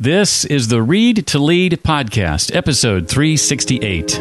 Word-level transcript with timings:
This 0.00 0.46
is 0.46 0.68
the 0.68 0.82
Read 0.82 1.26
to 1.26 1.38
Lead 1.38 1.72
podcast, 1.82 2.56
episode 2.56 3.06
368. 3.06 4.18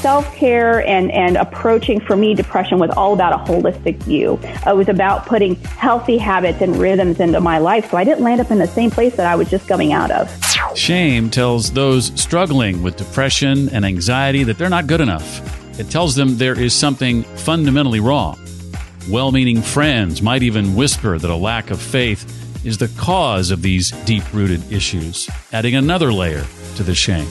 self 0.00 0.34
care 0.34 0.86
and, 0.88 1.10
and 1.12 1.36
approaching 1.36 2.00
for 2.00 2.16
me 2.16 2.34
depression 2.34 2.78
was 2.78 2.88
all 2.96 3.12
about 3.12 3.34
a 3.34 3.52
holistic 3.52 3.96
view. 4.04 4.40
It 4.66 4.74
was 4.74 4.88
about 4.88 5.26
putting 5.26 5.56
healthy 5.56 6.16
habits 6.16 6.62
and 6.62 6.74
rhythms 6.76 7.20
into 7.20 7.38
my 7.40 7.58
life 7.58 7.90
so 7.90 7.98
I 7.98 8.04
didn't 8.04 8.24
land 8.24 8.40
up 8.40 8.50
in 8.50 8.58
the 8.58 8.66
same 8.66 8.90
place 8.90 9.14
that 9.16 9.26
I 9.26 9.36
was 9.36 9.50
just 9.50 9.68
coming 9.68 9.92
out 9.92 10.10
of. 10.10 10.30
Shame 10.74 11.28
tells 11.28 11.72
those 11.72 12.18
struggling 12.20 12.82
with 12.82 12.96
depression 12.96 13.68
and 13.68 13.84
anxiety 13.84 14.42
that 14.44 14.56
they're 14.56 14.70
not 14.70 14.86
good 14.86 15.02
enough. 15.02 15.59
It 15.80 15.88
tells 15.88 16.14
them 16.14 16.36
there 16.36 16.60
is 16.60 16.74
something 16.74 17.22
fundamentally 17.22 18.00
wrong. 18.00 18.38
Well 19.08 19.32
meaning 19.32 19.62
friends 19.62 20.20
might 20.20 20.42
even 20.42 20.76
whisper 20.76 21.18
that 21.18 21.30
a 21.30 21.34
lack 21.34 21.70
of 21.70 21.80
faith 21.80 22.66
is 22.66 22.76
the 22.76 22.88
cause 22.98 23.50
of 23.50 23.62
these 23.62 23.90
deep 24.04 24.22
rooted 24.34 24.70
issues, 24.70 25.26
adding 25.54 25.76
another 25.76 26.12
layer 26.12 26.44
to 26.76 26.82
the 26.82 26.94
shame. 26.94 27.26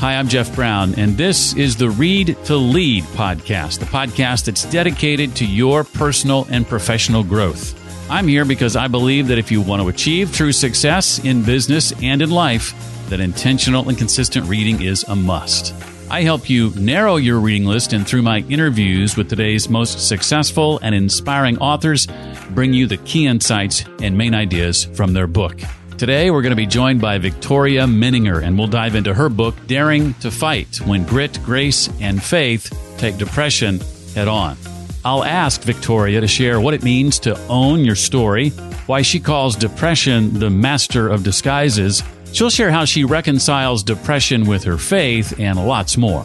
Hi, 0.00 0.16
I'm 0.16 0.26
Jeff 0.26 0.52
Brown, 0.56 0.96
and 0.96 1.16
this 1.16 1.54
is 1.54 1.76
the 1.76 1.88
Read 1.88 2.36
to 2.46 2.56
Lead 2.56 3.04
podcast, 3.14 3.78
the 3.78 3.86
podcast 3.86 4.46
that's 4.46 4.64
dedicated 4.64 5.36
to 5.36 5.46
your 5.46 5.84
personal 5.84 6.48
and 6.50 6.66
professional 6.66 7.22
growth. 7.22 7.78
I'm 8.10 8.26
here 8.26 8.44
because 8.44 8.74
I 8.74 8.88
believe 8.88 9.28
that 9.28 9.38
if 9.38 9.52
you 9.52 9.62
want 9.62 9.82
to 9.82 9.88
achieve 9.88 10.34
true 10.34 10.50
success 10.50 11.20
in 11.20 11.44
business 11.44 11.92
and 12.02 12.22
in 12.22 12.30
life, 12.30 12.74
that 13.08 13.20
intentional 13.20 13.88
and 13.88 13.96
consistent 13.96 14.48
reading 14.48 14.82
is 14.82 15.04
a 15.04 15.14
must. 15.14 15.72
I 16.10 16.22
help 16.22 16.48
you 16.48 16.70
narrow 16.70 17.16
your 17.16 17.38
reading 17.38 17.66
list 17.66 17.92
and 17.92 18.06
through 18.06 18.22
my 18.22 18.38
interviews 18.48 19.14
with 19.14 19.28
today's 19.28 19.68
most 19.68 20.08
successful 20.08 20.80
and 20.82 20.94
inspiring 20.94 21.58
authors, 21.58 22.08
bring 22.50 22.72
you 22.72 22.86
the 22.86 22.96
key 22.96 23.26
insights 23.26 23.84
and 24.00 24.16
main 24.16 24.34
ideas 24.34 24.84
from 24.84 25.12
their 25.12 25.26
book. 25.26 25.60
Today, 25.98 26.30
we're 26.30 26.40
going 26.40 26.52
to 26.52 26.56
be 26.56 26.64
joined 26.64 27.02
by 27.02 27.18
Victoria 27.18 27.84
Menninger, 27.84 28.42
and 28.42 28.56
we'll 28.56 28.68
dive 28.68 28.94
into 28.94 29.12
her 29.12 29.28
book, 29.28 29.54
Daring 29.66 30.14
to 30.14 30.30
Fight 30.30 30.80
When 30.86 31.04
Grit, 31.04 31.38
Grace, 31.44 31.90
and 32.00 32.22
Faith 32.22 32.72
Take 32.96 33.18
Depression 33.18 33.78
Head 34.14 34.28
On. 34.28 34.56
I'll 35.04 35.24
ask 35.24 35.60
Victoria 35.60 36.22
to 36.22 36.28
share 36.28 36.58
what 36.58 36.72
it 36.72 36.82
means 36.82 37.18
to 37.20 37.38
own 37.48 37.84
your 37.84 37.96
story, 37.96 38.50
why 38.86 39.02
she 39.02 39.20
calls 39.20 39.56
depression 39.56 40.38
the 40.38 40.48
master 40.48 41.08
of 41.08 41.22
disguises. 41.22 42.02
She'll 42.32 42.50
share 42.50 42.70
how 42.70 42.84
she 42.84 43.04
reconciles 43.04 43.82
depression 43.82 44.46
with 44.46 44.64
her 44.64 44.78
faith, 44.78 45.38
and 45.40 45.58
lots 45.66 45.96
more. 45.96 46.24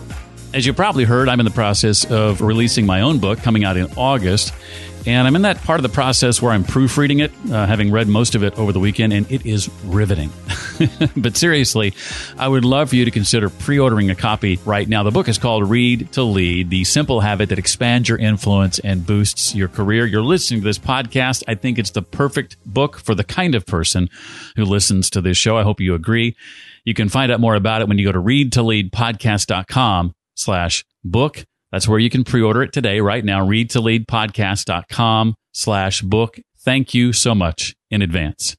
As 0.54 0.66
you 0.66 0.74
probably 0.74 1.04
heard, 1.04 1.30
I'm 1.30 1.40
in 1.40 1.46
the 1.46 1.52
process 1.52 2.06
of 2.12 2.42
releasing 2.42 2.86
my 2.86 3.02
own 3.02 3.18
book 3.20 3.40
coming 3.40 3.64
out 3.64 3.78
in 3.78 3.88
August. 3.98 4.54
And 5.06 5.28
I'm 5.28 5.36
in 5.36 5.42
that 5.42 5.62
part 5.64 5.80
of 5.80 5.84
the 5.84 5.90
process 5.90 6.42
where 6.42 6.52
I'm 6.52 6.64
proofreading 6.64 7.20
it, 7.20 7.32
uh, 7.52 7.66
having 7.66 7.92
read 7.92 8.08
most 8.08 8.36
of 8.36 8.44
it 8.44 8.58
over 8.58 8.72
the 8.72 8.80
weekend, 8.80 9.12
and 9.12 9.30
it 9.32 9.46
is 9.46 9.70
riveting. 9.86 10.30
but 11.18 11.38
seriously, 11.38 11.94
I 12.38 12.48
would 12.48 12.66
love 12.66 12.90
for 12.90 12.96
you 12.96 13.06
to 13.06 13.12
consider 13.12 13.50
pre 13.50 13.80
ordering 13.80 14.10
a 14.10 14.16
copy 14.16 14.60
right 14.66 14.88
now. 14.88 15.04
The 15.04 15.12
book 15.12 15.28
is 15.28 15.38
called 15.38 15.70
Read 15.70 16.12
to 16.14 16.24
Lead 16.24 16.70
The 16.70 16.84
Simple 16.84 17.22
Habit 17.22 17.50
That 17.50 17.60
Expands 17.60 18.10
Your 18.10 18.18
Influence 18.18 18.80
and 18.80 19.06
Boosts 19.06 19.56
Your 19.56 19.68
Career. 19.68 20.06
You're 20.06 20.22
listening 20.22 20.62
to 20.62 20.66
this 20.66 20.80
podcast. 20.80 21.44
I 21.48 21.56
think 21.56 21.78
it's 21.80 21.92
the 21.92 22.02
perfect 22.02 22.58
book 22.66 22.98
for 22.98 23.16
the 23.16 23.24
kind 23.24 23.56
of 23.56 23.66
person 23.66 24.10
who 24.56 24.66
listens 24.66 25.10
to 25.12 25.22
this 25.22 25.38
show. 25.38 25.58
I 25.58 25.64
hope 25.64 25.80
you 25.80 25.94
agree. 25.94 26.36
You 26.86 26.94
can 26.94 27.10
find 27.10 27.32
out 27.32 27.40
more 27.40 27.56
about 27.56 27.82
it 27.82 27.88
when 27.88 27.98
you 27.98 28.06
go 28.06 28.12
to 28.12 28.20
readtoleadpodcast.com 28.22 30.14
slash 30.36 30.86
book. 31.04 31.46
That's 31.72 31.88
where 31.88 32.00
you 32.00 32.10
can 32.10 32.24
pre-order 32.24 32.62
it 32.64 32.74
today, 32.74 33.00
right 33.00 33.24
now. 33.24 33.46
Read 33.46 33.72
to 33.72 33.80
leadpodcast.com 33.80 35.36
slash 35.54 36.02
book. 36.02 36.40
Thank 36.60 36.94
you 36.94 37.14
so 37.14 37.34
much 37.34 37.76
in 37.90 38.02
advance. 38.02 38.56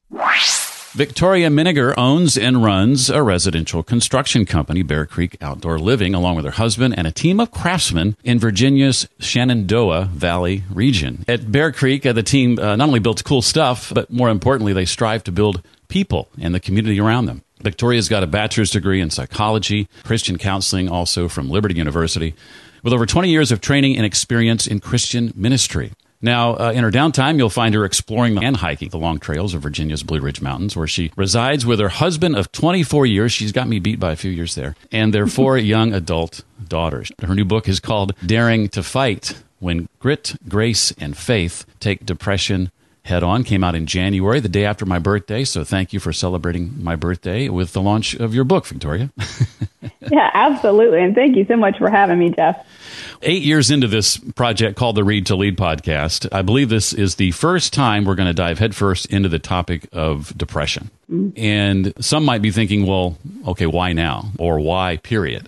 Victoria 0.95 1.49
Menninger 1.49 1.93
owns 1.97 2.37
and 2.37 2.63
runs 2.63 3.09
a 3.09 3.21
residential 3.21 3.83
construction 3.83 4.45
company, 4.45 4.81
Bear 4.81 5.05
Creek 5.05 5.35
Outdoor 5.41 5.77
Living, 5.77 6.15
along 6.15 6.37
with 6.37 6.45
her 6.45 6.51
husband 6.51 6.97
and 6.97 7.05
a 7.05 7.11
team 7.11 7.41
of 7.41 7.51
craftsmen 7.51 8.15
in 8.23 8.39
Virginia's 8.39 9.05
Shenandoah 9.19 10.05
Valley 10.05 10.63
region. 10.71 11.25
At 11.27 11.51
Bear 11.51 11.73
Creek, 11.73 12.05
uh, 12.05 12.13
the 12.13 12.23
team 12.23 12.57
uh, 12.57 12.77
not 12.77 12.87
only 12.87 13.01
builds 13.01 13.21
cool 13.21 13.41
stuff, 13.41 13.91
but 13.93 14.09
more 14.09 14.29
importantly, 14.29 14.71
they 14.71 14.85
strive 14.85 15.21
to 15.25 15.33
build 15.33 15.61
people 15.89 16.29
and 16.39 16.55
the 16.55 16.61
community 16.61 16.97
around 16.97 17.25
them. 17.25 17.43
Victoria's 17.59 18.07
got 18.07 18.23
a 18.23 18.27
bachelor's 18.27 18.71
degree 18.71 19.01
in 19.01 19.09
psychology, 19.09 19.89
Christian 20.05 20.37
counseling, 20.37 20.87
also 20.87 21.27
from 21.27 21.49
Liberty 21.49 21.75
University 21.75 22.35
with 22.83 22.93
over 22.93 23.05
20 23.05 23.29
years 23.29 23.51
of 23.51 23.59
training 23.59 23.97
and 23.97 24.05
experience 24.05 24.65
in 24.65 24.79
Christian 24.79 25.33
ministry. 25.35 25.91
Now, 26.25 26.55
uh, 26.55 26.71
in 26.73 26.83
her 26.83 26.89
downtime, 26.89 27.37
you'll 27.37 27.51
find 27.51 27.75
her 27.75 27.85
exploring 27.85 28.43
and 28.43 28.57
hiking 28.57 28.89
the 28.89 28.97
long 28.97 29.19
trails 29.19 29.53
of 29.53 29.61
Virginia's 29.61 30.01
Blue 30.01 30.19
Ridge 30.19 30.41
Mountains, 30.41 30.75
where 30.75 30.87
she 30.87 31.11
resides 31.15 31.67
with 31.67 31.79
her 31.79 31.87
husband 31.87 32.35
of 32.35 32.51
24 32.51 33.05
years. 33.05 33.31
She's 33.31 33.51
got 33.51 33.67
me 33.67 33.77
beat 33.77 33.99
by 33.99 34.11
a 34.11 34.15
few 34.15 34.31
years 34.31 34.55
there, 34.55 34.75
and 34.91 35.13
their 35.13 35.27
four 35.27 35.55
young 35.59 35.93
adult 35.93 36.43
daughters. 36.67 37.11
Her 37.21 37.35
new 37.35 37.45
book 37.45 37.69
is 37.69 37.79
called 37.79 38.15
Daring 38.25 38.69
to 38.69 38.81
Fight 38.81 39.43
When 39.59 39.87
Grit, 39.99 40.35
Grace, 40.49 40.91
and 40.97 41.15
Faith 41.15 41.63
Take 41.79 42.07
Depression 42.07 42.71
Head 43.03 43.21
On 43.21 43.43
came 43.43 43.63
out 43.63 43.75
in 43.75 43.85
January, 43.85 44.39
the 44.39 44.49
day 44.49 44.65
after 44.65 44.83
my 44.83 44.97
birthday. 44.97 45.43
So 45.43 45.63
thank 45.63 45.93
you 45.93 45.99
for 45.99 46.11
celebrating 46.11 46.83
my 46.83 46.95
birthday 46.95 47.49
with 47.49 47.73
the 47.73 47.81
launch 47.83 48.15
of 48.15 48.33
your 48.33 48.45
book, 48.45 48.65
Victoria. 48.65 49.11
yeah, 50.11 50.31
absolutely. 50.33 51.03
And 51.03 51.13
thank 51.13 51.37
you 51.37 51.45
so 51.45 51.55
much 51.55 51.77
for 51.77 51.87
having 51.87 52.17
me, 52.17 52.31
Jeff. 52.31 52.65
Eight 53.21 53.43
years 53.43 53.71
into 53.71 53.87
this 53.87 54.17
project 54.17 54.77
called 54.77 54.95
the 54.95 55.03
Read 55.03 55.25
to 55.27 55.35
Lead 55.35 55.57
podcast, 55.57 56.27
I 56.31 56.41
believe 56.41 56.69
this 56.69 56.93
is 56.93 57.15
the 57.15 57.31
first 57.31 57.73
time 57.73 58.05
we're 58.05 58.15
going 58.15 58.27
to 58.27 58.33
dive 58.33 58.59
headfirst 58.59 59.07
into 59.07 59.29
the 59.29 59.39
topic 59.39 59.87
of 59.91 60.37
depression. 60.37 60.89
Mm-hmm. 61.11 61.39
And 61.39 61.93
some 61.99 62.25
might 62.25 62.41
be 62.41 62.49
thinking, 62.49 62.87
well, 62.87 63.17
okay, 63.47 63.67
why 63.67 63.93
now? 63.93 64.31
Or 64.39 64.59
why, 64.59 64.97
period? 64.97 65.47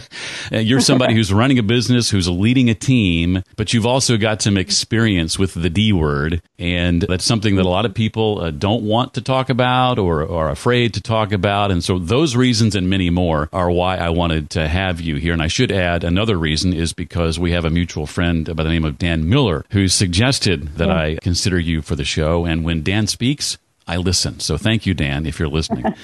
You're 0.52 0.80
somebody 0.80 1.14
who's 1.14 1.32
running 1.32 1.58
a 1.58 1.62
business, 1.62 2.10
who's 2.10 2.28
leading 2.28 2.68
a 2.68 2.74
team, 2.74 3.42
but 3.56 3.72
you've 3.72 3.86
also 3.86 4.18
got 4.18 4.42
some 4.42 4.58
experience 4.58 5.38
with 5.38 5.54
the 5.54 5.70
D 5.70 5.92
word. 5.92 6.42
And 6.58 7.02
that's 7.02 7.24
something 7.24 7.56
that 7.56 7.64
a 7.64 7.68
lot 7.68 7.86
of 7.86 7.94
people 7.94 8.40
uh, 8.40 8.50
don't 8.50 8.82
want 8.82 9.14
to 9.14 9.22
talk 9.22 9.48
about 9.48 9.98
or 9.98 10.30
are 10.30 10.50
afraid 10.50 10.92
to 10.94 11.00
talk 11.00 11.32
about. 11.32 11.70
And 11.70 11.82
so 11.82 11.98
those 11.98 12.36
reasons 12.36 12.74
and 12.74 12.90
many 12.90 13.08
more 13.08 13.48
are 13.52 13.70
why 13.70 13.96
I 13.96 14.10
wanted 14.10 14.50
to 14.50 14.68
have 14.68 15.00
you 15.00 15.16
here. 15.16 15.32
And 15.32 15.42
I 15.42 15.48
should 15.48 15.72
add 15.72 16.04
another 16.04 16.36
reason 16.36 16.74
is 16.74 16.87
because 16.92 17.38
we 17.38 17.52
have 17.52 17.64
a 17.64 17.70
mutual 17.70 18.06
friend 18.06 18.54
by 18.56 18.62
the 18.62 18.68
name 18.68 18.84
of 18.84 18.98
Dan 18.98 19.28
Miller 19.28 19.64
who 19.70 19.88
suggested 19.88 20.76
that 20.76 20.90
I 20.90 21.16
consider 21.22 21.58
you 21.58 21.82
for 21.82 21.96
the 21.96 22.04
show. 22.04 22.44
And 22.44 22.64
when 22.64 22.82
Dan 22.82 23.06
speaks, 23.06 23.58
I 23.86 23.96
listen. 23.96 24.40
So 24.40 24.56
thank 24.56 24.86
you, 24.86 24.94
Dan, 24.94 25.26
if 25.26 25.38
you're 25.38 25.48
listening. 25.48 25.84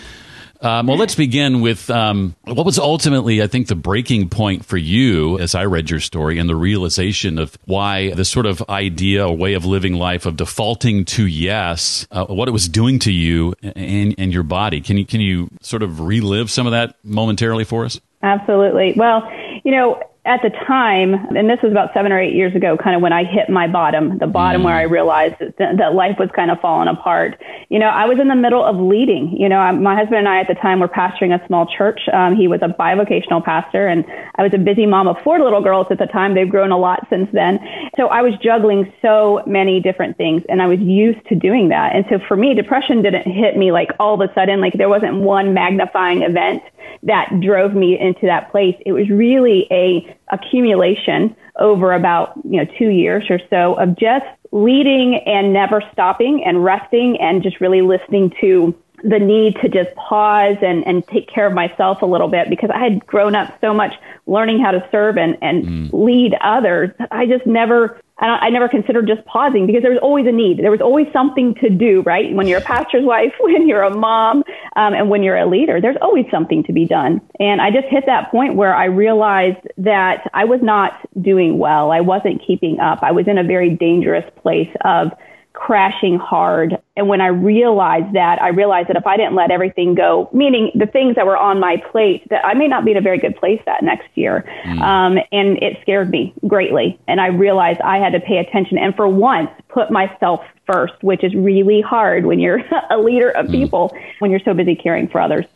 Um, 0.65 0.87
well, 0.87 0.97
let's 0.97 1.15
begin 1.15 1.61
with 1.61 1.91
um, 1.91 2.35
what 2.45 2.65
was 2.65 2.79
ultimately, 2.79 3.43
I 3.43 3.47
think, 3.49 3.67
the 3.67 3.75
breaking 3.75 4.31
point 4.31 4.65
for 4.65 4.79
you 4.79 5.39
as 5.39 5.55
I 5.55 5.67
read 5.67 5.91
your 5.91 6.01
story 6.01 6.39
and 6.39 6.49
the 6.49 6.57
realization 6.57 7.39
of 7.39 7.59
why 7.67 8.15
this 8.15 8.31
sort 8.31 8.47
of 8.47 8.63
idea 8.71 9.29
or 9.29 9.37
way 9.37 9.53
of 9.53 9.67
living 9.67 9.93
life 9.93 10.25
of 10.25 10.37
defaulting 10.37 11.05
to 11.07 11.27
yes, 11.27 12.07
uh, 12.11 12.25
what 12.27 12.49
it 12.49 12.53
was 12.53 12.67
doing 12.67 12.99
to 13.01 13.13
you 13.13 13.53
and, 13.63 14.15
and 14.17 14.33
your 14.33 14.43
body. 14.43 14.81
Can 14.81 14.97
you 14.97 15.05
can 15.05 15.21
you 15.21 15.51
sort 15.61 15.83
of 15.83 16.01
relive 16.01 16.51
some 16.51 16.67
of 16.67 16.71
that 16.71 16.97
momentarily 17.05 17.65
for 17.65 17.85
us? 17.85 18.01
Absolutely. 18.23 18.95
Well, 18.97 19.31
you 19.65 19.71
know, 19.71 20.01
at 20.27 20.41
the 20.43 20.51
time, 20.51 21.15
and 21.37 21.51
this 21.51 21.61
was 21.63 21.71
about 21.71 21.93
seven 21.93 22.11
or 22.11 22.19
eight 22.19 22.35
years 22.35 22.55
ago, 22.57 22.77
kind 22.77 22.97
of 22.97 23.03
when 23.03 23.13
I 23.13 23.25
hit 23.25 23.51
my 23.51 23.67
bottom, 23.67 24.19
the 24.19 24.27
bottom 24.27 24.63
mm. 24.63 24.65
where 24.65 24.75
I 24.75 24.83
realized 24.83 25.35
that, 25.59 25.77
that 25.77 25.95
life 25.95 26.17
was 26.19 26.31
kind 26.35 26.51
of 26.51 26.59
falling 26.61 26.89
apart. 26.89 27.41
You 27.69 27.79
know, 27.79 27.89
I 27.89 28.07
was 28.07 28.19
in 28.19 28.29
the 28.29 28.35
middle 28.35 28.65
of 28.65 28.77
leading. 28.77 29.37
You 29.37 29.51
know, 29.51 29.73
my 29.73 29.95
husband 29.95 30.19
and 30.19 30.29
I 30.29 30.41
at 30.41 30.49
the 30.49 30.55
time 30.55 30.81
were 30.81 30.89
pastoring 30.89 31.39
a 31.39 31.47
small 31.47 31.67
church. 31.67 32.01
Um, 32.13 32.37
he 32.37 32.49
was 32.49 32.61
a 32.63 32.69
bivocational 32.69 33.45
pastor, 33.45 33.87
and 33.87 34.05
I 34.37 34.43
was 34.43 34.53
a 34.55 34.59
busy 34.59 34.87
mom 34.87 35.09
of 35.09 35.17
four 35.23 35.39
little 35.41 35.63
girls 35.63 35.89
at 35.91 35.99
the 35.99 36.07
time. 36.07 36.35
They've 36.35 36.49
grown 36.49 36.73
a 36.73 36.79
lot 36.79 37.07
since 37.11 37.29
then. 37.33 37.61
so 37.97 38.09
I 38.09 38.23
was 38.23 38.33
juggling 38.43 38.93
so 39.03 39.43
many 39.47 39.81
different 39.81 40.17
things 40.17 40.43
and 40.49 40.63
I 40.63 40.67
was 40.67 40.81
used 40.81 41.25
to 41.29 41.35
doing 41.35 41.69
that. 41.69 41.95
And 41.95 42.05
so 42.09 42.19
for 42.27 42.37
me, 42.37 42.55
depression 42.55 43.03
didn't 43.03 43.31
hit 43.31 43.57
me 43.57 43.73
like 43.73 43.91
all 44.01 44.21
of 44.21 44.29
a 44.29 44.33
sudden, 44.35 44.61
like 44.61 44.75
there 44.75 44.89
wasn't 44.89 45.17
one 45.17 45.55
magnifying 45.55 46.23
event 46.23 46.63
that 47.03 47.41
drove 47.41 47.75
me 47.75 47.99
into 47.99 48.27
that 48.27 48.51
place. 48.51 48.77
It 48.87 48.93
was 48.93 49.09
really 49.11 49.67
a 49.71 50.17
accumulation 50.33 51.37
over 51.59 51.93
about, 51.93 52.33
you 52.45 52.63
know, 52.63 52.71
two 52.79 52.89
years 52.89 53.25
or 53.31 53.39
so 53.51 53.75
of 53.75 53.97
just 53.97 54.27
leading 54.51 55.17
and 55.27 55.53
never 55.53 55.83
stopping 55.93 56.43
and 56.45 56.65
resting 56.65 57.21
and 57.21 57.43
just 57.43 57.61
really 57.61 57.83
listening 57.83 58.33
to 58.41 58.75
the 59.05 59.19
need 59.19 59.57
to 59.57 59.69
just 59.69 59.95
pause 59.97 60.57
and, 60.63 60.87
and 60.87 61.07
take 61.09 61.29
care 61.29 61.47
of 61.47 61.53
myself 61.53 62.01
a 62.01 62.07
little 62.07 62.29
bit 62.29 62.49
because 62.49 62.71
I 62.73 62.83
had 62.83 63.07
grown 63.07 63.35
up 63.35 63.55
so 63.61 63.75
much 63.75 63.93
learning 64.27 64.61
how 64.61 64.71
to 64.71 64.89
serve 64.91 65.19
and, 65.19 65.37
and 65.43 65.65
mm. 65.65 65.91
lead 65.93 66.35
others. 66.41 66.91
I 67.11 67.27
just 67.27 67.47
never, 67.47 68.01
I, 68.19 68.27
I 68.27 68.51
never 68.51 68.69
considered 68.69 69.07
just 69.07 69.25
pausing 69.27 69.67
because 69.67 69.83
there 69.83 69.91
was 69.91 70.01
always 70.03 70.27
a 70.27 70.33
need. 70.33 70.59
There 70.59 70.71
was 70.71 70.81
always 70.81 71.07
something 71.13 71.55
to 71.57 71.71
do, 71.71 72.03
right? 72.03 72.35
When 72.35 72.47
you're 72.47 72.59
a 72.59 72.65
pastor's 72.65 73.05
wife, 73.05 73.33
when 73.41 73.69
you're 73.69 73.83
a 73.83 73.95
mom, 73.95 74.45
um, 74.77 74.95
and 74.95 75.11
when 75.11 75.23
you're 75.23 75.37
a 75.37 75.47
leader, 75.47 75.81
there's 75.81 75.97
always 76.01 76.27
something 76.31 76.63
to 76.65 76.73
be 76.73 76.87
done. 76.87 77.21
And 77.41 77.61
I 77.61 77.71
just 77.71 77.87
hit 77.89 78.05
that 78.07 78.31
point 78.31 78.55
where 78.55 78.75
I 78.75 78.87
realized 78.87 79.67
that 79.79 80.31
I 80.33 80.45
was 80.45 80.61
not 80.63 80.93
doing 81.21 81.59
well. 81.59 81.91
I 81.91 82.01
wasn't 82.01 82.43
keeping 82.47 82.81
up. 82.81 83.01
I 83.03 83.13
was 83.13 83.27
in 83.27 83.39
a 83.39 83.45
very 83.45 83.71
dangerous 83.71 84.25
place 84.43 84.71
of 84.85 85.13
crashing 85.55 86.19
hard. 86.19 86.77
And 86.97 87.09
when 87.09 87.21
I 87.21 87.29
realized 87.29 88.15
that, 88.15 88.43
I 88.43 88.49
realized 88.49 88.89
that 88.89 88.97
if 88.97 89.07
I 89.07 89.17
didn't 89.17 89.35
let 89.35 89.51
everything 89.51 89.95
go, 89.95 90.29
meaning 90.33 90.71
the 90.75 90.87
things 90.87 91.15
that 91.15 91.27
were 91.27 91.37
on 91.37 91.61
my 91.61 91.77
plate, 91.91 92.29
that 92.29 92.45
I 92.45 92.55
may 92.55 92.67
not 92.69 92.85
be 92.85 92.91
in 92.91 92.97
a 92.97 93.01
very 93.01 93.19
good 93.19 93.37
place 93.37 93.61
that 93.65 93.83
next 93.83 94.09
year. 94.15 94.45
Mm. 94.65 94.81
Um, 94.81 95.19
and 95.33 95.63
it 95.63 95.79
scared 95.81 96.11
me 96.11 96.35
greatly. 96.47 96.99
And 97.07 97.21
I 97.21 97.29
realized 97.29 97.81
I 97.81 97.99
had 97.99 98.13
to 98.13 98.21
pay 98.21 98.39
attention 98.39 98.79
and 98.79 98.95
for 98.95 99.09
once 99.09 99.49
put 99.69 99.91
myself 99.91 100.41
first, 100.67 100.95
which 101.03 101.23
is 101.23 101.35
really 101.35 101.81
hard 101.81 102.27
when 102.27 102.41
you're 102.41 102.61
a 102.91 102.99
leader 102.99 103.31
of 103.31 103.47
mm. 103.47 103.53
people, 103.53 103.97
when 104.19 104.31
you're 104.31 104.41
so 104.45 104.55
busy 104.55 104.75
caring 104.75 105.09
for 105.09 105.21
others. 105.21 105.47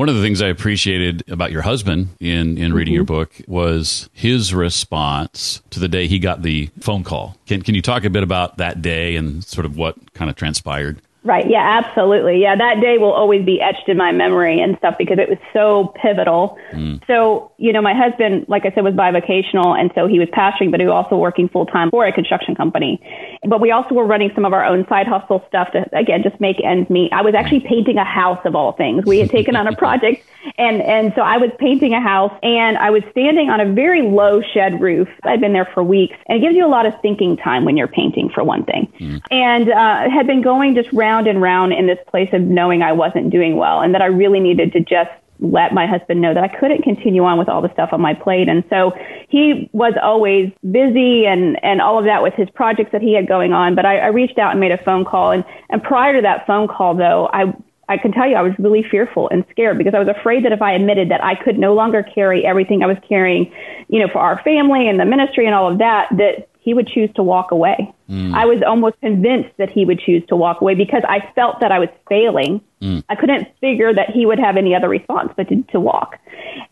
One 0.00 0.08
of 0.08 0.14
the 0.14 0.22
things 0.22 0.40
I 0.40 0.46
appreciated 0.46 1.30
about 1.30 1.52
your 1.52 1.60
husband 1.60 2.08
in, 2.20 2.56
in 2.56 2.72
reading 2.72 2.92
mm-hmm. 2.92 2.94
your 2.94 3.04
book 3.04 3.34
was 3.46 4.08
his 4.14 4.54
response 4.54 5.60
to 5.68 5.78
the 5.78 5.88
day 5.88 6.06
he 6.06 6.18
got 6.18 6.40
the 6.40 6.70
phone 6.80 7.04
call. 7.04 7.36
Can, 7.44 7.60
can 7.60 7.74
you 7.74 7.82
talk 7.82 8.04
a 8.04 8.08
bit 8.08 8.22
about 8.22 8.56
that 8.56 8.80
day 8.80 9.14
and 9.16 9.44
sort 9.44 9.66
of 9.66 9.76
what 9.76 10.14
kind 10.14 10.30
of 10.30 10.36
transpired? 10.36 11.02
Right. 11.22 11.50
Yeah, 11.50 11.82
absolutely. 11.84 12.40
Yeah, 12.40 12.56
that 12.56 12.80
day 12.80 12.96
will 12.96 13.12
always 13.12 13.44
be 13.44 13.60
etched 13.60 13.90
in 13.90 13.98
my 13.98 14.10
memory 14.10 14.58
and 14.58 14.78
stuff 14.78 14.94
because 14.96 15.18
it 15.18 15.28
was 15.28 15.36
so 15.52 15.92
pivotal. 16.00 16.56
Mm. 16.70 17.06
So, 17.06 17.52
you 17.58 17.74
know, 17.74 17.82
my 17.82 17.92
husband, 17.92 18.46
like 18.48 18.64
I 18.64 18.72
said, 18.74 18.84
was 18.84 18.94
bivocational. 18.94 19.78
And 19.78 19.90
so 19.94 20.06
he 20.06 20.18
was 20.18 20.28
pastoring, 20.28 20.70
but 20.70 20.80
he 20.80 20.86
was 20.86 20.94
also 20.94 21.18
working 21.18 21.50
full 21.50 21.66
time 21.66 21.90
for 21.90 22.06
a 22.06 22.12
construction 22.12 22.54
company. 22.54 23.02
But 23.48 23.60
we 23.60 23.70
also 23.70 23.94
were 23.94 24.04
running 24.04 24.30
some 24.34 24.44
of 24.44 24.52
our 24.52 24.64
own 24.64 24.86
side 24.88 25.06
hustle 25.06 25.42
stuff 25.48 25.72
to, 25.72 25.86
again, 25.96 26.22
just 26.22 26.38
make 26.40 26.62
ends 26.62 26.90
meet. 26.90 27.10
I 27.12 27.22
was 27.22 27.34
actually 27.34 27.60
painting 27.60 27.96
a 27.96 28.04
house 28.04 28.40
of 28.44 28.54
all 28.54 28.72
things. 28.72 29.06
We 29.06 29.18
had 29.18 29.30
taken 29.30 29.56
on 29.56 29.66
a 29.66 29.74
project 29.84 30.22
and, 30.58 30.82
and 30.82 31.12
so 31.16 31.22
I 31.22 31.38
was 31.38 31.50
painting 31.58 31.94
a 31.94 32.00
house 32.00 32.32
and 32.42 32.76
I 32.76 32.90
was 32.90 33.02
standing 33.10 33.48
on 33.48 33.60
a 33.60 33.72
very 33.72 34.02
low 34.02 34.42
shed 34.42 34.80
roof. 34.80 35.08
I'd 35.24 35.40
been 35.40 35.54
there 35.54 35.68
for 35.72 35.82
weeks 35.82 36.16
and 36.26 36.38
it 36.38 36.40
gives 36.42 36.54
you 36.54 36.66
a 36.66 36.68
lot 36.68 36.84
of 36.84 36.92
thinking 37.00 37.38
time 37.38 37.64
when 37.64 37.78
you're 37.78 37.88
painting 37.88 38.28
for 38.28 38.44
one 38.44 38.64
thing. 38.64 38.92
Mm. 39.00 39.22
And, 39.30 39.70
uh, 39.70 40.10
had 40.10 40.26
been 40.26 40.42
going 40.42 40.74
just 40.74 40.92
round 40.92 41.26
and 41.26 41.40
round 41.40 41.72
in 41.72 41.86
this 41.86 41.98
place 42.08 42.28
of 42.34 42.42
knowing 42.42 42.82
I 42.82 42.92
wasn't 42.92 43.30
doing 43.30 43.56
well 43.56 43.80
and 43.80 43.94
that 43.94 44.02
I 44.02 44.06
really 44.06 44.40
needed 44.40 44.72
to 44.72 44.80
just 44.80 45.10
let 45.40 45.72
my 45.72 45.86
husband 45.86 46.20
know 46.20 46.34
that 46.34 46.44
I 46.44 46.48
couldn't 46.48 46.82
continue 46.82 47.24
on 47.24 47.38
with 47.38 47.48
all 47.48 47.62
the 47.62 47.72
stuff 47.72 47.90
on 47.92 48.00
my 48.00 48.14
plate. 48.14 48.48
And 48.48 48.62
so 48.70 48.92
he 49.28 49.68
was 49.72 49.94
always 50.02 50.52
busy 50.70 51.26
and, 51.26 51.62
and 51.64 51.80
all 51.80 51.98
of 51.98 52.04
that 52.04 52.22
with 52.22 52.34
his 52.34 52.48
projects 52.50 52.92
that 52.92 53.02
he 53.02 53.14
had 53.14 53.26
going 53.26 53.52
on. 53.52 53.74
But 53.74 53.86
I, 53.86 53.98
I 53.98 54.06
reached 54.08 54.38
out 54.38 54.52
and 54.52 54.60
made 54.60 54.72
a 54.72 54.78
phone 54.78 55.04
call. 55.04 55.30
And, 55.30 55.44
and 55.70 55.82
prior 55.82 56.14
to 56.14 56.22
that 56.22 56.46
phone 56.46 56.68
call, 56.68 56.94
though, 56.94 57.28
I 57.32 57.54
I 57.90 57.98
can 57.98 58.12
tell 58.12 58.28
you 58.28 58.36
I 58.36 58.42
was 58.42 58.52
really 58.56 58.84
fearful 58.88 59.28
and 59.30 59.44
scared 59.50 59.76
because 59.76 59.94
I 59.94 59.98
was 59.98 60.06
afraid 60.06 60.44
that 60.44 60.52
if 60.52 60.62
I 60.62 60.74
admitted 60.74 61.10
that 61.10 61.24
I 61.24 61.34
could 61.34 61.58
no 61.58 61.74
longer 61.74 62.04
carry 62.04 62.46
everything 62.46 62.84
I 62.84 62.86
was 62.86 62.98
carrying, 63.08 63.52
you 63.88 63.98
know, 63.98 64.06
for 64.06 64.20
our 64.20 64.40
family 64.44 64.88
and 64.88 65.00
the 65.00 65.04
ministry 65.04 65.44
and 65.44 65.56
all 65.56 65.72
of 65.72 65.78
that, 65.78 66.06
that 66.12 66.49
he 66.70 66.74
would 66.74 66.86
choose 66.86 67.10
to 67.16 67.22
walk 67.24 67.50
away. 67.50 67.92
Mm. 68.08 68.32
I 68.32 68.46
was 68.46 68.62
almost 68.64 68.94
convinced 69.00 69.50
that 69.56 69.70
he 69.70 69.84
would 69.84 69.98
choose 69.98 70.22
to 70.28 70.36
walk 70.36 70.60
away 70.60 70.76
because 70.76 71.02
I 71.08 71.18
felt 71.34 71.58
that 71.58 71.72
I 71.72 71.80
was 71.80 71.88
failing. 72.08 72.60
Mm. 72.80 73.02
I 73.08 73.16
couldn't 73.16 73.48
figure 73.60 73.92
that 73.92 74.10
he 74.10 74.24
would 74.24 74.38
have 74.38 74.56
any 74.56 74.72
other 74.72 74.88
response 74.88 75.32
but 75.36 75.48
to, 75.48 75.62
to 75.72 75.80
walk. 75.80 76.16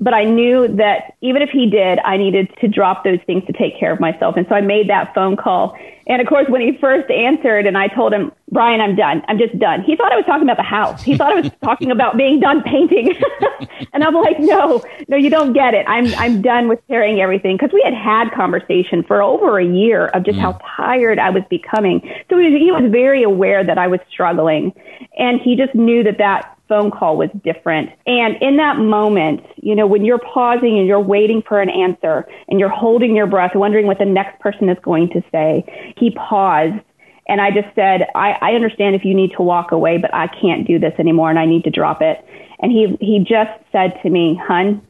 But 0.01 0.15
I 0.15 0.25
knew 0.25 0.69
that 0.77 1.15
even 1.21 1.43
if 1.43 1.51
he 1.51 1.69
did, 1.69 1.99
I 2.05 2.17
needed 2.17 2.49
to 2.61 2.69
drop 2.69 3.05
those 3.05 3.19
things 3.27 3.45
to 3.47 3.53
take 3.53 3.79
care 3.79 3.93
of 3.93 4.01
myself. 4.01 4.37
And 4.37 4.47
so 4.49 4.55
I 4.55 4.61
made 4.61 4.89
that 4.89 5.15
phone 5.15 5.37
call. 5.37 5.77
And 6.07 6.23
of 6.23 6.29
course, 6.29 6.47
when 6.49 6.63
he 6.63 6.77
first 6.79 7.11
answered 7.11 7.67
and 7.67 7.77
I 7.77 7.89
told 7.89 8.15
him, 8.15 8.33
Brian, 8.51 8.81
I'm 8.81 8.97
done. 8.97 9.23
I'm 9.29 9.39
just 9.39 9.59
done. 9.59 9.83
He 9.83 9.95
thought 9.95 10.11
I 10.11 10.17
was 10.17 10.25
talking 10.25 10.45
about 10.45 10.57
the 10.57 10.63
house. 10.63 11.03
He 11.03 11.17
thought 11.17 11.33
I 11.33 11.41
was 11.41 11.51
talking 11.63 11.91
about 11.91 12.17
being 12.17 12.41
done 12.41 12.63
painting. 12.63 13.15
and 13.93 14.03
I'm 14.03 14.15
like, 14.15 14.41
no, 14.41 14.83
no, 15.09 15.19
you 15.19 15.29
don't 15.29 15.53
get 15.53 15.75
it. 15.75 15.85
I'm, 15.87 16.07
I'm 16.15 16.41
done 16.41 16.67
with 16.69 16.81
carrying 16.89 17.21
everything 17.21 17.57
because 17.57 17.75
we 17.75 17.83
had 17.85 17.93
had 17.93 18.33
conversation 18.33 19.03
for 19.03 19.23
over 19.23 19.59
a 19.59 19.67
year 19.67 20.07
of 20.09 20.25
just 20.25 20.39
mm. 20.39 20.41
how 20.41 20.59
tired 20.77 21.19
I 21.19 21.29
was 21.29 21.43
becoming. 21.51 22.01
So 22.31 22.39
he 22.39 22.51
was, 22.51 22.61
he 22.61 22.73
was 22.73 22.91
very 22.91 23.23
aware 23.23 23.63
that 23.63 23.77
I 23.77 23.87
was 23.87 24.01
struggling 24.11 24.73
and 25.19 25.41
he 25.41 25.57
just 25.57 25.75
knew 25.75 26.03
that 26.05 26.17
that 26.19 26.58
phone 26.69 26.91
call 26.91 27.17
was 27.17 27.31
different. 27.43 27.91
And 28.07 28.37
in 28.41 28.57
that 28.59 28.79
moment, 28.79 29.45
you 29.57 29.75
know, 29.75 29.87
when 29.87 30.05
you're 30.05 30.19
pausing 30.19 30.79
and 30.79 30.87
you're 30.87 31.01
waiting 31.01 31.43
for 31.43 31.61
an 31.61 31.71
answer 31.71 32.27
and 32.49 32.61
you're 32.61 32.69
holding 32.69 33.17
your 33.17 33.27
breath, 33.27 33.55
wondering 33.55 33.87
what 33.87 33.99
the 33.99 34.05
next 34.05 34.41
person 34.41 34.69
is 34.69 34.79
going 34.83 35.11
to 35.11 35.23
say, 35.33 35.95
he 35.97 36.11
paused 36.11 36.81
and 37.29 37.43
I 37.43 37.51
just 37.51 37.69
said, 37.75 38.09
I, 38.15 38.39
I 38.41 38.53
understand 38.53 38.95
if 38.95 39.05
you 39.05 39.15
need 39.15 39.33
to 39.37 39.43
walk 39.43 39.71
away, 39.71 39.99
but 39.99 40.13
I 40.15 40.29
can't 40.29 40.67
do 40.67 40.79
this 40.79 40.95
anymore 40.99 41.29
and 41.29 41.39
I 41.39 41.45
need 41.45 41.65
to 41.65 41.71
drop 41.71 42.01
it. 42.01 42.25
And 42.61 42.73
he, 42.73 42.97
he 43.01 43.19
just 43.19 43.51
said 43.71 43.99
to 44.03 44.11
me, 44.11 44.41
hun, 44.43 44.81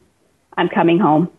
I'm 0.57 0.69
coming 0.69 0.99
home. 0.99 1.29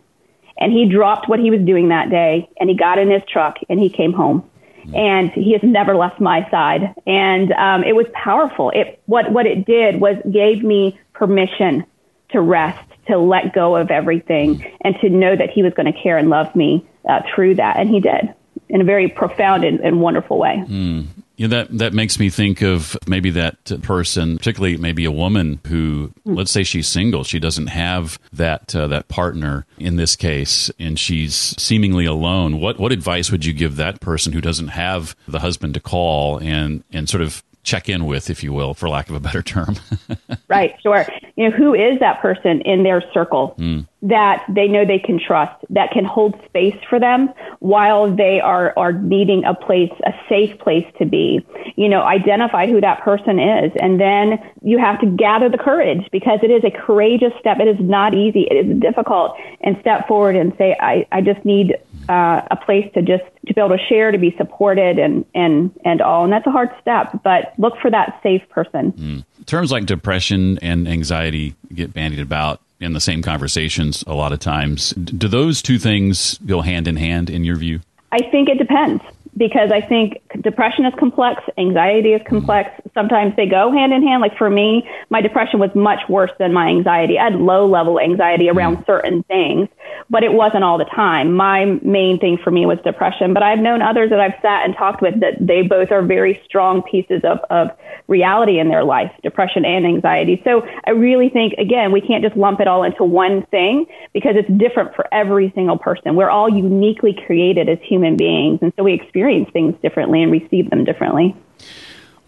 And 0.59 0.71
he 0.71 0.85
dropped 0.85 1.27
what 1.27 1.39
he 1.39 1.49
was 1.49 1.61
doing 1.61 1.89
that 1.89 2.11
day 2.11 2.47
and 2.59 2.69
he 2.69 2.75
got 2.75 2.99
in 2.99 3.09
his 3.09 3.23
truck 3.27 3.57
and 3.67 3.79
he 3.79 3.89
came 3.89 4.13
home. 4.13 4.47
And 4.95 5.31
he 5.31 5.53
has 5.53 5.61
never 5.63 5.95
left 5.95 6.19
my 6.19 6.49
side. 6.49 6.93
And 7.05 7.51
um, 7.53 7.83
it 7.83 7.95
was 7.95 8.05
powerful. 8.13 8.71
It, 8.71 9.01
what, 9.05 9.31
what 9.31 9.45
it 9.45 9.65
did 9.65 10.01
was 10.01 10.17
gave 10.31 10.63
me 10.63 10.99
permission 11.13 11.85
to 12.31 12.41
rest, 12.41 12.87
to 13.07 13.17
let 13.17 13.53
go 13.53 13.75
of 13.75 13.91
everything, 13.91 14.65
and 14.81 14.95
to 15.01 15.09
know 15.09 15.35
that 15.35 15.49
he 15.49 15.63
was 15.63 15.73
going 15.73 15.91
to 15.91 15.99
care 16.01 16.17
and 16.17 16.29
love 16.29 16.55
me 16.55 16.85
uh, 17.07 17.21
through 17.33 17.55
that. 17.55 17.77
And 17.77 17.89
he 17.89 17.99
did 17.99 18.33
in 18.69 18.81
a 18.81 18.83
very 18.83 19.07
profound 19.07 19.63
and, 19.63 19.79
and 19.81 20.01
wonderful 20.01 20.37
way. 20.37 20.63
Mm. 20.67 21.07
Yeah, 21.41 21.47
that 21.47 21.75
that 21.79 21.93
makes 21.93 22.19
me 22.19 22.29
think 22.29 22.61
of 22.61 22.95
maybe 23.07 23.31
that 23.31 23.81
person, 23.81 24.37
particularly 24.37 24.77
maybe 24.77 25.05
a 25.05 25.11
woman 25.11 25.59
who, 25.65 26.13
mm. 26.23 26.37
let's 26.37 26.51
say 26.51 26.61
she's 26.61 26.87
single, 26.87 27.23
she 27.23 27.39
doesn't 27.39 27.65
have 27.65 28.19
that 28.31 28.75
uh, 28.75 28.85
that 28.89 29.07
partner 29.07 29.65
in 29.79 29.95
this 29.95 30.15
case, 30.15 30.69
and 30.77 30.99
she's 30.99 31.33
seemingly 31.59 32.05
alone. 32.05 32.59
What 32.59 32.77
what 32.77 32.91
advice 32.91 33.31
would 33.31 33.43
you 33.43 33.53
give 33.53 33.77
that 33.77 34.01
person 34.01 34.33
who 34.33 34.39
doesn't 34.39 34.67
have 34.67 35.15
the 35.27 35.39
husband 35.39 35.73
to 35.73 35.79
call 35.79 36.37
and 36.37 36.83
and 36.93 37.09
sort 37.09 37.23
of 37.23 37.41
check 37.63 37.89
in 37.89 38.05
with, 38.05 38.29
if 38.29 38.43
you 38.43 38.53
will, 38.53 38.73
for 38.73 38.89
lack 38.89 39.09
of 39.09 39.15
a 39.15 39.19
better 39.19 39.41
term. 39.41 39.75
right, 40.47 40.75
sure. 40.81 41.05
You 41.35 41.49
know, 41.49 41.55
who 41.55 41.73
is 41.73 41.99
that 41.99 42.21
person 42.21 42.61
in 42.61 42.83
their 42.83 43.03
circle 43.13 43.55
mm. 43.57 43.87
that 44.01 44.43
they 44.49 44.67
know 44.67 44.85
they 44.85 44.99
can 44.99 45.19
trust, 45.19 45.63
that 45.69 45.91
can 45.91 46.03
hold 46.03 46.39
space 46.45 46.77
for 46.89 46.99
them 46.99 47.29
while 47.59 48.13
they 48.13 48.39
are, 48.39 48.73
are 48.77 48.93
needing 48.93 49.43
a 49.45 49.53
place, 49.53 49.91
a 50.05 50.13
safe 50.27 50.57
place 50.59 50.85
to 50.97 51.05
be? 51.05 51.45
You 51.75 51.87
know, 51.87 52.01
identify 52.01 52.67
who 52.67 52.81
that 52.81 53.01
person 53.01 53.39
is. 53.39 53.71
And 53.79 53.99
then 53.99 54.39
you 54.61 54.79
have 54.79 54.99
to 55.01 55.05
gather 55.05 55.49
the 55.49 55.57
courage 55.57 56.07
because 56.11 56.39
it 56.41 56.49
is 56.49 56.63
a 56.63 56.71
courageous 56.71 57.33
step. 57.39 57.59
It 57.59 57.67
is 57.67 57.79
not 57.79 58.13
easy. 58.13 58.47
It 58.49 58.65
is 58.65 58.79
difficult. 58.79 59.37
And 59.61 59.77
step 59.81 60.07
forward 60.07 60.35
and 60.35 60.53
say, 60.57 60.75
I, 60.79 61.05
I 61.11 61.21
just 61.21 61.45
need 61.45 61.75
uh, 62.11 62.45
a 62.51 62.57
place 62.57 62.91
to 62.93 63.01
just 63.01 63.23
to 63.47 63.53
be 63.53 63.61
able 63.61 63.69
to 63.69 63.83
share, 63.87 64.11
to 64.11 64.17
be 64.17 64.35
supported, 64.37 64.99
and 64.99 65.23
and 65.33 65.71
and 65.85 66.01
all. 66.01 66.25
And 66.25 66.33
that's 66.33 66.45
a 66.45 66.51
hard 66.51 66.69
step, 66.81 67.21
but 67.23 67.53
look 67.57 67.75
for 67.81 67.89
that 67.89 68.19
safe 68.21 68.41
person. 68.49 68.91
Mm. 68.91 69.45
Terms 69.45 69.71
like 69.71 69.85
depression 69.85 70.59
and 70.61 70.89
anxiety 70.89 71.55
get 71.73 71.93
bandied 71.93 72.19
about 72.19 72.59
in 72.81 72.91
the 72.91 72.99
same 72.99 73.21
conversations 73.21 74.03
a 74.07 74.13
lot 74.13 74.33
of 74.33 74.39
times. 74.39 74.89
Do 74.91 75.29
those 75.29 75.61
two 75.61 75.79
things 75.79 76.37
go 76.39 76.59
hand 76.59 76.89
in 76.89 76.97
hand 76.97 77.29
in 77.29 77.45
your 77.45 77.55
view? 77.55 77.79
I 78.11 78.19
think 78.29 78.49
it 78.49 78.57
depends 78.57 79.01
because 79.37 79.71
I 79.71 79.79
think 79.79 80.21
depression 80.41 80.85
is 80.85 80.93
complex, 80.99 81.41
anxiety 81.57 82.09
is 82.09 82.21
complex, 82.27 82.69
sometimes 82.93 83.35
they 83.35 83.45
go 83.45 83.71
hand 83.71 83.93
in 83.93 84.03
hand. 84.03 84.21
Like 84.21 84.37
for 84.37 84.49
me, 84.49 84.87
my 85.09 85.21
depression 85.21 85.59
was 85.59 85.69
much 85.75 86.01
worse 86.09 86.31
than 86.39 86.53
my 86.53 86.67
anxiety. 86.67 87.17
I 87.17 87.25
had 87.25 87.35
low 87.35 87.65
level 87.65 87.99
anxiety 87.99 88.49
around 88.49 88.77
mm. 88.77 88.85
certain 88.85 89.23
things, 89.23 89.69
but 90.09 90.23
it 90.23 90.33
wasn't 90.33 90.63
all 90.63 90.77
the 90.77 90.85
time. 90.85 91.33
My 91.33 91.65
main 91.83 92.19
thing 92.19 92.37
for 92.43 92.51
me 92.51 92.65
was 92.65 92.77
depression. 92.83 93.33
But 93.33 93.43
I've 93.43 93.59
known 93.59 93.81
others 93.81 94.09
that 94.09 94.19
I've 94.19 94.39
sat 94.41 94.65
and 94.65 94.75
talked 94.75 95.01
with 95.01 95.19
that 95.21 95.35
they 95.39 95.61
both 95.61 95.91
are 95.91 96.01
very 96.01 96.41
strong 96.45 96.81
pieces 96.83 97.21
of, 97.23 97.39
of 97.49 97.69
reality 98.07 98.59
in 98.59 98.69
their 98.69 98.83
life, 98.83 99.11
depression 99.23 99.65
and 99.65 99.85
anxiety. 99.85 100.41
So 100.43 100.63
I 100.85 100.91
really 100.91 101.29
think, 101.29 101.53
again, 101.53 101.91
we 101.91 102.01
can't 102.01 102.23
just 102.23 102.35
lump 102.35 102.59
it 102.59 102.67
all 102.67 102.83
into 102.83 103.03
one 103.03 103.45
thing 103.47 103.85
because 104.13 104.35
it's 104.35 104.49
different 104.59 104.95
for 104.95 105.07
every 105.13 105.51
single 105.55 105.77
person. 105.77 106.15
We're 106.15 106.29
all 106.29 106.49
uniquely 106.49 107.17
created 107.25 107.69
as 107.69 107.79
human 107.81 108.17
beings. 108.17 108.59
And 108.61 108.73
so 108.75 108.83
we 108.83 108.93
experience 108.93 109.49
things 109.53 109.75
differently 109.81 110.21
and 110.21 110.31
receive 110.31 110.69
them 110.69 110.83
differently. 110.83 111.35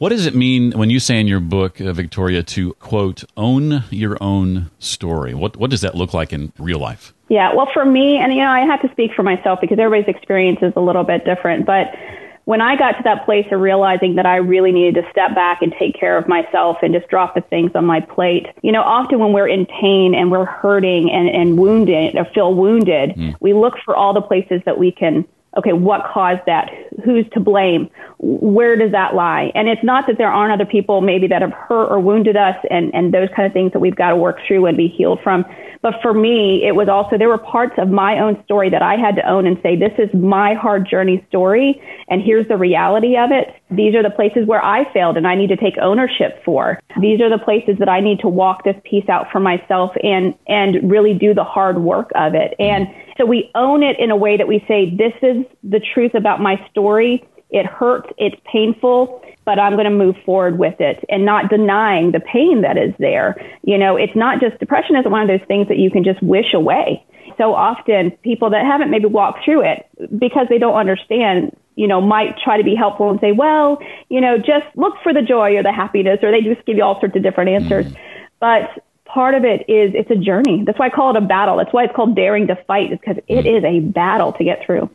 What 0.03 0.09
does 0.09 0.25
it 0.25 0.35
mean 0.35 0.73
when 0.73 0.89
you 0.89 0.99
say 0.99 1.17
in 1.17 1.27
your 1.27 1.39
book, 1.39 1.79
uh, 1.79 1.93
Victoria, 1.93 2.43
to 2.43 2.73
quote, 2.73 3.23
own 3.37 3.85
your 3.89 4.21
own 4.21 4.69
story? 4.77 5.33
What, 5.33 5.55
what 5.55 5.69
does 5.69 5.79
that 5.79 5.95
look 5.95 6.13
like 6.13 6.33
in 6.33 6.51
real 6.59 6.77
life? 6.77 7.13
Yeah, 7.29 7.53
well, 7.55 7.69
for 7.73 7.85
me, 7.85 8.17
and 8.17 8.33
you 8.33 8.41
know, 8.41 8.49
I 8.49 8.65
have 8.65 8.81
to 8.81 8.91
speak 8.91 9.13
for 9.15 9.23
myself 9.23 9.61
because 9.61 9.79
everybody's 9.79 10.13
experience 10.13 10.59
is 10.61 10.73
a 10.75 10.81
little 10.81 11.05
bit 11.05 11.23
different, 11.23 11.65
but 11.65 11.95
when 12.43 12.59
I 12.59 12.75
got 12.75 12.97
to 12.97 13.03
that 13.05 13.23
place 13.23 13.45
of 13.53 13.61
realizing 13.61 14.15
that 14.15 14.25
I 14.25 14.35
really 14.35 14.73
needed 14.73 15.01
to 15.01 15.09
step 15.09 15.35
back 15.35 15.61
and 15.61 15.73
take 15.79 15.97
care 15.97 16.17
of 16.17 16.27
myself 16.27 16.79
and 16.81 16.93
just 16.93 17.07
drop 17.07 17.35
the 17.35 17.41
things 17.41 17.71
on 17.73 17.85
my 17.85 18.01
plate, 18.01 18.47
you 18.61 18.73
know, 18.73 18.81
often 18.81 19.19
when 19.19 19.31
we're 19.31 19.47
in 19.47 19.65
pain 19.65 20.13
and 20.15 20.29
we're 20.29 20.43
hurting 20.43 21.09
and, 21.11 21.29
and 21.29 21.57
wounded 21.57 22.17
or 22.17 22.25
feel 22.25 22.53
wounded, 22.53 23.11
mm. 23.11 23.37
we 23.39 23.53
look 23.53 23.75
for 23.85 23.95
all 23.95 24.13
the 24.13 24.21
places 24.21 24.61
that 24.65 24.77
we 24.77 24.91
can 24.91 25.25
okay, 25.57 25.73
what 25.73 26.01
caused 26.11 26.41
that? 26.45 26.71
Who's 27.03 27.25
to 27.33 27.39
blame? 27.39 27.89
Where 28.19 28.75
does 28.75 28.91
that 28.91 29.15
lie? 29.15 29.51
And 29.55 29.67
it's 29.67 29.83
not 29.83 30.07
that 30.07 30.17
there 30.17 30.31
aren't 30.31 30.53
other 30.53 30.69
people 30.69 31.01
maybe 31.01 31.27
that 31.27 31.41
have 31.41 31.51
hurt 31.51 31.87
or 31.87 31.99
wounded 31.99 32.35
us 32.35 32.55
and, 32.69 32.93
and 32.93 33.13
those 33.13 33.29
kind 33.35 33.45
of 33.45 33.53
things 33.53 33.71
that 33.73 33.79
we've 33.79 33.95
got 33.95 34.09
to 34.09 34.15
work 34.15 34.39
through 34.47 34.65
and 34.65 34.77
be 34.77 34.87
healed 34.87 35.19
from. 35.23 35.45
But 35.83 35.95
for 36.01 36.13
me, 36.13 36.63
it 36.65 36.75
was 36.75 36.87
also, 36.87 37.17
there 37.17 37.27
were 37.27 37.37
parts 37.37 37.73
of 37.77 37.89
my 37.89 38.17
own 38.17 38.41
story 38.45 38.69
that 38.69 38.81
I 38.81 38.95
had 38.95 39.17
to 39.17 39.29
own 39.29 39.45
and 39.45 39.57
say, 39.61 39.75
this 39.75 39.91
is 39.99 40.09
my 40.13 40.53
hard 40.53 40.87
journey 40.89 41.23
story. 41.27 41.79
And 42.07 42.21
here's 42.23 42.47
the 42.47 42.55
reality 42.55 43.17
of 43.17 43.31
it. 43.31 43.53
These 43.69 43.93
are 43.93 44.01
the 44.01 44.09
places 44.09 44.47
where 44.47 44.63
I 44.63 44.91
failed 44.93 45.17
and 45.17 45.27
I 45.27 45.35
need 45.35 45.49
to 45.49 45.57
take 45.57 45.77
ownership 45.81 46.41
for. 46.45 46.79
These 47.01 47.19
are 47.19 47.29
the 47.29 47.43
places 47.43 47.75
that 47.79 47.89
I 47.89 47.99
need 47.99 48.21
to 48.21 48.29
walk 48.29 48.63
this 48.63 48.77
piece 48.89 49.09
out 49.09 49.27
for 49.29 49.41
myself 49.41 49.91
and, 50.01 50.33
and 50.47 50.89
really 50.89 51.13
do 51.13 51.33
the 51.33 51.43
hard 51.43 51.83
work 51.83 52.11
of 52.15 52.33
it. 52.33 52.55
And 52.59 52.87
so 53.17 53.25
we 53.25 53.51
own 53.53 53.83
it 53.83 53.99
in 53.99 54.09
a 54.09 54.15
way 54.15 54.37
that 54.37 54.47
we 54.47 54.63
say, 54.67 54.89
this 54.89 55.13
is 55.21 55.45
the 55.63 55.81
truth 55.93 56.13
about 56.15 56.39
my 56.39 56.55
story. 56.71 57.27
It 57.53 57.65
hurts. 57.67 58.09
It's 58.17 58.35
painful, 58.51 59.23
but 59.45 59.59
I'm 59.59 59.73
going 59.73 59.85
to 59.85 59.91
move 59.91 60.15
forward 60.25 60.57
with 60.57 60.81
it 60.81 61.05
and 61.07 61.23
not 61.23 61.49
denying 61.49 62.11
the 62.11 62.19
pain 62.19 62.61
that 62.61 62.77
is 62.77 62.93
there. 62.97 63.35
You 63.61 63.77
know, 63.77 63.95
it's 63.95 64.15
not 64.15 64.41
just 64.41 64.59
depression 64.59 64.95
isn't 64.95 65.09
one 65.09 65.21
of 65.21 65.27
those 65.27 65.47
things 65.47 65.67
that 65.67 65.77
you 65.77 65.91
can 65.91 66.03
just 66.03 66.21
wish 66.23 66.53
away. 66.53 67.05
So 67.37 67.53
often 67.53 68.11
people 68.23 68.49
that 68.49 68.65
haven't 68.65 68.91
maybe 68.91 69.05
walked 69.05 69.45
through 69.45 69.61
it 69.61 69.87
because 70.17 70.47
they 70.49 70.57
don't 70.57 70.75
understand, 70.75 71.55
you 71.75 71.87
know, 71.87 72.01
might 72.01 72.37
try 72.43 72.57
to 72.57 72.63
be 72.63 72.75
helpful 72.75 73.09
and 73.09 73.19
say, 73.19 73.31
well, 73.31 73.79
you 74.09 74.19
know, 74.19 74.37
just 74.37 74.65
look 74.75 74.95
for 75.03 75.13
the 75.13 75.21
joy 75.21 75.55
or 75.55 75.63
the 75.63 75.71
happiness, 75.71 76.19
or 76.21 76.31
they 76.31 76.41
just 76.41 76.65
give 76.65 76.77
you 76.77 76.83
all 76.83 76.99
sorts 76.99 77.15
of 77.15 77.23
different 77.23 77.49
answers. 77.49 77.85
Mm. 77.85 77.97
But 78.39 78.83
part 79.05 79.35
of 79.35 79.45
it 79.45 79.61
is 79.69 79.93
it's 79.93 80.11
a 80.11 80.15
journey. 80.15 80.63
That's 80.65 80.77
why 80.77 80.87
I 80.87 80.89
call 80.89 81.15
it 81.15 81.17
a 81.17 81.25
battle. 81.25 81.57
That's 81.57 81.71
why 81.71 81.85
it's 81.85 81.95
called 81.95 82.15
daring 82.15 82.47
to 82.47 82.55
fight, 82.67 82.91
is 82.91 82.99
because 82.99 83.17
it 83.27 83.45
is 83.45 83.63
a 83.63 83.79
battle 83.79 84.33
to 84.33 84.43
get 84.43 84.65
through. 84.65 84.89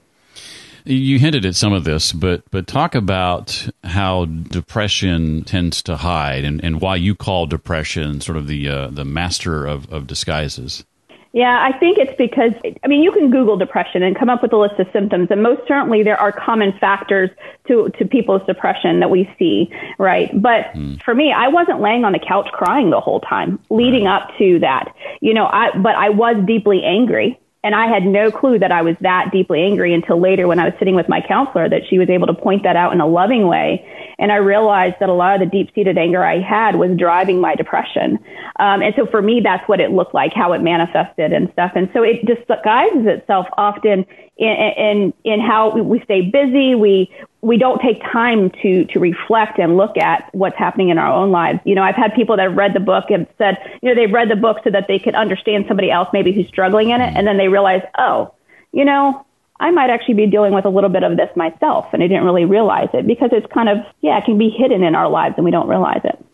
You 0.91 1.19
hinted 1.19 1.45
at 1.45 1.55
some 1.55 1.75
of 1.75 1.85
this, 1.85 2.13
but 2.13 2.43
but 2.51 2.67
talk 2.67 2.95
about 2.95 3.69
how 3.85 4.25
depression 4.25 5.45
tends 5.45 5.83
to 5.83 5.97
hide, 5.99 6.45
and, 6.45 6.65
and 6.65 6.81
why 6.81 6.97
you 6.97 7.15
call 7.15 7.47
depression 7.47 8.23
sort 8.23 8.39
of 8.39 8.47
the 8.47 8.69
uh, 8.69 8.87
the 8.89 9.05
master 9.05 9.67
of, 9.67 9.93
of 9.93 10.07
disguises. 10.07 10.85
Yeah, 11.33 11.63
I 11.63 11.79
think 11.79 11.99
it's 11.99 12.17
because, 12.17 12.53
I 12.83 12.89
mean, 12.89 13.03
you 13.03 13.13
can 13.13 13.31
Google 13.31 13.59
depression 13.59 14.03
and 14.03 14.19
come 14.19 14.31
up 14.31 14.41
with 14.43 14.53
a 14.55 14.57
list 14.57 14.81
of 14.81 14.87
symptoms, 14.95 15.29
and 15.31 15.43
most 15.43 15.61
certainly 15.69 16.03
there 16.03 16.19
are 16.19 16.33
common 16.33 16.73
factors 16.81 17.29
to, 17.67 17.91
to 17.99 18.07
people's 18.07 18.41
depression 18.47 19.01
that 19.01 19.11
we 19.11 19.31
see, 19.39 19.71
right? 19.99 20.31
But 20.33 20.73
mm. 20.75 21.03
for 21.03 21.15
me, 21.15 21.31
I 21.31 21.49
wasn't 21.49 21.83
laying 21.83 22.05
on 22.05 22.13
the 22.13 22.19
couch 22.19 22.49
crying 22.53 22.89
the 22.89 23.01
whole 23.01 23.21
time 23.21 23.59
leading 23.69 24.07
up 24.07 24.31
to 24.39 24.59
that. 24.61 24.95
You 25.21 25.35
know, 25.35 25.45
I, 25.45 25.77
but 25.77 25.95
I 25.97 26.09
was 26.09 26.43
deeply 26.47 26.83
angry. 26.83 27.39
And 27.65 27.75
I 27.75 27.87
had 27.87 28.05
no 28.05 28.31
clue 28.31 28.59
that 28.61 28.71
I 28.71 28.83
was 28.83 28.95
that 29.01 29.31
deeply 29.33 29.63
angry 29.63 29.93
until 29.93 30.21
later 30.21 30.47
when 30.47 30.59
I 30.59 30.65
was 30.65 30.75
sitting 30.79 30.95
with 30.95 31.09
my 31.09 31.21
counselor 31.21 31.69
that 31.69 31.83
she 31.91 31.99
was 31.99 32.09
able 32.09 32.27
to 32.29 32.35
point 32.35 32.63
that 32.63 32.77
out 32.77 32.93
in 32.93 33.01
a 33.01 33.07
loving 33.07 33.49
way 33.49 33.85
and 34.19 34.33
I 34.33 34.37
realized 34.37 34.97
that 34.99 35.09
a 35.09 35.15
lot 35.15 35.41
of 35.41 35.49
the 35.49 35.57
deep 35.57 35.73
seated 35.75 35.97
anger 35.97 36.25
I 36.25 36.41
had 36.41 36.75
was 36.75 36.91
driving 36.99 37.41
my 37.41 37.55
depression. 37.55 38.19
Um, 38.59 38.83
and 38.83 38.93
so 38.97 39.07
for 39.07 39.23
me, 39.23 39.41
that's 39.43 39.67
what 39.69 39.79
it 39.79 39.93
looked 39.93 40.13
like, 40.13 40.33
how 40.35 40.53
it 40.55 40.61
manifested 40.61 41.33
and 41.33 41.49
stuff. 41.53 41.73
And 41.77 41.89
so 41.93 42.03
it 42.03 42.27
disguises 42.27 43.07
itself 43.07 43.47
often 43.57 44.05
in, 44.37 44.49
in, 44.49 45.15
in 45.25 45.41
how 45.41 45.79
we 45.79 46.01
stay 46.03 46.23
busy. 46.23 46.75
We, 46.75 47.13
we 47.41 47.57
don't 47.57 47.81
take 47.81 48.03
time 48.03 48.51
to, 48.63 48.85
to 48.87 48.99
reflect 48.99 49.59
and 49.59 49.77
look 49.77 49.97
at 49.97 50.29
what's 50.33 50.57
happening 50.57 50.89
in 50.89 50.99
our 50.99 51.13
own 51.13 51.31
lives. 51.31 51.61
You 51.65 51.75
know, 51.75 51.83
I've 51.83 51.95
had 51.95 52.13
people 52.15 52.37
that 52.37 52.49
have 52.49 52.57
read 52.57 52.75
the 52.75 52.81
book 52.81 53.05
and 53.11 53.27
said, 53.39 53.59
you 53.81 53.89
know, 53.89 53.95
they've 53.95 54.13
read 54.13 54.29
the 54.29 54.37
book 54.37 54.59
so 54.65 54.71
that 54.71 54.87
they 54.89 54.99
could 54.99 55.15
understand 55.15 55.67
somebody 55.69 55.91
else 55.91 56.09
maybe 56.13 56.33
who's 56.33 56.49
struggling 56.49 56.91
in 56.91 57.01
it. 57.01 57.15
And 57.17 57.27
then 57.27 57.37
they 57.37 57.49
realize, 57.49 57.83
oh, 57.97 58.35
you 58.73 58.85
know, 58.85 59.25
I 59.61 59.71
might 59.71 59.91
actually 59.91 60.15
be 60.15 60.27
dealing 60.27 60.55
with 60.55 60.65
a 60.65 60.69
little 60.69 60.91
bit 60.91 61.03
of 61.03 61.17
this 61.17 61.29
myself 61.35 61.87
and 61.93 62.03
I 62.03 62.07
didn't 62.07 62.25
really 62.25 62.45
realize 62.45 62.89
it 62.93 63.07
because 63.07 63.31
it's 63.33 63.47
kind 63.53 63.69
of, 63.69 63.79
yeah, 64.03 64.19
it 64.19 64.25
can 64.25 64.39
be 64.39 64.51
hidden 64.51 64.85
in 64.85 64.95
our 64.95 65.09
lives 65.09 65.35
and 65.37 65.45
we 65.45 65.51
don't 65.51 65.69
realize 65.69 66.01
it. 66.05 66.25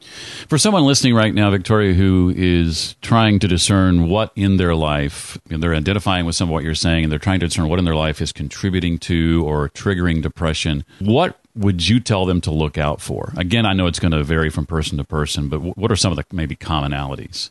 For 0.48 0.58
someone 0.58 0.84
listening 0.84 1.14
right 1.14 1.32
now, 1.32 1.50
Victoria, 1.50 1.94
who 1.94 2.32
is 2.36 2.96
trying 3.00 3.38
to 3.38 3.48
discern 3.48 4.08
what 4.08 4.30
in 4.36 4.58
their 4.58 4.74
life, 4.74 5.38
and 5.48 5.62
they're 5.62 5.74
identifying 5.74 6.26
with 6.26 6.36
some 6.36 6.48
of 6.48 6.52
what 6.52 6.64
you're 6.64 6.74
saying 6.74 7.04
and 7.04 7.12
they're 7.12 7.18
trying 7.18 7.40
to 7.40 7.46
discern 7.46 7.68
what 7.68 7.78
in 7.78 7.86
their 7.86 7.96
life 7.96 8.20
is 8.20 8.30
contributing 8.30 8.98
to 8.98 9.42
or 9.46 9.70
triggering 9.70 10.20
depression, 10.20 10.84
what 11.00 11.40
would 11.54 11.88
you 11.88 12.00
tell 12.00 12.26
them 12.26 12.40
to 12.42 12.50
look 12.50 12.76
out 12.76 13.00
for? 13.00 13.32
Again, 13.36 13.64
I 13.64 13.72
know 13.72 13.86
it's 13.86 14.00
going 14.00 14.12
to 14.12 14.22
vary 14.22 14.50
from 14.50 14.66
person 14.66 14.98
to 14.98 15.04
person, 15.04 15.48
but 15.48 15.60
what 15.60 15.90
are 15.90 15.96
some 15.96 16.12
of 16.12 16.16
the 16.16 16.24
maybe 16.32 16.56
commonalities? 16.56 17.50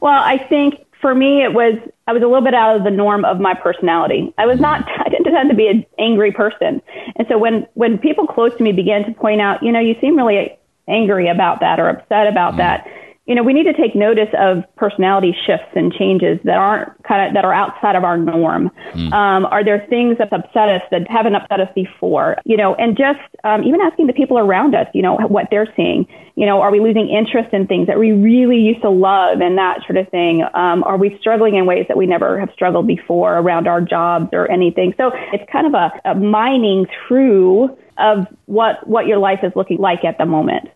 Well, 0.00 0.22
I 0.22 0.38
think 0.38 0.84
for 1.00 1.14
me, 1.14 1.42
it 1.42 1.52
was 1.52 1.74
I 2.06 2.12
was 2.12 2.22
a 2.22 2.26
little 2.26 2.44
bit 2.44 2.54
out 2.54 2.76
of 2.76 2.84
the 2.84 2.90
norm 2.90 3.24
of 3.24 3.40
my 3.40 3.54
personality. 3.54 4.32
I 4.38 4.46
was 4.46 4.60
not 4.60 4.88
I 4.98 5.08
didn't 5.08 5.32
tend 5.32 5.50
to 5.50 5.56
be 5.56 5.68
an 5.68 5.84
angry 5.98 6.32
person, 6.32 6.82
and 7.16 7.26
so 7.28 7.38
when 7.38 7.66
when 7.74 7.98
people 7.98 8.26
close 8.26 8.56
to 8.56 8.62
me 8.62 8.72
began 8.72 9.04
to 9.04 9.12
point 9.12 9.40
out, 9.40 9.62
you 9.62 9.72
know, 9.72 9.80
you 9.80 9.94
seem 10.00 10.16
really 10.16 10.56
angry 10.88 11.28
about 11.28 11.60
that 11.60 11.78
or 11.78 11.88
upset 11.88 12.26
about 12.26 12.54
mm. 12.54 12.58
that, 12.58 12.86
you 13.28 13.34
know, 13.34 13.42
we 13.42 13.52
need 13.52 13.64
to 13.64 13.74
take 13.74 13.94
notice 13.94 14.30
of 14.38 14.64
personality 14.76 15.36
shifts 15.46 15.68
and 15.76 15.92
changes 15.92 16.40
that 16.44 16.56
aren't 16.56 16.90
kind 17.04 17.28
of 17.28 17.34
that 17.34 17.44
are 17.44 17.52
outside 17.52 17.94
of 17.94 18.02
our 18.02 18.16
norm. 18.16 18.70
Mm. 18.94 19.12
Um, 19.12 19.44
are 19.44 19.62
there 19.62 19.86
things 19.90 20.16
that 20.16 20.32
upset 20.32 20.70
us 20.70 20.80
that 20.90 21.06
haven't 21.10 21.34
upset 21.34 21.60
us 21.60 21.68
before? 21.74 22.38
You 22.46 22.56
know, 22.56 22.74
and 22.76 22.96
just 22.96 23.20
um, 23.44 23.64
even 23.64 23.82
asking 23.82 24.06
the 24.06 24.14
people 24.14 24.38
around 24.38 24.74
us, 24.74 24.86
you 24.94 25.02
know, 25.02 25.18
what 25.28 25.48
they're 25.50 25.70
seeing. 25.76 26.06
You 26.36 26.46
know, 26.46 26.62
are 26.62 26.72
we 26.72 26.80
losing 26.80 27.10
interest 27.10 27.52
in 27.52 27.66
things 27.66 27.86
that 27.88 27.98
we 27.98 28.12
really 28.12 28.60
used 28.60 28.80
to 28.80 28.90
love 28.90 29.40
and 29.42 29.58
that 29.58 29.80
sort 29.86 29.98
of 29.98 30.08
thing? 30.08 30.42
Um, 30.54 30.82
are 30.84 30.96
we 30.96 31.18
struggling 31.20 31.56
in 31.56 31.66
ways 31.66 31.84
that 31.88 31.98
we 31.98 32.06
never 32.06 32.40
have 32.40 32.48
struggled 32.54 32.86
before 32.86 33.36
around 33.36 33.68
our 33.68 33.82
jobs 33.82 34.28
or 34.32 34.50
anything? 34.50 34.94
So 34.96 35.10
it's 35.34 35.44
kind 35.52 35.66
of 35.66 35.74
a, 35.74 36.10
a 36.10 36.14
mining 36.14 36.86
through 37.06 37.76
of 37.98 38.26
what 38.46 38.88
what 38.88 39.06
your 39.06 39.18
life 39.18 39.40
is 39.42 39.52
looking 39.54 39.78
like 39.78 40.04
at 40.04 40.16
the 40.16 40.24
moment 40.24 40.70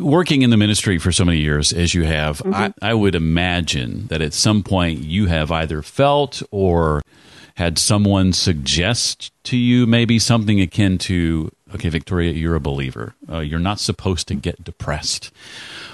working 0.00 0.42
in 0.42 0.50
the 0.50 0.56
ministry 0.56 0.98
for 0.98 1.12
so 1.12 1.24
many 1.24 1.38
years 1.38 1.72
as 1.72 1.94
you 1.94 2.04
have, 2.04 2.38
mm-hmm. 2.38 2.54
I, 2.54 2.74
I, 2.80 2.94
would 2.94 3.14
imagine 3.14 4.06
that 4.08 4.22
at 4.22 4.32
some 4.32 4.62
point 4.62 5.00
you 5.00 5.26
have 5.26 5.50
either 5.50 5.82
felt 5.82 6.42
or 6.50 7.02
had 7.56 7.78
someone 7.78 8.32
suggest 8.32 9.32
to 9.44 9.56
you 9.56 9.86
maybe 9.86 10.18
something 10.18 10.60
akin 10.60 10.98
to, 10.98 11.50
okay, 11.74 11.88
Victoria, 11.88 12.32
you're 12.32 12.56
a 12.56 12.60
believer. 12.60 13.14
Uh, 13.30 13.38
you're 13.38 13.58
not 13.58 13.78
supposed 13.78 14.26
to 14.28 14.34
get 14.34 14.64
depressed. 14.64 15.30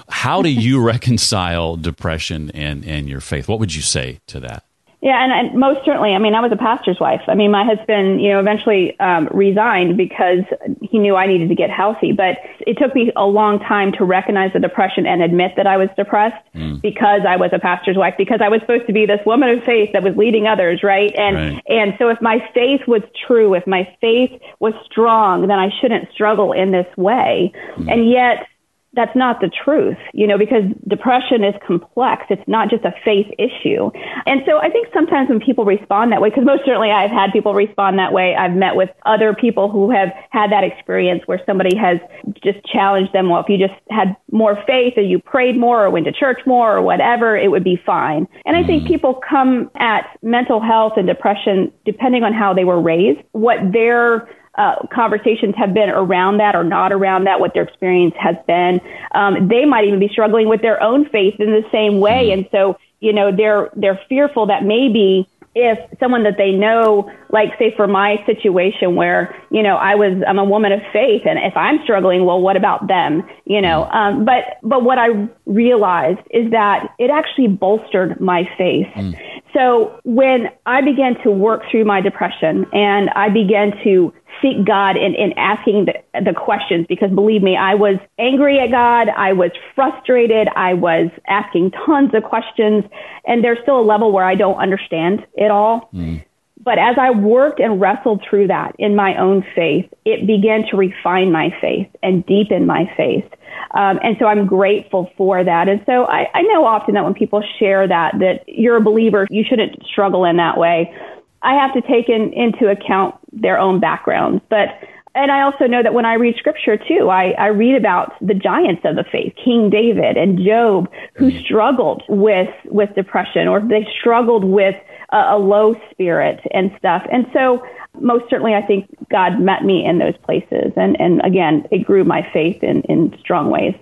How 0.09 0.41
do 0.41 0.49
you 0.49 0.81
reconcile 0.81 1.77
depression 1.77 2.51
and, 2.53 2.85
and 2.85 3.07
your 3.07 3.21
faith? 3.21 3.47
What 3.47 3.59
would 3.59 3.75
you 3.75 3.81
say 3.81 4.19
to 4.27 4.39
that? 4.39 4.63
Yeah, 5.01 5.23
and, 5.23 5.31
and 5.33 5.59
most 5.59 5.83
certainly. 5.83 6.13
I 6.13 6.19
mean, 6.19 6.35
I 6.35 6.41
was 6.41 6.51
a 6.51 6.55
pastor's 6.55 6.99
wife. 6.99 7.21
I 7.27 7.33
mean, 7.33 7.49
my 7.49 7.65
husband, 7.65 8.21
you 8.21 8.29
know, 8.29 8.39
eventually 8.39 8.99
um, 8.99 9.27
resigned 9.31 9.97
because 9.97 10.43
he 10.79 10.99
knew 10.99 11.15
I 11.15 11.25
needed 11.25 11.49
to 11.49 11.55
get 11.55 11.71
healthy. 11.71 12.11
But 12.11 12.37
it 12.59 12.77
took 12.77 12.93
me 12.93 13.11
a 13.15 13.25
long 13.25 13.59
time 13.59 13.93
to 13.93 14.05
recognize 14.05 14.53
the 14.53 14.59
depression 14.59 15.07
and 15.07 15.23
admit 15.23 15.53
that 15.57 15.65
I 15.65 15.77
was 15.77 15.89
depressed 15.97 16.45
mm. 16.53 16.79
because 16.83 17.21
I 17.27 17.35
was 17.35 17.49
a 17.51 17.57
pastor's 17.57 17.97
wife. 17.97 18.13
Because 18.15 18.41
I 18.43 18.49
was 18.49 18.61
supposed 18.61 18.85
to 18.85 18.93
be 18.93 19.07
this 19.07 19.21
woman 19.25 19.49
of 19.49 19.63
faith 19.63 19.89
that 19.93 20.03
was 20.03 20.15
leading 20.15 20.45
others, 20.45 20.83
right? 20.83 21.11
And 21.17 21.35
right. 21.35 21.63
and 21.67 21.95
so 21.97 22.09
if 22.09 22.21
my 22.21 22.37
faith 22.53 22.81
was 22.87 23.01
true, 23.25 23.55
if 23.55 23.65
my 23.65 23.91
faith 24.01 24.39
was 24.59 24.75
strong, 24.85 25.47
then 25.47 25.57
I 25.57 25.69
shouldn't 25.81 26.11
struggle 26.13 26.51
in 26.51 26.69
this 26.69 26.87
way. 26.95 27.51
Mm. 27.75 27.91
And 27.91 28.11
yet, 28.11 28.45
that's 28.93 29.15
not 29.15 29.39
the 29.39 29.49
truth, 29.49 29.97
you 30.13 30.27
know, 30.27 30.37
because 30.37 30.63
depression 30.87 31.43
is 31.43 31.55
complex. 31.65 32.25
It's 32.29 32.45
not 32.47 32.69
just 32.69 32.83
a 32.83 32.93
faith 33.05 33.27
issue. 33.39 33.89
And 34.25 34.41
so 34.45 34.57
I 34.57 34.69
think 34.69 34.87
sometimes 34.93 35.29
when 35.29 35.39
people 35.39 35.63
respond 35.63 36.11
that 36.11 36.21
way, 36.21 36.29
because 36.29 36.45
most 36.45 36.65
certainly 36.65 36.91
I've 36.91 37.09
had 37.09 37.31
people 37.31 37.53
respond 37.53 37.97
that 37.99 38.11
way. 38.11 38.35
I've 38.35 38.53
met 38.53 38.75
with 38.75 38.89
other 39.05 39.33
people 39.33 39.71
who 39.71 39.91
have 39.91 40.09
had 40.31 40.51
that 40.51 40.65
experience 40.65 41.21
where 41.25 41.39
somebody 41.45 41.75
has 41.77 41.99
just 42.43 42.65
challenged 42.65 43.13
them. 43.13 43.29
Well, 43.29 43.41
if 43.41 43.47
you 43.47 43.57
just 43.57 43.79
had 43.89 44.15
more 44.31 44.61
faith 44.67 44.93
or 44.97 45.03
you 45.03 45.19
prayed 45.19 45.57
more 45.57 45.85
or 45.85 45.89
went 45.89 46.05
to 46.05 46.11
church 46.11 46.41
more 46.45 46.75
or 46.75 46.81
whatever, 46.81 47.37
it 47.37 47.49
would 47.49 47.63
be 47.63 47.81
fine. 47.85 48.27
And 48.45 48.57
I 48.57 48.63
think 48.65 48.83
mm. 48.83 48.87
people 48.87 49.21
come 49.27 49.71
at 49.75 50.17
mental 50.21 50.59
health 50.59 50.93
and 50.97 51.07
depression 51.07 51.71
depending 51.85 52.23
on 52.23 52.33
how 52.33 52.53
they 52.53 52.65
were 52.65 52.81
raised, 52.81 53.21
what 53.31 53.57
their 53.71 54.27
uh, 54.55 54.75
conversations 54.93 55.55
have 55.57 55.73
been 55.73 55.89
around 55.89 56.37
that 56.37 56.55
or 56.55 56.63
not 56.63 56.91
around 56.91 57.25
that, 57.25 57.39
what 57.39 57.53
their 57.53 57.63
experience 57.63 58.15
has 58.19 58.35
been. 58.47 58.81
Um, 59.13 59.47
they 59.47 59.65
might 59.65 59.85
even 59.85 59.99
be 59.99 60.09
struggling 60.09 60.49
with 60.49 60.61
their 60.61 60.81
own 60.81 61.07
faith 61.09 61.35
in 61.39 61.51
the 61.51 61.63
same 61.71 61.99
way, 61.99 62.29
mm-hmm. 62.29 62.39
and 62.39 62.49
so 62.51 62.77
you 62.99 63.13
know 63.13 63.35
they're 63.35 63.69
they're 63.75 63.99
fearful 64.09 64.47
that 64.47 64.63
maybe 64.63 65.27
if 65.53 65.77
someone 65.99 66.23
that 66.23 66.37
they 66.37 66.51
know, 66.51 67.11
like 67.29 67.49
say 67.59 67.73
for 67.75 67.85
my 67.85 68.23
situation 68.25 68.95
where, 68.95 69.35
you 69.51 69.61
know, 69.61 69.75
I 69.75 69.95
was, 69.95 70.23
I'm 70.25 70.39
a 70.39 70.45
woman 70.45 70.71
of 70.71 70.79
faith 70.93 71.23
and 71.25 71.37
if 71.39 71.55
I'm 71.57 71.83
struggling, 71.83 72.25
well, 72.25 72.39
what 72.39 72.55
about 72.55 72.87
them? 72.87 73.23
You 73.45 73.61
know, 73.61 73.83
mm-hmm. 73.83 73.97
um, 73.97 74.25
but, 74.25 74.59
but 74.63 74.83
what 74.83 74.97
I 74.97 75.27
realized 75.45 76.21
is 76.29 76.51
that 76.51 76.95
it 76.99 77.09
actually 77.09 77.47
bolstered 77.47 78.21
my 78.21 78.49
faith. 78.57 78.87
Mm. 78.95 79.19
So 79.53 79.99
when 80.05 80.49
I 80.65 80.81
began 80.81 81.21
to 81.23 81.31
work 81.31 81.63
through 81.69 81.83
my 81.83 81.99
depression 81.99 82.65
and 82.71 83.09
I 83.09 83.27
began 83.27 83.73
to 83.83 84.13
seek 84.41 84.65
God 84.65 84.97
in, 84.97 85.15
in 85.15 85.33
asking 85.37 85.85
the, 85.85 86.21
the 86.21 86.33
questions 86.33 86.85
because 86.87 87.11
believe 87.11 87.41
me, 87.41 87.55
I 87.55 87.75
was 87.75 87.97
angry 88.19 88.59
at 88.59 88.71
God. 88.71 89.09
I 89.09 89.33
was 89.33 89.51
frustrated. 89.75 90.47
I 90.55 90.73
was 90.73 91.09
asking 91.27 91.71
tons 91.85 92.13
of 92.13 92.23
questions 92.23 92.83
and 93.25 93.43
there's 93.43 93.59
still 93.61 93.79
a 93.79 93.83
level 93.83 94.11
where 94.11 94.25
I 94.25 94.35
don't 94.35 94.57
understand 94.57 95.25
it 95.35 95.51
all. 95.51 95.89
Mm. 95.93 96.23
But 96.63 96.77
as 96.77 96.95
I 96.99 97.09
worked 97.09 97.59
and 97.59 97.81
wrestled 97.81 98.23
through 98.29 98.47
that 98.47 98.75
in 98.77 98.95
my 98.95 99.15
own 99.17 99.43
faith, 99.55 99.91
it 100.05 100.27
began 100.27 100.63
to 100.69 100.77
refine 100.77 101.31
my 101.31 101.49
faith 101.59 101.87
and 102.03 102.23
deepen 102.25 102.67
my 102.67 102.91
faith. 102.95 103.25
Um, 103.73 103.99
and 104.03 104.15
so 104.19 104.25
I'm 104.25 104.45
grateful 104.45 105.09
for 105.17 105.43
that. 105.43 105.67
And 105.67 105.81
so 105.85 106.05
I, 106.05 106.27
I 106.33 106.41
know 106.43 106.65
often 106.65 106.93
that 106.93 107.03
when 107.03 107.13
people 107.15 107.43
share 107.57 107.87
that, 107.87 108.19
that 108.19 108.43
you're 108.47 108.77
a 108.77 108.81
believer, 108.81 109.27
you 109.29 109.43
shouldn't 109.43 109.83
struggle 109.85 110.23
in 110.25 110.37
that 110.37 110.57
way. 110.57 110.93
I 111.41 111.55
have 111.55 111.73
to 111.73 111.81
take 111.81 112.09
in, 112.09 112.33
into 112.33 112.69
account 112.69 113.15
their 113.33 113.57
own 113.57 113.79
backgrounds. 113.79 114.41
But 114.49 114.69
and 115.13 115.29
I 115.29 115.41
also 115.41 115.65
know 115.65 115.83
that 115.83 115.93
when 115.93 116.05
I 116.05 116.13
read 116.13 116.35
scripture 116.37 116.77
too, 116.77 117.09
I, 117.09 117.31
I 117.31 117.47
read 117.47 117.75
about 117.75 118.13
the 118.21 118.33
giants 118.33 118.83
of 118.85 118.95
the 118.95 119.03
faith, 119.03 119.33
King 119.43 119.69
David 119.69 120.15
and 120.15 120.39
Job, 120.39 120.89
who 121.15 121.31
mm. 121.31 121.43
struggled 121.43 122.03
with 122.07 122.49
with 122.65 122.95
depression 122.95 123.47
or 123.47 123.59
they 123.59 123.85
struggled 123.99 124.45
with 124.45 124.75
a, 125.11 125.17
a 125.17 125.37
low 125.37 125.75
spirit 125.91 126.39
and 126.53 126.71
stuff. 126.77 127.05
And 127.11 127.25
so 127.33 127.65
most 127.99 128.29
certainly 128.29 128.53
I 128.53 128.61
think 128.61 128.87
God 129.09 129.41
met 129.41 129.65
me 129.65 129.85
in 129.85 129.99
those 129.99 130.15
places 130.23 130.71
and, 130.77 130.99
and 130.99 131.21
again 131.25 131.67
it 131.71 131.85
grew 131.85 132.05
my 132.05 132.25
faith 132.31 132.63
in, 132.63 132.81
in 132.83 133.13
strong 133.19 133.49
ways. 133.51 133.75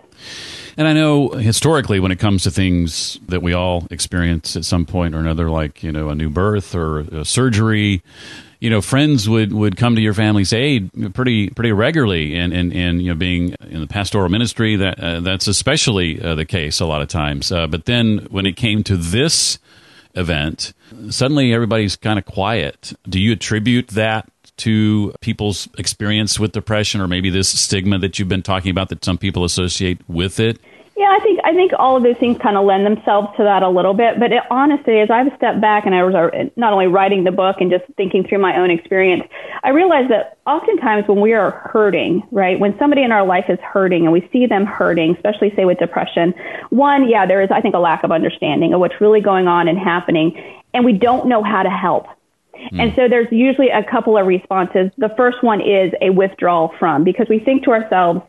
And 0.77 0.87
I 0.87 0.93
know 0.93 1.29
historically, 1.29 1.99
when 1.99 2.11
it 2.11 2.19
comes 2.19 2.43
to 2.43 2.51
things 2.51 3.19
that 3.27 3.41
we 3.41 3.53
all 3.53 3.85
experience 3.91 4.55
at 4.55 4.63
some 4.63 4.85
point 4.85 5.13
or 5.13 5.19
another, 5.19 5.49
like 5.49 5.83
you 5.83 5.91
know 5.91 6.09
a 6.09 6.15
new 6.15 6.29
birth 6.29 6.73
or 6.73 6.99
a 6.99 7.25
surgery, 7.25 8.01
you 8.59 8.69
know, 8.69 8.81
friends 8.81 9.29
would, 9.29 9.53
would 9.53 9.77
come 9.77 9.95
to 9.95 10.01
your 10.01 10.13
family's 10.13 10.51
aid 10.51 11.13
pretty 11.13 11.49
pretty 11.49 11.71
regularly, 11.71 12.35
and, 12.35 12.53
and, 12.53 12.73
and 12.73 13.01
you 13.01 13.09
know, 13.09 13.15
being 13.15 13.55
in 13.61 13.79
the 13.79 13.87
pastoral 13.87 14.29
ministry, 14.29 14.75
that 14.75 14.99
uh, 14.99 15.19
that's 15.21 15.47
especially 15.47 16.21
uh, 16.21 16.35
the 16.35 16.45
case 16.45 16.79
a 16.79 16.85
lot 16.85 17.01
of 17.01 17.07
times. 17.07 17.51
Uh, 17.51 17.67
but 17.67 17.85
then 17.85 18.27
when 18.29 18.45
it 18.45 18.57
came 18.57 18.83
to 18.83 18.97
this 18.97 19.59
event, 20.15 20.73
suddenly 21.09 21.53
everybody's 21.53 21.95
kind 21.95 22.19
of 22.19 22.25
quiet. 22.25 22.93
Do 23.07 23.19
you 23.19 23.31
attribute 23.33 23.89
that 23.89 24.29
to 24.57 25.13
people's 25.21 25.69
experience 25.77 26.37
with 26.37 26.51
depression 26.51 26.99
or 26.99 27.07
maybe 27.07 27.29
this 27.29 27.47
stigma 27.47 27.97
that 27.99 28.19
you've 28.19 28.27
been 28.27 28.43
talking 28.43 28.71
about 28.71 28.89
that 28.89 29.05
some 29.05 29.17
people 29.17 29.45
associate 29.45 30.01
with 30.09 30.39
it? 30.39 30.59
Yeah, 30.99 31.15
I 31.17 31.19
think 31.23 31.39
I 31.45 31.53
think 31.53 31.71
all 31.79 31.95
of 31.95 32.03
those 32.03 32.17
things 32.17 32.37
kind 32.39 32.57
of 32.57 32.65
lend 32.65 32.85
themselves 32.85 33.29
to 33.37 33.43
that 33.43 33.63
a 33.63 33.69
little 33.69 33.93
bit. 33.93 34.19
But 34.19 34.33
it, 34.33 34.43
honestly, 34.51 34.99
as 34.99 35.09
I've 35.09 35.31
stepped 35.37 35.61
back 35.61 35.85
and 35.85 35.95
I 35.95 36.03
was 36.03 36.13
uh, 36.13 36.49
not 36.57 36.73
only 36.73 36.87
writing 36.87 37.23
the 37.23 37.31
book 37.31 37.55
and 37.61 37.71
just 37.71 37.85
thinking 37.95 38.27
through 38.27 38.39
my 38.39 38.59
own 38.59 38.69
experience, 38.69 39.23
I 39.63 39.69
realized 39.69 40.11
that 40.11 40.37
oftentimes 40.45 41.07
when 41.07 41.21
we 41.21 41.31
are 41.31 41.51
hurting, 41.71 42.27
right, 42.31 42.59
when 42.59 42.77
somebody 42.77 43.03
in 43.03 43.13
our 43.13 43.25
life 43.25 43.45
is 43.47 43.59
hurting 43.61 44.03
and 44.03 44.11
we 44.11 44.27
see 44.33 44.45
them 44.45 44.65
hurting, 44.65 45.15
especially 45.15 45.53
say 45.55 45.63
with 45.63 45.79
depression, 45.79 46.33
one, 46.69 47.07
yeah, 47.07 47.25
there 47.25 47.41
is 47.41 47.49
I 47.49 47.61
think 47.61 47.75
a 47.75 47.79
lack 47.79 48.03
of 48.03 48.11
understanding 48.11 48.73
of 48.73 48.81
what's 48.81 48.99
really 48.99 49.21
going 49.21 49.47
on 49.47 49.69
and 49.69 49.79
happening, 49.79 50.35
and 50.73 50.83
we 50.83 50.91
don't 50.91 51.29
know 51.29 51.43
how 51.43 51.63
to 51.63 51.69
help. 51.69 52.07
Mm. 52.73 52.81
And 52.81 52.93
so 52.97 53.07
there's 53.07 53.31
usually 53.31 53.69
a 53.69 53.85
couple 53.89 54.17
of 54.17 54.27
responses. 54.27 54.91
The 54.97 55.13
first 55.15 55.41
one 55.43 55.61
is 55.61 55.93
a 56.01 56.09
withdrawal 56.09 56.73
from 56.77 57.05
because 57.05 57.27
we 57.29 57.39
think 57.39 57.63
to 57.63 57.71
ourselves, 57.71 58.19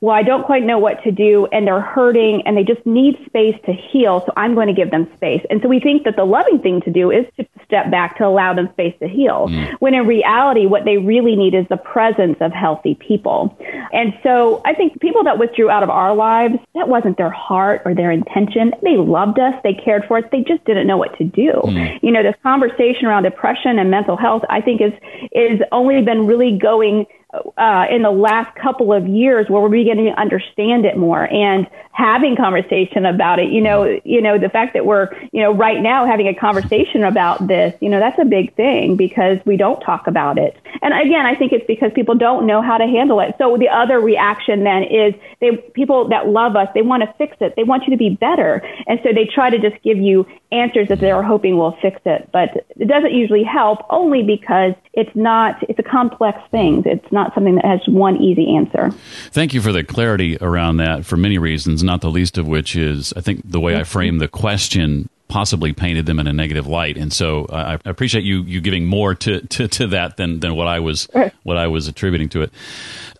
well, 0.00 0.14
I 0.14 0.22
don't 0.22 0.44
quite 0.44 0.62
know 0.62 0.78
what 0.78 1.02
to 1.02 1.10
do 1.10 1.48
and 1.50 1.66
they're 1.66 1.80
hurting 1.80 2.42
and 2.46 2.56
they 2.56 2.62
just 2.62 2.84
need 2.86 3.18
space 3.26 3.56
to 3.66 3.72
heal. 3.72 4.20
So 4.24 4.32
I'm 4.36 4.54
going 4.54 4.68
to 4.68 4.72
give 4.72 4.92
them 4.92 5.10
space. 5.16 5.44
And 5.50 5.60
so 5.60 5.68
we 5.68 5.80
think 5.80 6.04
that 6.04 6.14
the 6.14 6.24
loving 6.24 6.60
thing 6.60 6.80
to 6.82 6.90
do 6.92 7.10
is 7.10 7.26
to 7.36 7.46
step 7.64 7.90
back 7.90 8.16
to 8.18 8.24
allow 8.24 8.54
them 8.54 8.68
space 8.72 8.94
to 9.00 9.08
heal. 9.08 9.48
Mm. 9.48 9.74
When 9.80 9.94
in 9.94 10.06
reality, 10.06 10.66
what 10.66 10.84
they 10.84 10.98
really 10.98 11.34
need 11.34 11.52
is 11.52 11.66
the 11.68 11.76
presence 11.76 12.36
of 12.40 12.52
healthy 12.52 12.94
people. 12.94 13.58
And 13.92 14.14
so 14.22 14.62
I 14.64 14.74
think 14.74 15.00
people 15.00 15.24
that 15.24 15.38
withdrew 15.38 15.68
out 15.68 15.82
of 15.82 15.90
our 15.90 16.14
lives, 16.14 16.54
that 16.76 16.88
wasn't 16.88 17.16
their 17.16 17.30
heart 17.30 17.82
or 17.84 17.92
their 17.92 18.12
intention. 18.12 18.72
They 18.82 18.96
loved 18.96 19.40
us. 19.40 19.54
They 19.64 19.74
cared 19.74 20.04
for 20.06 20.18
us. 20.18 20.24
They 20.30 20.42
just 20.42 20.64
didn't 20.64 20.86
know 20.86 20.96
what 20.96 21.18
to 21.18 21.24
do. 21.24 21.60
Mm. 21.64 21.98
You 22.02 22.12
know, 22.12 22.22
this 22.22 22.36
conversation 22.44 23.06
around 23.06 23.24
depression 23.24 23.80
and 23.80 23.90
mental 23.90 24.16
health, 24.16 24.44
I 24.48 24.60
think 24.60 24.80
is, 24.80 24.92
is 25.32 25.60
only 25.72 26.02
been 26.02 26.26
really 26.26 26.56
going 26.56 27.06
uh, 27.34 27.84
in 27.90 28.02
the 28.02 28.10
last 28.10 28.56
couple 28.56 28.92
of 28.92 29.06
years 29.06 29.48
where 29.50 29.60
we're 29.60 29.68
beginning 29.68 30.06
to 30.06 30.18
understand 30.18 30.86
it 30.86 30.96
more 30.96 31.30
and 31.30 31.66
having 31.92 32.36
conversation 32.36 33.04
about 33.04 33.38
it. 33.38 33.50
You 33.50 33.60
know, 33.60 34.00
you 34.04 34.22
know, 34.22 34.38
the 34.38 34.48
fact 34.48 34.72
that 34.72 34.86
we're, 34.86 35.10
you 35.32 35.42
know, 35.42 35.52
right 35.52 35.82
now 35.82 36.06
having 36.06 36.26
a 36.26 36.34
conversation 36.34 37.04
about 37.04 37.46
this, 37.46 37.74
you 37.80 37.90
know, 37.90 37.98
that's 37.98 38.18
a 38.18 38.24
big 38.24 38.54
thing 38.54 38.96
because 38.96 39.38
we 39.44 39.58
don't 39.58 39.80
talk 39.80 40.06
about 40.06 40.38
it. 40.38 40.56
And 40.80 40.94
again, 40.94 41.26
I 41.26 41.34
think 41.34 41.52
it's 41.52 41.66
because 41.66 41.90
people 41.94 42.14
don't 42.14 42.46
know 42.46 42.62
how 42.62 42.78
to 42.78 42.86
handle 42.86 43.20
it. 43.20 43.34
So 43.36 43.58
the 43.58 43.68
other 43.68 44.00
reaction 44.00 44.64
then 44.64 44.84
is 44.84 45.12
they, 45.40 45.56
people 45.74 46.08
that 46.08 46.28
love 46.28 46.56
us, 46.56 46.68
they 46.72 46.82
want 46.82 47.02
to 47.02 47.12
fix 47.18 47.36
it. 47.40 47.54
They 47.56 47.64
want 47.64 47.84
you 47.84 47.90
to 47.90 47.98
be 47.98 48.10
better. 48.10 48.62
And 48.86 49.00
so 49.02 49.12
they 49.12 49.26
try 49.26 49.50
to 49.50 49.58
just 49.58 49.82
give 49.82 49.98
you 49.98 50.24
answers 50.50 50.88
that 50.88 51.00
they're 51.00 51.22
hoping 51.22 51.58
will 51.58 51.76
fix 51.82 52.00
it. 52.06 52.30
But 52.32 52.64
it 52.76 52.88
doesn't 52.88 53.12
usually 53.12 53.44
help 53.44 53.80
only 53.90 54.22
because 54.22 54.72
it's 54.94 55.14
not, 55.14 55.56
it's 55.68 55.78
a 55.78 55.82
complex 55.82 56.38
thing. 56.50 56.82
It's 56.86 57.12
not 57.12 57.17
something 57.34 57.56
that 57.56 57.64
has 57.64 57.80
one 57.86 58.16
easy 58.16 58.56
answer. 58.56 58.90
Thank 59.30 59.54
you 59.54 59.60
for 59.60 59.72
the 59.72 59.84
clarity 59.84 60.36
around 60.40 60.78
that 60.78 61.04
for 61.04 61.16
many 61.16 61.38
reasons, 61.38 61.82
not 61.82 62.00
the 62.00 62.10
least 62.10 62.38
of 62.38 62.46
which 62.46 62.76
is 62.76 63.12
I 63.16 63.20
think 63.20 63.42
the 63.44 63.60
way 63.60 63.76
I 63.76 63.84
framed 63.84 64.20
the 64.20 64.28
question 64.28 65.08
possibly 65.28 65.72
painted 65.72 66.06
them 66.06 66.18
in 66.18 66.26
a 66.26 66.32
negative 66.32 66.66
light. 66.66 66.96
And 66.96 67.12
so 67.12 67.44
uh, 67.46 67.78
I 67.84 67.88
appreciate 67.88 68.24
you 68.24 68.42
you 68.42 68.60
giving 68.60 68.86
more 68.86 69.14
to, 69.14 69.46
to, 69.46 69.68
to, 69.68 69.86
that 69.88 70.16
than, 70.16 70.40
than 70.40 70.56
what 70.56 70.66
I 70.66 70.80
was 70.80 71.06
what 71.42 71.56
I 71.56 71.66
was 71.66 71.86
attributing 71.86 72.28
to 72.30 72.42
it. 72.42 72.52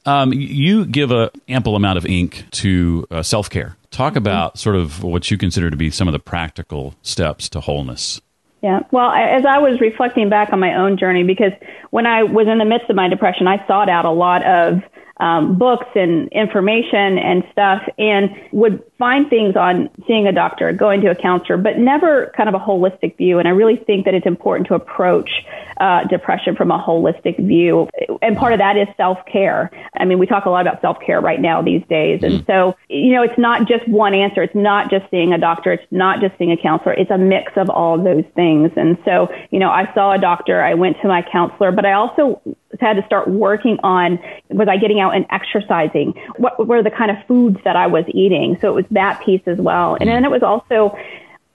Um, 0.06 0.32
you 0.32 0.86
give 0.86 1.10
a 1.10 1.30
ample 1.48 1.76
amount 1.76 1.98
of 1.98 2.06
ink 2.06 2.46
to 2.52 3.06
uh, 3.10 3.22
self 3.22 3.50
care. 3.50 3.76
Talk 3.90 4.12
mm-hmm. 4.12 4.18
about 4.18 4.58
sort 4.58 4.76
of 4.76 5.02
what 5.02 5.30
you 5.30 5.38
consider 5.38 5.70
to 5.70 5.76
be 5.76 5.90
some 5.90 6.08
of 6.08 6.12
the 6.12 6.18
practical 6.18 6.94
steps 7.02 7.48
to 7.50 7.60
wholeness. 7.60 8.20
Yeah. 8.62 8.80
Well, 8.90 9.10
as 9.10 9.44
I 9.46 9.58
was 9.58 9.80
reflecting 9.80 10.28
back 10.28 10.52
on 10.52 10.58
my 10.58 10.74
own 10.74 10.98
journey, 10.98 11.22
because 11.22 11.52
when 11.90 12.06
I 12.06 12.24
was 12.24 12.48
in 12.48 12.58
the 12.58 12.64
midst 12.64 12.90
of 12.90 12.96
my 12.96 13.08
depression, 13.08 13.46
I 13.46 13.64
sought 13.68 13.88
out 13.88 14.04
a 14.04 14.10
lot 14.10 14.44
of 14.44 14.80
um, 15.20 15.58
books 15.58 15.88
and 15.94 16.28
information 16.28 17.18
and 17.18 17.44
stuff 17.52 17.82
and 17.98 18.30
would 18.52 18.82
find 18.98 19.28
things 19.30 19.56
on 19.56 19.88
seeing 20.06 20.26
a 20.26 20.32
doctor, 20.32 20.72
going 20.72 21.00
to 21.00 21.10
a 21.10 21.14
counselor, 21.14 21.56
but 21.56 21.78
never 21.78 22.32
kind 22.36 22.48
of 22.48 22.54
a 22.54 22.58
holistic 22.58 23.16
view. 23.16 23.38
And 23.38 23.46
I 23.46 23.52
really 23.52 23.76
think 23.76 24.04
that 24.04 24.14
it's 24.14 24.26
important 24.26 24.66
to 24.68 24.74
approach 24.74 25.30
uh, 25.78 26.04
depression 26.04 26.56
from 26.56 26.70
a 26.70 26.78
holistic 26.78 27.36
view. 27.38 27.88
And 28.20 28.36
part 28.36 28.52
of 28.52 28.58
that 28.58 28.76
is 28.76 28.88
self 28.96 29.18
care. 29.26 29.70
I 29.96 30.04
mean, 30.04 30.18
we 30.18 30.26
talk 30.26 30.46
a 30.46 30.50
lot 30.50 30.66
about 30.66 30.80
self 30.80 30.98
care 31.04 31.20
right 31.20 31.40
now 31.40 31.62
these 31.62 31.82
days. 31.88 32.22
And 32.22 32.40
mm-hmm. 32.40 32.50
so, 32.50 32.76
you 32.88 33.12
know, 33.12 33.22
it's 33.22 33.38
not 33.38 33.68
just 33.68 33.88
one 33.88 34.14
answer. 34.14 34.42
It's 34.42 34.54
not 34.54 34.90
just 34.90 35.08
seeing 35.10 35.32
a 35.32 35.38
doctor. 35.38 35.72
It's 35.72 35.86
not 35.92 36.20
just 36.20 36.36
seeing 36.38 36.50
a 36.50 36.56
counselor. 36.56 36.94
It's 36.94 37.10
a 37.10 37.18
mix 37.18 37.52
of 37.56 37.70
all 37.70 38.02
those 38.02 38.24
things. 38.34 38.72
And 38.76 38.98
so, 39.04 39.32
you 39.50 39.60
know, 39.60 39.70
I 39.70 39.92
saw 39.94 40.12
a 40.12 40.18
doctor, 40.18 40.60
I 40.60 40.74
went 40.74 40.96
to 41.02 41.08
my 41.08 41.22
counselor, 41.22 41.70
but 41.70 41.84
I 41.84 41.92
also 41.92 42.40
had 42.80 42.94
to 42.94 43.06
start 43.06 43.28
working 43.28 43.78
on 43.82 44.18
was 44.50 44.68
I 44.68 44.76
getting 44.76 45.00
out 45.00 45.07
and 45.10 45.26
exercising? 45.30 46.14
What 46.36 46.66
were 46.66 46.82
the 46.82 46.90
kind 46.90 47.10
of 47.10 47.16
foods 47.26 47.58
that 47.64 47.76
I 47.76 47.86
was 47.86 48.04
eating? 48.08 48.56
So 48.60 48.68
it 48.68 48.74
was 48.74 48.84
that 48.90 49.22
piece 49.24 49.42
as 49.46 49.58
well. 49.58 49.96
And 50.00 50.08
then 50.08 50.24
it 50.24 50.30
was 50.30 50.42
also 50.42 50.96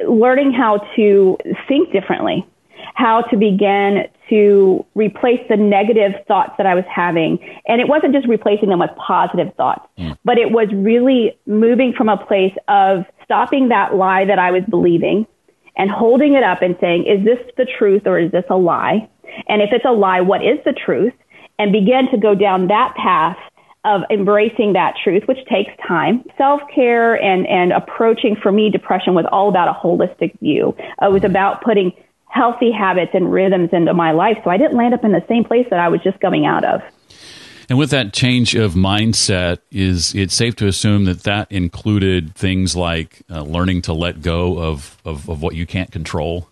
learning 0.07 0.53
how 0.53 0.77
to 0.95 1.37
think 1.67 1.91
differently 1.91 2.45
how 2.95 3.21
to 3.21 3.37
begin 3.37 4.07
to 4.29 4.85
replace 4.95 5.41
the 5.49 5.57
negative 5.57 6.13
thoughts 6.27 6.53
that 6.57 6.65
I 6.65 6.75
was 6.75 6.85
having. 6.93 7.39
And 7.67 7.81
it 7.81 7.87
wasn't 7.87 8.13
just 8.13 8.27
replacing 8.27 8.69
them 8.69 8.79
with 8.79 8.91
positive 8.95 9.53
thoughts, 9.55 9.87
mm. 9.97 10.17
but 10.23 10.37
it 10.37 10.51
was 10.51 10.67
really 10.73 11.37
moving 11.45 11.93
from 11.93 12.09
a 12.09 12.17
place 12.17 12.55
of 12.67 13.05
stopping 13.23 13.69
that 13.69 13.95
lie 13.95 14.25
that 14.25 14.39
I 14.39 14.51
was 14.51 14.63
believing 14.69 15.25
and 15.75 15.89
holding 15.89 16.33
it 16.33 16.43
up 16.43 16.61
and 16.61 16.77
saying, 16.79 17.05
is 17.05 17.25
this 17.25 17.39
the 17.57 17.65
truth 17.65 18.03
or 18.05 18.19
is 18.19 18.31
this 18.31 18.45
a 18.49 18.55
lie? 18.55 19.09
And 19.47 19.61
if 19.61 19.69
it's 19.71 19.85
a 19.85 19.91
lie, 19.91 20.21
what 20.21 20.43
is 20.43 20.59
the 20.65 20.73
truth? 20.73 21.13
And 21.59 21.71
begin 21.71 22.09
to 22.11 22.17
go 22.17 22.35
down 22.35 22.67
that 22.67 22.95
path 22.95 23.37
of 23.85 24.01
embracing 24.09 24.73
that 24.73 24.95
truth, 25.03 25.23
which 25.27 25.43
takes 25.45 25.71
time. 25.85 26.23
Self 26.37 26.61
care 26.73 27.15
and, 27.15 27.45
and 27.47 27.71
approaching 27.73 28.35
for 28.41 28.51
me 28.51 28.69
depression 28.69 29.13
was 29.13 29.25
all 29.31 29.49
about 29.49 29.67
a 29.67 29.73
holistic 29.73 30.39
view. 30.39 30.75
It 31.01 31.11
was 31.11 31.23
about 31.23 31.63
putting 31.63 31.91
healthy 32.27 32.71
habits 32.71 33.11
and 33.13 33.31
rhythms 33.31 33.69
into 33.71 33.93
my 33.93 34.11
life 34.11 34.37
so 34.43 34.49
I 34.49 34.57
didn't 34.57 34.75
land 34.75 34.93
up 34.93 35.03
in 35.03 35.11
the 35.11 35.23
same 35.27 35.43
place 35.43 35.67
that 35.69 35.79
I 35.79 35.89
was 35.89 36.01
just 36.01 36.19
coming 36.19 36.45
out 36.45 36.63
of. 36.63 36.81
And 37.69 37.77
with 37.77 37.91
that 37.91 38.13
change 38.13 38.55
of 38.55 38.73
mindset, 38.73 39.59
is 39.71 40.13
it 40.15 40.31
safe 40.31 40.55
to 40.57 40.67
assume 40.67 41.05
that 41.05 41.23
that 41.23 41.51
included 41.51 42.35
things 42.35 42.75
like 42.75 43.21
uh, 43.29 43.41
learning 43.43 43.83
to 43.83 43.93
let 43.93 44.21
go 44.21 44.59
of, 44.59 44.97
of, 45.05 45.29
of 45.29 45.41
what 45.41 45.55
you 45.55 45.65
can't 45.65 45.91
control? 45.91 46.49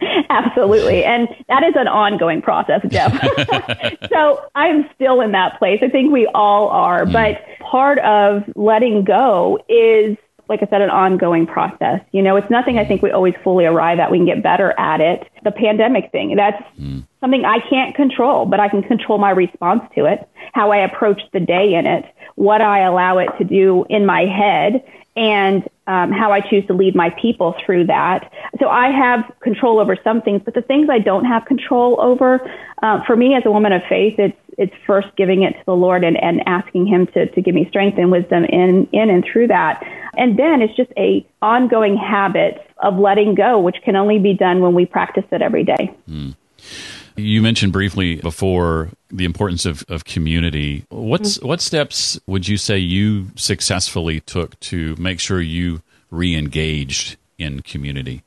Absolutely. 0.30 1.04
And 1.04 1.28
that 1.48 1.62
is 1.62 1.74
an 1.76 1.88
ongoing 1.88 2.42
process, 2.42 2.80
Jeff. 2.88 3.12
so 4.12 4.44
I'm 4.54 4.88
still 4.94 5.20
in 5.20 5.32
that 5.32 5.58
place. 5.58 5.80
I 5.82 5.88
think 5.88 6.12
we 6.12 6.26
all 6.34 6.68
are. 6.68 7.04
Mm. 7.04 7.12
But 7.12 7.44
part 7.60 7.98
of 8.00 8.44
letting 8.56 9.04
go 9.04 9.58
is, 9.68 10.16
like 10.48 10.62
I 10.62 10.66
said, 10.70 10.82
an 10.82 10.90
ongoing 10.90 11.46
process. 11.46 12.00
You 12.12 12.22
know, 12.22 12.36
it's 12.36 12.50
nothing 12.50 12.78
I 12.78 12.84
think 12.84 13.02
we 13.02 13.10
always 13.10 13.34
fully 13.42 13.64
arrive 13.64 13.98
at. 13.98 14.10
We 14.10 14.18
can 14.18 14.26
get 14.26 14.42
better 14.42 14.78
at 14.78 15.00
it. 15.00 15.28
The 15.44 15.52
pandemic 15.52 16.10
thing, 16.12 16.36
that's 16.36 16.62
mm. 16.78 17.06
something 17.20 17.44
I 17.44 17.58
can't 17.68 17.94
control, 17.94 18.46
but 18.46 18.60
I 18.60 18.68
can 18.68 18.82
control 18.82 19.18
my 19.18 19.30
response 19.30 19.82
to 19.94 20.06
it, 20.06 20.28
how 20.52 20.72
I 20.72 20.78
approach 20.78 21.20
the 21.32 21.40
day 21.40 21.74
in 21.74 21.86
it, 21.86 22.04
what 22.36 22.60
I 22.60 22.80
allow 22.80 23.18
it 23.18 23.28
to 23.38 23.44
do 23.44 23.84
in 23.88 24.06
my 24.06 24.22
head 24.22 24.84
and 25.16 25.68
um, 25.86 26.12
how 26.12 26.32
I 26.32 26.40
choose 26.40 26.66
to 26.66 26.74
lead 26.74 26.94
my 26.94 27.10
people 27.20 27.54
through 27.64 27.86
that. 27.86 28.32
So 28.60 28.68
I 28.68 28.90
have 28.90 29.32
control 29.40 29.80
over 29.80 29.96
some 30.04 30.22
things, 30.22 30.42
but 30.44 30.54
the 30.54 30.62
things 30.62 30.88
I 30.90 30.98
don't 30.98 31.24
have 31.24 31.44
control 31.44 32.00
over, 32.00 32.40
uh, 32.82 33.04
for 33.04 33.16
me 33.16 33.34
as 33.34 33.42
a 33.44 33.50
woman 33.50 33.72
of 33.72 33.82
faith, 33.88 34.18
it's 34.18 34.36
it's 34.58 34.74
first 34.86 35.08
giving 35.16 35.44
it 35.44 35.52
to 35.52 35.64
the 35.64 35.74
Lord 35.74 36.04
and, 36.04 36.22
and 36.22 36.42
asking 36.46 36.86
Him 36.86 37.06
to, 37.14 37.26
to 37.26 37.40
give 37.40 37.54
me 37.54 37.66
strength 37.70 37.98
and 37.98 38.12
wisdom 38.12 38.44
in 38.44 38.86
in 38.92 39.10
and 39.10 39.24
through 39.24 39.48
that. 39.48 39.82
And 40.16 40.38
then 40.38 40.60
it's 40.60 40.76
just 40.76 40.92
a 40.96 41.26
ongoing 41.40 41.96
habit 41.96 42.60
of 42.78 42.98
letting 42.98 43.34
go, 43.34 43.58
which 43.58 43.76
can 43.84 43.96
only 43.96 44.18
be 44.18 44.34
done 44.34 44.60
when 44.60 44.74
we 44.74 44.84
practice 44.84 45.24
it 45.32 45.40
every 45.40 45.64
day. 45.64 45.94
Mm. 46.08 46.36
You 47.16 47.42
mentioned 47.42 47.72
briefly 47.72 48.16
before 48.16 48.90
the 49.10 49.24
importance 49.24 49.66
of, 49.66 49.84
of 49.88 50.04
community. 50.04 50.84
What's 50.88 51.38
mm-hmm. 51.38 51.48
what 51.48 51.60
steps 51.60 52.18
would 52.26 52.48
you 52.48 52.56
say 52.56 52.78
you 52.78 53.28
successfully 53.36 54.20
took 54.20 54.58
to 54.60 54.96
make 54.96 55.20
sure 55.20 55.40
you 55.40 55.82
re-engaged 56.10 57.16
in 57.38 57.60
community? 57.60 58.22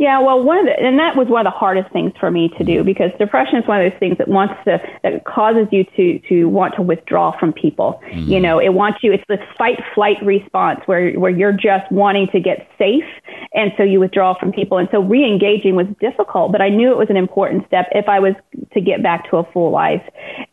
Yeah, 0.00 0.18
well, 0.18 0.42
one 0.42 0.56
of 0.56 0.64
the, 0.64 0.82
and 0.82 0.98
that 0.98 1.14
was 1.14 1.28
one 1.28 1.46
of 1.46 1.52
the 1.52 1.58
hardest 1.58 1.92
things 1.92 2.14
for 2.18 2.30
me 2.30 2.48
to 2.56 2.64
do 2.64 2.82
because 2.82 3.10
depression 3.18 3.58
is 3.58 3.68
one 3.68 3.84
of 3.84 3.92
those 3.92 3.98
things 4.00 4.16
that 4.16 4.28
wants 4.28 4.54
to, 4.64 4.80
that 5.02 5.26
causes 5.26 5.66
you 5.70 5.84
to, 5.94 6.18
to 6.26 6.48
want 6.48 6.74
to 6.76 6.82
withdraw 6.82 7.38
from 7.38 7.52
people. 7.52 8.00
Mm-hmm. 8.06 8.32
You 8.32 8.40
know, 8.40 8.58
it 8.58 8.72
wants 8.72 9.00
you, 9.02 9.12
it's 9.12 9.22
this 9.28 9.40
fight 9.58 9.78
flight 9.94 10.16
response 10.22 10.80
where, 10.86 11.12
where 11.20 11.30
you're 11.30 11.52
just 11.52 11.92
wanting 11.92 12.28
to 12.32 12.40
get 12.40 12.66
safe. 12.78 13.04
And 13.52 13.72
so 13.76 13.82
you 13.82 14.00
withdraw 14.00 14.38
from 14.40 14.52
people. 14.52 14.78
And 14.78 14.88
so 14.90 15.02
re-engaging 15.02 15.76
was 15.76 15.86
difficult, 16.00 16.50
but 16.50 16.62
I 16.62 16.70
knew 16.70 16.90
it 16.90 16.96
was 16.96 17.10
an 17.10 17.18
important 17.18 17.66
step 17.66 17.88
if 17.92 18.08
I 18.08 18.20
was 18.20 18.32
to 18.72 18.80
get 18.80 19.02
back 19.02 19.28
to 19.28 19.36
a 19.36 19.44
full 19.52 19.70
life. 19.70 20.02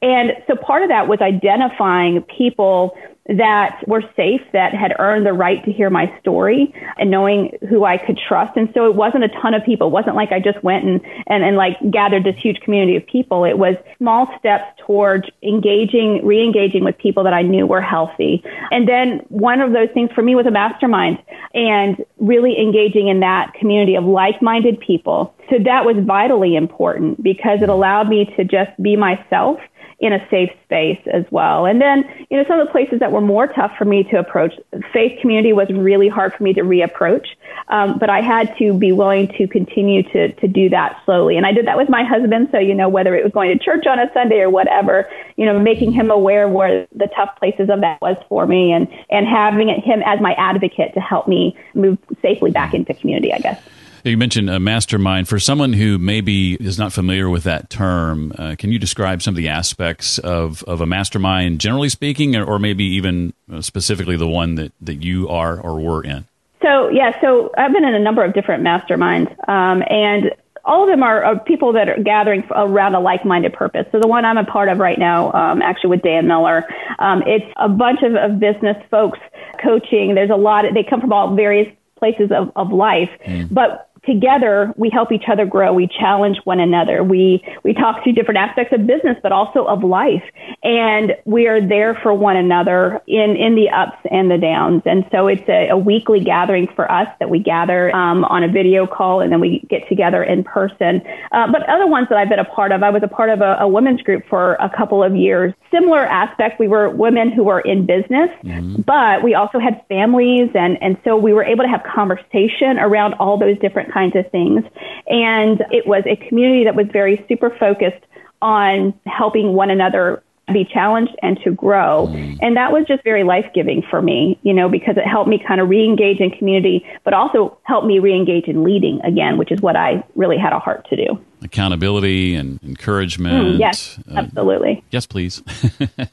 And 0.02 0.32
so 0.48 0.58
part 0.58 0.84
of 0.84 0.90
that 0.90 1.08
was 1.08 1.20
identifying 1.22 2.22
people 2.38 2.98
that 3.30 3.84
were 3.88 4.04
safe, 4.16 4.42
that 4.54 4.74
had 4.74 4.96
earned 5.00 5.26
the 5.26 5.34
right 5.34 5.64
to 5.66 5.72
hear 5.72 5.90
my 5.90 6.14
story 6.20 6.74
and 6.98 7.12
knowing 7.12 7.58
who 7.70 7.84
I 7.84 7.98
could 7.98 8.18
trust. 8.18 8.56
And 8.56 8.70
so 8.74 8.86
it 8.86 8.96
wasn't 8.96 9.26
a 9.26 9.28
ton 9.28 9.54
of 9.54 9.64
people. 9.66 9.88
It 9.88 9.92
wasn't 9.92 10.16
like 10.16 10.32
I 10.32 10.40
just 10.40 10.64
went 10.64 10.86
and, 10.86 11.02
and, 11.28 11.44
and 11.44 11.58
like 11.58 11.78
gathered 11.92 12.24
this 12.24 12.38
huge 12.38 12.60
community 12.62 12.96
of 12.96 13.06
people. 13.06 13.44
It 13.44 13.58
was 13.58 13.76
small 13.98 14.34
steps 14.40 14.80
towards 14.86 15.28
engaging, 15.44 16.26
re-engaging 16.26 16.84
with 16.84 16.98
people 16.98 17.24
that 17.26 17.34
I 17.34 17.42
knew 17.42 17.68
were 17.68 17.82
healthy. 17.82 18.44
And 18.72 18.88
then 18.88 19.26
one 19.28 19.60
of 19.60 19.74
those 19.74 19.90
things 19.94 20.10
for 20.14 20.22
me 20.22 20.36
was 20.36 20.46
a 20.46 20.52
mastermind 20.52 21.22
and 21.54 22.04
really 22.18 22.58
engaging 22.60 23.10
in 23.10 23.20
that 23.20 23.54
community 23.56 23.96
of 23.96 24.06
like-minded 24.06 24.80
people. 24.80 25.34
So 25.50 25.58
that 25.66 25.86
was 25.86 25.98
vitally 26.06 26.56
important 26.56 27.22
because 27.22 27.62
it 27.62 27.70
allowed 27.70 28.08
me 28.08 28.34
to 28.38 28.44
just 28.44 28.72
be 28.82 28.96
myself 28.96 29.60
in 30.00 30.14
a 30.14 30.30
safe 30.30 30.52
space 30.64 31.00
as 31.12 31.26
well. 31.32 31.66
And 31.66 31.82
then, 31.82 32.04
you 32.30 32.38
know, 32.38 32.44
some 32.48 32.60
of 32.60 32.68
the 32.68 32.72
places 32.72 33.00
that 33.00 33.12
were 33.12 33.22
more 33.22 33.48
tough 33.48 33.72
for 33.78 33.86
me 33.86 34.04
to 34.06 34.20
approach, 34.20 34.54
faith 34.94 35.20
community 35.22 35.54
was 35.54 35.70
really 35.70 36.08
hard 36.08 36.34
for 36.36 36.44
me 36.44 36.54
to 36.54 36.62
reapproach. 36.62 37.26
Um, 37.70 37.98
but 37.98 38.10
I 38.10 38.22
had 38.22 38.56
to 38.60 38.78
be 38.78 38.92
willing 38.92 39.28
to 39.40 39.48
continue 39.48 40.04
to, 40.04 40.32
to 40.34 40.48
do 40.48 40.70
that 40.70 41.02
slowly. 41.04 41.36
And 41.36 41.48
I 41.48 41.52
did 41.52 41.66
that 41.66 41.78
with 41.78 41.90
my 41.90 42.04
husband. 42.04 42.50
So, 42.52 42.60
you 42.60 42.76
know, 42.76 42.90
whether 42.90 43.16
it 43.16 43.24
was 43.24 43.34
going 43.34 43.58
to 43.58 43.64
church 43.64 43.88
on 43.88 43.98
a 43.98 44.12
Sunday 44.14 44.40
or 44.40 44.52
whatever, 44.52 45.10
you 45.36 45.46
know, 45.46 45.60
making 45.60 45.94
him 45.94 46.12
aware 46.12 46.46
of 46.46 46.52
where 46.52 46.88
the 46.96 47.08
tough 47.16 47.36
places 47.40 47.70
of 47.70 47.82
that 47.82 48.00
was 48.00 48.18
for 48.30 48.46
me 48.46 48.72
and, 48.72 48.88
and 49.10 49.26
having 49.26 49.68
him 49.68 50.04
as 50.06 50.22
my 50.22 50.34
advocate 50.34 50.94
to 50.94 51.00
help 51.00 51.28
me 51.28 51.58
move 51.74 51.98
safely 52.22 52.52
back 52.52 52.76
into 52.76 52.94
community, 52.94 53.34
I 53.34 53.40
guess. 53.40 53.60
You 54.08 54.18
mentioned 54.18 54.50
a 54.50 54.60
mastermind. 54.60 55.28
For 55.28 55.40
someone 55.40 55.74
who 55.74 55.98
maybe 55.98 56.56
is 56.56 56.80
not 56.80 56.94
familiar 56.94 57.30
with 57.30 57.44
that 57.44 57.70
term, 57.70 58.32
uh, 58.38 58.56
can 58.58 58.72
you 58.72 58.80
describe 58.80 59.22
some 59.22 59.34
of 59.34 59.38
the 59.38 59.50
aspects 59.50 60.18
of, 60.20 60.64
of 60.64 60.82
a 60.82 60.86
mastermind, 60.86 61.60
generally 61.60 61.90
speaking, 61.90 62.36
or, 62.36 62.46
or 62.46 62.60
maybe 62.60 62.86
even 62.86 63.34
uh, 63.52 63.62
specifically 63.62 64.16
the 64.16 64.28
one 64.28 64.56
that, 64.56 64.72
that 64.82 65.04
you 65.04 65.28
are 65.28 65.60
or 65.60 65.80
were 65.80 66.04
in? 66.04 66.26
So, 66.62 66.90
yeah, 66.90 67.20
so 67.22 67.52
I've 67.58 67.74
been 67.74 67.84
in 67.84 67.94
a 67.94 68.00
number 68.00 68.24
of 68.24 68.34
different 68.34 68.64
masterminds, 68.64 69.30
um, 69.48 69.84
and 69.90 70.32
all 70.66 70.84
of 70.84 70.90
them 70.90 71.04
are, 71.04 71.24
are, 71.24 71.40
people 71.40 71.74
that 71.74 71.88
are 71.88 72.02
gathering 72.02 72.44
around 72.52 72.96
a 72.96 73.00
like-minded 73.00 73.54
purpose. 73.54 73.86
So 73.92 74.00
the 74.00 74.08
one 74.08 74.26
I'm 74.26 74.38
a 74.38 74.44
part 74.44 74.68
of 74.70 74.80
right 74.80 75.00
now, 75.00 75.32
um, 75.32 75.62
actually 75.62 75.92
with 75.92 76.02
Dan 76.02 76.28
Miller, 76.28 76.66
um, 77.00 77.24
it's 77.26 77.46
a 77.58 77.70
bunch 77.70 78.02
of, 78.04 78.16
of 78.16 78.40
business 78.40 78.76
folks 78.90 79.20
coaching. 79.64 80.16
There's 80.16 80.30
a 80.30 80.36
lot. 80.36 80.66
Of, 80.66 80.74
they 80.74 80.84
come 80.84 81.00
from 81.00 81.14
all 81.14 81.36
various 81.36 81.74
places 81.98 82.32
of, 82.32 82.52
of 82.56 82.72
life, 82.72 83.10
mm. 83.26 83.48
but 83.52 83.87
together 84.08 84.74
we 84.78 84.90
help 84.90 85.12
each 85.12 85.26
other 85.32 85.46
grow. 85.46 85.74
We 85.74 85.88
challenge 85.88 86.38
one 86.46 86.60
another. 86.60 87.04
We 87.04 87.44
we 87.64 87.74
talk 87.74 88.04
through 88.04 88.14
different 88.14 88.40
aspects 88.40 88.74
of 88.74 88.88
business 88.88 89.18
but 89.22 89.32
also 89.32 89.66
of 89.66 89.84
life 89.84 90.24
and 90.64 91.16
we 91.26 91.48
are 91.48 91.66
there 91.66 91.96
for 92.02 92.14
one 92.14 92.36
another 92.36 93.02
in 93.08 93.36
in 93.36 93.56
the 93.56 93.70
ups 93.70 93.98
and 94.12 94.30
the 94.32 94.38
downs 94.38 94.82
and 94.86 95.06
so 95.12 95.28
it's 95.28 95.48
a, 95.48 95.70
a 95.70 95.78
weekly 95.78 96.20
gathering 96.20 96.68
for 96.76 96.92
us 96.92 97.08
that 97.20 97.30
we 97.30 97.40
gather 97.40 97.96
um, 97.96 98.26
on 98.26 98.44
a 98.44 98.48
video 98.48 98.88
call 98.88 99.22
and 99.22 99.32
then 99.32 99.40
we 99.40 99.60
get 99.70 99.88
together 99.88 100.24
in 100.24 100.44
person 100.44 101.02
uh, 101.32 101.52
but 101.52 101.68
other 101.70 101.88
ones 101.88 102.08
that 102.10 102.18
i've 102.18 102.30
been 102.30 102.40
a 102.40 102.46
part 102.46 102.72
of 102.72 102.84
i 102.84 102.90
was 102.90 103.04
a 103.04 103.08
part 103.08 103.30
of 103.30 103.42
a, 103.42 103.58
a 103.60 103.68
women's 103.68 104.02
group 104.02 104.24
for 104.28 104.56
a 104.56 104.70
couple 104.76 105.04
of 105.04 105.16
years 105.16 105.54
similar 105.72 106.06
aspect 106.06 106.60
we 106.60 106.68
were 106.68 106.90
women 106.90 107.32
who 107.32 107.44
were 107.44 107.62
in 107.62 107.86
business 107.86 108.30
mm-hmm. 108.44 108.82
but 108.82 109.24
we 109.24 109.36
also 109.36 109.60
had 109.60 109.84
families 109.88 110.50
and 110.56 110.78
and 110.82 110.98
so 111.04 111.16
we 111.16 111.34
were 111.34 111.44
able 111.44 111.64
to 111.64 111.70
have 111.70 111.84
conversation 111.84 112.78
around 112.80 113.14
all 113.16 113.38
those 113.38 113.58
different 113.60 113.92
kinds 113.92 114.16
of 114.16 114.30
things. 114.32 114.64
And 115.08 115.64
it 115.72 115.88
was 115.88 116.04
a 116.06 116.16
community 116.28 116.64
that 116.66 116.76
was 116.76 116.88
very 116.92 117.24
super 117.28 117.56
focused 117.60 118.04
on 118.42 118.94
helping 119.06 119.54
one 119.54 119.72
another 119.72 120.24
be 120.54 120.66
challenged 120.66 121.14
and 121.22 121.38
to 121.44 121.52
grow. 121.52 122.08
Mm. 122.08 122.38
And 122.42 122.58
that 122.58 122.72
was 122.72 122.86
just 122.88 123.04
very 123.04 123.24
life 123.24 123.46
giving 123.54 123.84
for 123.90 124.02
me, 124.02 124.40
you 124.44 124.54
know, 124.54 124.70
because 124.70 124.96
it 124.98 125.06
helped 125.06 125.30
me 125.30 125.44
kind 125.46 125.60
of 125.60 125.70
re 125.70 125.84
engage 125.84 126.20
in 126.20 126.32
community, 126.32 126.86
but 127.04 127.14
also 127.14 127.58
helped 127.64 127.86
me 127.86 128.00
re 128.00 128.16
engage 128.16 128.46
in 128.46 128.64
leading 128.64 129.02
again, 129.02 129.38
which 129.38 129.52
is 129.52 129.62
what 129.62 129.76
I 129.76 130.04
really 130.16 130.38
had 130.38 130.54
a 130.54 130.60
heart 130.60 130.88
to 130.90 130.96
do. 130.96 131.20
Accountability 131.44 132.34
and 132.36 132.60
encouragement. 132.64 133.58
Mm, 133.58 133.60
yes, 133.60 134.00
uh, 134.10 134.16
absolutely. 134.18 134.84
Yes, 134.90 135.06
please. 135.06 135.42
uh, 135.80 136.08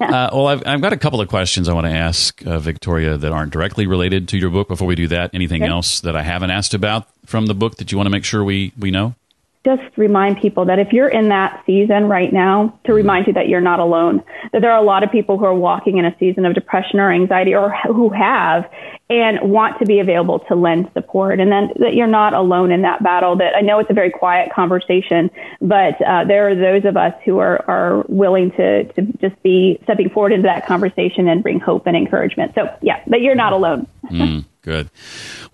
well, 0.00 0.46
I've, 0.46 0.64
I've 0.66 0.80
got 0.80 0.92
a 0.92 0.96
couple 0.96 1.20
of 1.20 1.28
questions 1.28 1.68
I 1.68 1.72
want 1.72 1.86
to 1.86 1.92
ask 1.92 2.46
uh, 2.46 2.58
Victoria 2.58 3.16
that 3.16 3.32
aren't 3.32 3.52
directly 3.52 3.86
related 3.86 4.28
to 4.28 4.38
your 4.38 4.50
book. 4.50 4.68
Before 4.68 4.86
we 4.86 4.94
do 4.94 5.08
that, 5.08 5.30
anything 5.34 5.62
okay. 5.62 5.72
else 5.72 6.00
that 6.00 6.14
I 6.14 6.22
haven't 6.22 6.50
asked 6.50 6.74
about 6.74 7.08
from 7.26 7.46
the 7.46 7.54
book 7.54 7.76
that 7.76 7.90
you 7.90 7.98
want 7.98 8.06
to 8.06 8.10
make 8.10 8.24
sure 8.24 8.44
we, 8.44 8.72
we 8.78 8.90
know? 8.90 9.14
Just 9.64 9.82
remind 9.96 10.38
people 10.38 10.64
that 10.66 10.78
if 10.78 10.92
you're 10.92 11.08
in 11.08 11.28
that 11.30 11.62
season 11.66 12.08
right 12.08 12.32
now, 12.32 12.78
to 12.84 12.94
remind 12.94 13.26
you 13.26 13.32
that 13.32 13.48
you're 13.48 13.60
not 13.60 13.80
alone. 13.80 14.22
That 14.52 14.62
there 14.62 14.70
are 14.70 14.78
a 14.78 14.84
lot 14.84 15.02
of 15.02 15.10
people 15.10 15.36
who 15.36 15.44
are 15.44 15.54
walking 15.54 15.98
in 15.98 16.04
a 16.04 16.16
season 16.18 16.46
of 16.46 16.54
depression 16.54 17.00
or 17.00 17.12
anxiety 17.12 17.54
or 17.54 17.74
who 17.86 18.08
have 18.10 18.70
and 19.10 19.50
want 19.50 19.78
to 19.80 19.86
be 19.86 19.98
available 19.98 20.40
to 20.48 20.54
lend 20.54 20.90
support. 20.94 21.40
And 21.40 21.50
then 21.50 21.70
that 21.80 21.94
you're 21.94 22.06
not 22.06 22.34
alone 22.34 22.70
in 22.70 22.82
that 22.82 23.02
battle. 23.02 23.36
That 23.36 23.56
I 23.56 23.60
know 23.60 23.80
it's 23.80 23.90
a 23.90 23.94
very 23.94 24.10
quiet 24.10 24.52
conversation, 24.52 25.30
but 25.60 26.00
uh, 26.02 26.24
there 26.24 26.48
are 26.48 26.54
those 26.54 26.84
of 26.88 26.96
us 26.96 27.14
who 27.24 27.38
are, 27.38 27.64
are 27.68 28.04
willing 28.08 28.52
to, 28.52 28.84
to 28.92 29.02
just 29.20 29.42
be 29.42 29.78
stepping 29.84 30.08
forward 30.10 30.32
into 30.32 30.46
that 30.46 30.66
conversation 30.66 31.26
and 31.28 31.42
bring 31.42 31.58
hope 31.58 31.86
and 31.86 31.96
encouragement. 31.96 32.54
So 32.54 32.68
yeah, 32.80 33.02
that 33.08 33.22
you're 33.22 33.34
not 33.34 33.52
alone. 33.52 33.86
mm. 34.04 34.44
Good. 34.68 34.90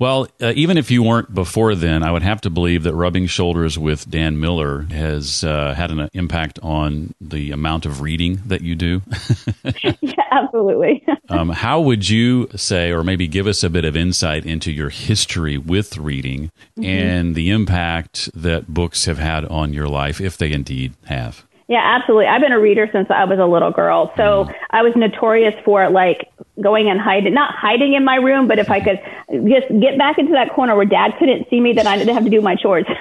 Well, 0.00 0.27
uh, 0.42 0.55
even 0.57 0.77
if 0.77 0.90
you 0.90 1.05
weren't 1.05 1.33
before 1.33 1.77
then, 1.77 2.03
I 2.03 2.11
would 2.11 2.24
have 2.24 2.40
to 2.40 2.50
believe 2.50 2.83
that 2.83 2.94
rubbing 2.94 3.29
shoulders 3.29 3.79
with 3.79 4.11
Dan 4.11 4.40
Miller 4.40 4.83
has 4.90 5.44
uh, 5.44 5.72
had 5.72 5.92
an 5.92 6.09
impact 6.14 6.59
on 6.64 7.14
the 7.20 7.53
amount 7.53 7.87
of 7.87 8.00
reading 8.00 8.42
that 8.46 8.62
you 8.62 8.74
do. 8.74 9.03
yeah, 10.00 10.14
absolutely. 10.33 11.07
um, 11.29 11.50
how 11.50 11.81
would 11.81 12.09
you 12.09 12.48
say, 12.57 12.90
or 12.90 13.05
maybe 13.05 13.29
give 13.29 13.46
us 13.46 13.62
a 13.62 13.70
bit 13.70 13.85
of 13.85 13.96
insight 13.96 14.44
into 14.44 14.72
your 14.72 14.90
history 14.90 15.59
with 15.59 15.96
reading 15.96 16.50
mm-hmm. 16.77 16.85
and 16.85 17.37
the 17.37 17.50
impact 17.50 18.29
that 18.35 18.66
books 18.66 19.05
have 19.05 19.18
had 19.18 19.44
on 19.44 19.72
your 19.72 19.87
life, 19.87 20.20
if 20.20 20.37
they 20.37 20.50
indeed 20.50 20.92
have? 21.05 21.46
Yeah, 21.68 21.83
absolutely. 21.83 22.27
I've 22.27 22.42
been 22.42 22.53
a 22.53 22.61
reader 22.61 22.88
since 22.92 23.07
I 23.11 23.24
was 23.24 23.38
a 23.38 23.46
little 23.46 23.70
girl. 23.70 24.12
So 24.16 24.44
mm. 24.44 24.55
I 24.70 24.83
was 24.83 24.92
notorious 24.96 25.55
for 25.64 25.88
like 25.88 26.29
going 26.61 26.88
and 26.88 27.01
hiding, 27.01 27.35
not 27.35 27.55
hiding 27.55 27.95
in 27.95 28.05
my 28.05 28.17
room, 28.17 28.47
but 28.47 28.59
if 28.59 28.71
I 28.71 28.81
could 28.81 29.01
just 29.49 29.69
get 29.81 29.99
back 29.99 30.19
into 30.19 30.33
that 30.33 30.53
corner 30.55 30.77
where 30.77 30.87
dad 30.87 31.14
couldn't 31.19 31.49
see 31.51 31.61
me, 31.61 31.73
then 31.73 31.87
I 31.87 31.99
didn't 31.99 32.14
have 32.14 32.25
to 32.25 32.31
do 32.31 32.40
my 32.40 32.55
chores. 32.55 32.85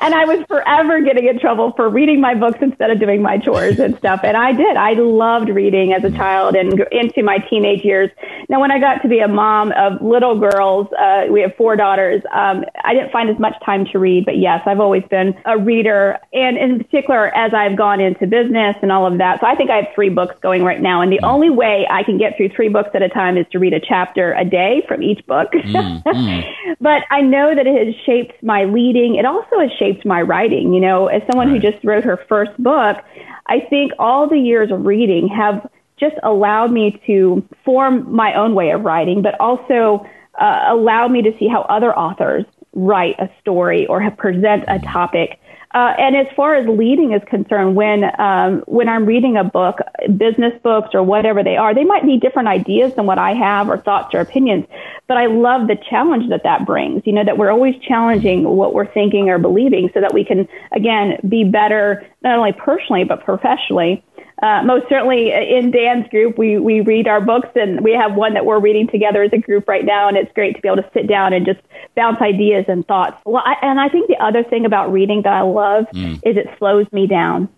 and 0.00 0.14
I 0.14 0.24
was 0.24 0.44
forever 0.48 1.00
getting 1.00 1.28
in 1.28 1.38
trouble 1.38 1.72
for 1.76 1.88
reading 1.88 2.20
my 2.20 2.34
books 2.34 2.58
instead 2.60 2.90
of 2.90 2.98
doing 2.98 3.22
my 3.22 3.38
chores 3.38 3.78
and 3.78 3.96
stuff. 3.98 4.20
And 4.24 4.36
I 4.36 4.52
did. 4.52 4.76
I 4.76 4.94
loved 4.94 5.48
reading 5.48 5.92
as 5.92 6.02
a 6.02 6.10
child 6.10 6.56
and 6.56 6.80
into 6.90 7.22
my 7.22 7.38
teenage 7.38 7.84
years. 7.84 8.10
Now, 8.48 8.60
when 8.60 8.70
I 8.70 8.78
got 8.80 9.02
to 9.02 9.08
be 9.08 9.20
a 9.20 9.28
mom 9.28 9.72
of 9.72 10.00
little 10.02 10.38
girls, 10.38 10.88
uh, 10.98 11.26
we 11.30 11.40
have 11.42 11.54
four 11.56 11.76
daughters. 11.76 12.22
Um, 12.32 12.64
I 12.84 12.94
didn't 12.94 13.12
find 13.12 13.30
as 13.30 13.38
much 13.38 13.54
time 13.64 13.86
to 13.86 13.98
read, 13.98 14.24
but 14.24 14.38
yes, 14.38 14.62
I've 14.66 14.80
always 14.80 15.04
been 15.10 15.34
a 15.44 15.58
reader. 15.58 16.18
And 16.32 16.56
in 16.56 16.78
particular, 16.78 17.34
as 17.36 17.54
I've 17.54 17.76
gone 17.76 18.00
into 18.00 18.26
business 18.26 18.76
and 18.82 18.90
all 18.90 19.06
of 19.06 19.18
that. 19.18 19.40
So 19.40 19.46
I 19.46 19.54
think 19.54 19.70
I 19.70 19.76
have 19.76 19.88
three 19.94 20.08
books 20.08 20.34
going 20.40 20.64
right 20.64 20.80
now. 20.80 21.00
And 21.00 21.12
the 21.12 21.20
only 21.20 21.50
way 21.50 21.75
I 21.90 22.02
can 22.02 22.18
get 22.18 22.36
through 22.36 22.50
three 22.50 22.68
books 22.68 22.90
at 22.94 23.02
a 23.02 23.08
time 23.08 23.36
is 23.36 23.46
to 23.52 23.58
read 23.58 23.74
a 23.74 23.80
chapter 23.80 24.32
a 24.34 24.44
day 24.44 24.82
from 24.88 25.02
each 25.02 25.24
book. 25.26 25.48
Mm, 25.52 26.02
mm. 26.02 26.54
But 26.80 27.02
I 27.10 27.20
know 27.22 27.54
that 27.54 27.66
it 27.66 27.86
has 27.86 27.94
shaped 28.04 28.42
my 28.42 28.64
leading. 28.64 29.16
It 29.16 29.24
also 29.24 29.58
has 29.58 29.70
shaped 29.78 30.04
my 30.04 30.22
writing. 30.22 30.72
You 30.72 30.80
know, 30.80 31.06
as 31.06 31.22
someone 31.30 31.52
right. 31.52 31.60
who 31.60 31.70
just 31.70 31.84
wrote 31.84 32.04
her 32.04 32.18
first 32.28 32.52
book, 32.62 32.98
I 33.46 33.60
think 33.60 33.92
all 33.98 34.28
the 34.28 34.38
years 34.38 34.70
of 34.70 34.84
reading 34.84 35.28
have 35.28 35.68
just 35.98 36.16
allowed 36.22 36.72
me 36.72 37.00
to 37.06 37.46
form 37.64 38.14
my 38.14 38.34
own 38.34 38.54
way 38.54 38.70
of 38.70 38.82
writing, 38.82 39.22
but 39.22 39.38
also 39.40 40.06
uh, 40.38 40.66
allowed 40.68 41.10
me 41.10 41.22
to 41.22 41.32
see 41.38 41.48
how 41.48 41.62
other 41.62 41.96
authors 41.96 42.44
write 42.74 43.18
a 43.18 43.28
story 43.40 43.86
or 43.86 44.00
have 44.00 44.16
present 44.16 44.64
a 44.68 44.78
topic 44.80 45.40
uh, 45.74 45.94
and 45.98 46.16
as 46.16 46.26
far 46.36 46.54
as 46.54 46.66
leading 46.68 47.12
is 47.12 47.22
concerned, 47.28 47.74
when 47.74 48.04
um, 48.20 48.62
when 48.66 48.88
I'm 48.88 49.04
reading 49.04 49.36
a 49.36 49.44
book, 49.44 49.78
business 50.16 50.52
books 50.62 50.90
or 50.94 51.02
whatever 51.02 51.42
they 51.42 51.56
are, 51.56 51.74
they 51.74 51.84
might 51.84 52.04
be 52.04 52.18
different 52.18 52.48
ideas 52.48 52.92
than 52.96 53.06
what 53.06 53.18
I 53.18 53.32
have 53.32 53.68
or 53.68 53.78
thoughts 53.78 54.14
or 54.14 54.20
opinions. 54.20 54.64
But 55.08 55.16
I 55.16 55.26
love 55.26 55.68
the 55.68 55.76
challenge 55.88 56.28
that 56.30 56.42
that 56.44 56.66
brings. 56.66 57.02
You 57.04 57.12
know 57.12 57.24
that 57.24 57.38
we're 57.38 57.50
always 57.50 57.74
challenging 57.86 58.44
what 58.44 58.74
we're 58.74 58.92
thinking 58.92 59.28
or 59.28 59.38
believing, 59.38 59.90
so 59.94 60.00
that 60.00 60.12
we 60.12 60.24
can 60.24 60.48
again 60.72 61.18
be 61.28 61.44
better 61.44 62.06
not 62.22 62.38
only 62.38 62.52
personally 62.52 63.04
but 63.04 63.24
professionally 63.24 64.04
uh, 64.42 64.62
most 64.64 64.86
certainly 64.88 65.32
in 65.32 65.70
Dan's 65.70 66.06
group, 66.08 66.36
we, 66.36 66.58
we 66.58 66.82
read 66.82 67.08
our 67.08 67.22
books 67.22 67.48
and 67.54 67.80
we 67.80 67.92
have 67.92 68.14
one 68.14 68.34
that 68.34 68.44
we're 68.44 68.60
reading 68.60 68.86
together 68.86 69.22
as 69.22 69.32
a 69.32 69.38
group 69.38 69.66
right 69.66 69.84
now. 69.84 70.08
And 70.08 70.16
it's 70.16 70.30
great 70.34 70.56
to 70.56 70.60
be 70.60 70.68
able 70.68 70.82
to 70.82 70.90
sit 70.92 71.06
down 71.06 71.32
and 71.32 71.46
just 71.46 71.60
bounce 71.94 72.20
ideas 72.20 72.66
and 72.68 72.86
thoughts. 72.86 73.16
Well, 73.24 73.42
I, 73.46 73.56
and 73.62 73.80
I 73.80 73.88
think 73.88 74.08
the 74.08 74.22
other 74.22 74.44
thing 74.44 74.66
about 74.66 74.92
reading 74.92 75.22
that 75.22 75.32
I 75.32 75.40
love 75.40 75.86
mm. 75.94 76.16
is 76.16 76.36
it 76.36 76.48
slows 76.58 76.86
me 76.92 77.06
down. 77.06 77.48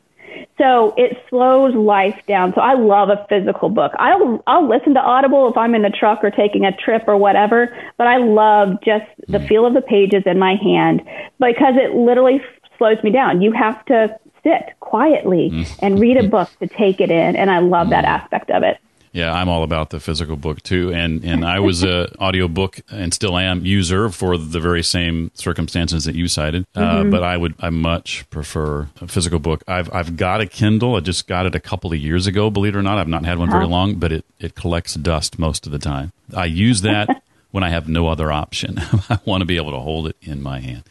So 0.59 0.95
it 0.97 1.17
slows 1.29 1.75
life 1.75 2.21
down. 2.27 2.53
So 2.55 2.61
I 2.61 2.75
love 2.75 3.11
a 3.11 3.25
physical 3.29 3.69
book. 3.69 3.93
I'll 3.99 4.43
I'll 4.47 4.69
listen 4.69 4.95
to 4.95 5.01
Audible 5.01 5.49
if 5.49 5.57
I'm 5.57 5.75
in 5.75 5.83
the 5.83 5.91
truck 5.91 6.21
or 6.23 6.31
taking 6.31 6.65
a 6.65 6.77
trip 6.77 7.05
or 7.07 7.17
whatever, 7.17 7.77
but 7.97 8.07
I 8.07 8.17
love 8.17 8.79
just 8.85 9.07
the 9.29 9.41
feel 9.41 9.67
of 9.67 9.75
the 9.75 9.83
pages 9.83 10.25
in 10.27 10.39
my 10.39 10.57
hand 10.57 11.03
because 11.39 11.75
it 11.77 11.95
literally 11.95 12.43
slows 12.77 13.03
me 13.03 13.11
down. 13.11 13.41
You 13.43 13.53
have 13.53 13.85
to 13.87 14.19
sit 14.43 14.75
quietly 14.81 15.51
mm. 15.51 15.79
and 15.81 15.99
read 15.99 16.17
a 16.17 16.29
book 16.29 16.49
to 16.61 16.67
take 16.67 17.01
it 17.01 17.11
in. 17.11 17.37
And 17.37 17.51
I 17.51 17.59
love 17.59 17.91
that 17.91 18.05
aspect 18.05 18.51
of 18.51 18.63
it. 18.63 18.79
Yeah, 19.19 19.33
I'm 19.33 19.49
all 19.49 19.65
about 19.65 19.91
the 19.91 19.99
physical 19.99 20.37
book 20.37 20.63
too, 20.63 20.93
and 20.95 21.25
and 21.25 21.45
I 21.45 21.59
was 21.59 21.83
a 21.83 22.09
audiobook 22.21 22.81
and 22.89 23.13
still 23.13 23.37
am 23.37 23.67
user 23.67 24.11
for 24.11 24.39
the 24.39 24.61
very 24.61 24.85
same 24.85 25.33
circumstances 25.35 26.05
that 26.05 26.15
you 26.15 26.29
cited. 26.29 26.67
Uh, 26.77 26.81
mm-hmm. 26.81 27.09
Uh, 27.09 27.11
but 27.11 27.25
I 27.25 27.37
would 27.37 27.57
I 27.59 27.71
much 27.71 28.31
prefer 28.31 28.89
a 29.01 29.09
physical 29.09 29.41
book. 29.41 29.65
I've 29.67 29.93
I've 29.93 30.17
got 30.17 30.41
a 30.41 30.47
Kindle. 30.47 30.95
I 30.95 31.01
just 31.01 31.27
got 31.27 31.47
it 31.47 31.57
a 31.57 31.61
couple 31.61 31.93
of 31.93 31.99
years 31.99 32.29
ago. 32.29 32.49
Believe 32.49 32.77
it 32.77 32.79
or 32.79 32.83
not, 32.83 32.99
I've 32.99 33.09
not 33.09 33.25
had 33.25 33.39
one 33.39 33.51
very 33.51 33.67
long, 33.67 33.97
but 33.97 34.13
it 34.13 34.25
it 34.39 34.55
collects 34.55 34.95
dust 34.95 35.37
most 35.37 35.67
of 35.67 35.73
the 35.73 35.81
time. 35.81 36.13
I 36.33 36.45
use 36.45 36.83
that 36.83 37.09
when 37.51 37.65
I 37.65 37.71
have 37.71 37.89
no 37.89 38.07
other 38.07 38.31
option. 38.31 38.79
I 39.11 39.19
want 39.25 39.41
to 39.41 39.47
be 39.47 39.57
able 39.57 39.73
to 39.73 39.81
hold 39.81 40.07
it 40.07 40.17
in 40.23 40.41
my 40.41 40.61
hand. 40.61 40.85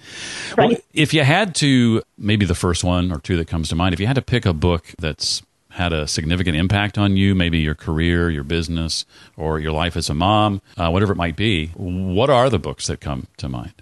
Right. 0.58 0.72
Well, 0.72 0.78
if 0.94 1.14
you 1.14 1.24
had 1.24 1.56
to, 1.56 2.02
maybe 2.18 2.46
the 2.46 2.56
first 2.56 2.84
one 2.84 3.10
or 3.12 3.20
two 3.20 3.38
that 3.38 3.48
comes 3.48 3.70
to 3.70 3.76
mind, 3.76 3.94
if 3.94 4.02
you 4.02 4.08
had 4.08 4.18
to 4.18 4.22
pick 4.22 4.46
a 4.46 4.54
book 4.54 4.94
that's 5.00 5.44
had 5.78 5.94
a 5.94 6.08
significant 6.08 6.58
impact 6.58 6.98
on 6.98 7.16
you, 7.16 7.36
maybe 7.36 7.60
your 7.60 7.76
career, 7.76 8.32
your 8.32 8.44
business, 8.44 9.06
or 9.36 9.60
your 9.60 9.72
life 9.72 9.96
as 9.96 10.10
a 10.10 10.14
mom, 10.16 10.60
uh, 10.76 10.90
whatever 10.90 11.14
it 11.14 11.18
might 11.18 11.36
be, 11.36 11.68
what 11.76 12.32
are 12.32 12.50
the 12.50 12.58
books 12.58 12.88
that 12.88 13.00
come 13.00 13.28
to 13.38 13.48
mind? 13.48 13.74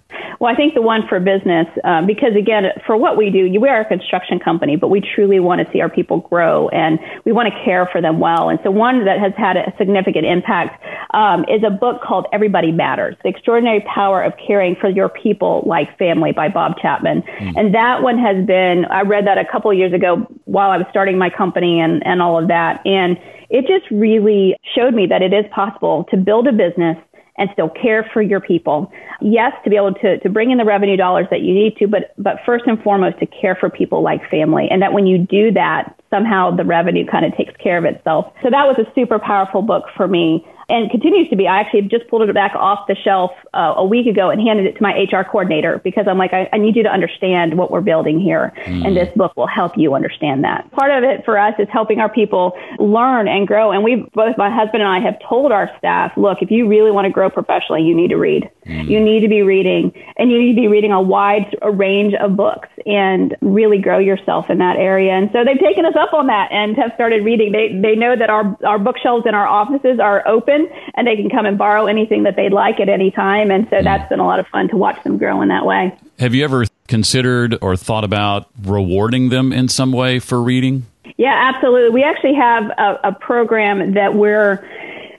Well, 0.46 0.54
I 0.54 0.58
think 0.58 0.76
the 0.76 0.82
one 0.84 1.08
for 1.10 1.20
business, 1.20 1.66
um, 1.84 2.06
because 2.06 2.36
again, 2.38 2.66
for 2.86 2.96
what 2.96 3.18
we 3.18 3.32
do, 3.32 3.50
we 3.60 3.68
are 3.68 3.82
a 3.82 3.86
construction 3.86 4.38
company, 4.38 4.76
but 4.76 4.90
we 4.90 5.02
truly 5.02 5.40
want 5.40 5.66
to 5.66 5.74
see 5.74 5.82
our 5.82 5.90
people 5.90 6.20
grow 6.20 6.70
and 6.70 7.00
we 7.26 7.32
want 7.32 7.52
to 7.52 7.64
care 7.66 7.90
for 7.92 8.00
them 8.00 8.20
well. 8.20 8.50
And 8.50 8.60
so 8.64 8.70
one 8.70 9.06
that 9.06 9.18
has 9.18 9.34
had 9.36 9.58
a 9.58 9.74
significant 9.80 10.28
impact 10.28 10.86
um, 11.16 11.46
is 11.50 11.64
a 11.66 11.72
book 11.72 12.04
called 12.04 12.28
Everybody 12.32 12.72
Matters, 12.72 13.16
The 13.24 13.30
Extraordinary 13.30 13.84
Power 13.92 14.22
of 14.22 14.34
Caring 14.38 14.76
for 14.80 14.88
Your 14.88 15.10
People 15.10 15.64
Like 15.66 15.98
Family 15.98 16.32
by 16.32 16.50
Bob 16.50 16.74
Chapman. 16.80 17.24
Mm. 17.24 17.54
And 17.58 17.74
that 17.74 18.04
one 18.04 18.20
has 18.20 18.46
been, 18.46 18.86
I 18.92 19.02
read 19.02 19.26
that 19.26 19.40
a 19.40 19.46
couple 19.52 19.72
of 19.72 19.78
years 19.80 19.94
ago 19.94 20.28
while 20.44 20.70
I 20.70 20.78
was 20.78 20.86
starting 20.92 21.18
my 21.18 21.32
company 21.32 21.80
and, 21.80 22.06
and 22.06 22.22
all 22.22 22.40
of 22.40 22.50
that. 22.50 22.86
And 22.86 23.18
it 23.50 23.66
just 23.66 23.90
really 23.90 24.56
showed 24.76 24.94
me 24.94 25.08
that 25.08 25.24
it 25.24 25.34
is 25.34 25.46
possible 25.52 26.06
to 26.12 26.18
build 26.18 26.46
a 26.46 26.52
business 26.52 26.98
and 27.38 27.50
still 27.54 27.69
care 27.69 28.10
for 28.13 28.21
your 28.21 28.39
people. 28.39 28.91
Yes, 29.21 29.52
to 29.63 29.69
be 29.69 29.76
able 29.76 29.93
to, 29.95 30.19
to 30.19 30.30
bring 30.30 30.52
in 30.52 30.58
the 30.58 30.65
revenue 30.65 30.95
dollars 30.95 31.28
that 31.32 31.41
you 31.41 31.54
need 31.54 31.76
to, 31.78 31.88
but, 31.88 32.13
but 32.17 32.38
first 32.45 32.65
and 32.67 32.82
foremost 32.82 33.19
to 33.19 33.26
care 33.26 33.56
for 33.56 33.69
people 33.69 34.02
like 34.02 34.30
family. 34.30 34.67
And 34.69 34.82
that 34.82 34.93
when 34.93 35.06
you 35.06 35.17
do 35.17 35.52
that, 35.52 35.95
somehow 36.10 36.56
the 36.56 36.63
revenue 36.63 37.06
kind 37.06 37.26
of 37.26 37.36
takes 37.36 37.54
care 37.58 37.78
of 37.78 37.86
itself. 37.86 38.32
So 38.41 38.50
that 38.50 38.65
was 38.65 38.78
a 38.80 38.89
super 38.95 39.19
powerful 39.19 39.62
book 39.62 39.86
for 39.95 40.08
me 40.08 40.45
and 40.69 40.89
continues 40.89 41.30
to 41.30 41.36
be. 41.36 41.47
I 41.47 41.60
actually 41.60 41.84
just 41.84 42.08
pulled 42.08 42.28
it 42.28 42.34
back 42.34 42.54
off 42.56 42.88
the 42.88 42.95
shelf 42.95 43.32
uh, 43.54 43.73
a 43.78 43.86
week 43.86 44.08
ago 44.08 44.30
and 44.30 44.41
handed 44.41 44.65
it 44.65 44.75
to 44.78 44.82
my 44.82 44.91
HR 44.91 45.23
coordinator 45.23 45.80
because 45.84 46.06
I'm 46.08 46.17
like, 46.17 46.34
I, 46.34 46.49
I 46.54 46.58
need 46.58 46.75
you 46.75 46.84
to 46.84 46.89
understand 46.89 47.58
what 47.58 47.71
we're 47.71 47.82
building 47.82 48.19
here, 48.19 48.54
mm. 48.65 48.86
and 48.86 48.95
this 48.95 49.10
book 49.15 49.36
will 49.36 49.47
help 49.47 49.73
you 49.78 49.93
understand 49.93 50.43
that. 50.43 50.69
Part 50.71 50.91
of 50.91 51.04
it 51.04 51.23
for 51.25 51.38
us 51.38 51.54
is 51.60 51.67
helping 51.71 51.99
our 51.99 52.10
people 52.10 52.58
learn 52.80 53.28
and 53.28 53.47
grow. 53.47 53.71
And 53.71 53.84
we 53.84 54.08
both, 54.13 54.38
my 54.38 54.49
husband 54.49 54.82
and 54.82 54.89
I, 54.89 54.99
have 54.99 55.17
told 55.28 55.51
our 55.51 55.69
staff, 55.78 56.12
look, 56.17 56.39
if 56.41 56.51
you 56.51 56.67
really 56.67 56.91
want 56.91 57.06
to 57.06 57.12
grow 57.12 57.30
professionally, 57.30 57.84
you 57.84 57.95
need 57.95 58.10
to 58.10 58.17
read. 58.17 58.49
Mm. 58.65 58.89
You 58.89 58.99
need 58.99 59.21
to 59.21 59.28
be 59.28 59.41
reading, 59.41 59.91
and 60.17 60.32
you 60.32 60.39
need 60.39 60.56
to 60.56 60.62
be 60.62 60.67
reading 60.67 60.91
a 60.91 61.01
wide 61.01 61.56
range 61.62 62.13
of 62.15 62.36
books 62.36 62.69
and 62.86 63.36
really 63.41 63.80
grow 63.80 63.98
yourself 63.98 64.50
in 64.50 64.60
that 64.60 64.78
area. 64.78 65.12
And 65.12 65.30
so 65.32 65.43
they've 65.43 65.60
taken 65.60 65.86
us 65.86 65.95
up 65.95 66.13
on 66.13 66.28
that 66.28 66.52
and 66.52 66.76
have 66.78 66.91
started 66.93 67.26
reading. 67.26 67.52
They 67.52 67.69
they 67.69 67.95
know 67.95 68.15
that 68.15 68.30
our 68.30 68.58
our 68.63 68.78
bookshelves 68.78 69.26
in 69.26 69.34
our 69.34 69.48
offices 69.48 70.00
are 70.00 70.26
open 70.28 70.69
and 70.93 71.08
they 71.08 71.15
can 71.15 71.30
come 71.30 71.45
and 71.45 71.58
borrow 71.58 71.88
anything 71.88 72.24
that 72.24 72.36
they'd 72.36 72.54
like 72.54 72.80
at 72.80 72.89
any 72.89 73.12
time. 73.12 73.50
And 73.50 73.67
so 73.69 73.78
mm. 73.78 73.84
that's 73.84 74.08
been 74.10 74.19
a 74.19 74.26
lot 74.26 74.39
of 74.39 74.48
fun 74.48 74.67
to 74.69 74.78
watch 74.78 75.02
them 75.04 75.17
grow 75.17 75.41
in 75.41 75.50
that 75.50 75.65
way. 75.65 75.98
Have 76.19 76.36
you 76.36 76.43
ever 76.43 76.65
considered 76.88 77.58
or 77.62 77.76
thought 77.76 78.04
about 78.04 78.48
rewarding 78.63 79.30
them 79.30 79.52
in 79.52 79.67
some 79.67 79.91
way 79.91 80.19
for 80.19 80.41
reading? 80.41 80.86
Yeah, 81.17 81.52
absolutely. 81.54 81.91
We 81.91 82.04
actually 82.04 82.36
have 82.36 82.69
a, 82.78 83.00
a 83.06 83.12
program 83.13 83.93
that 83.93 84.15
we're 84.15 84.67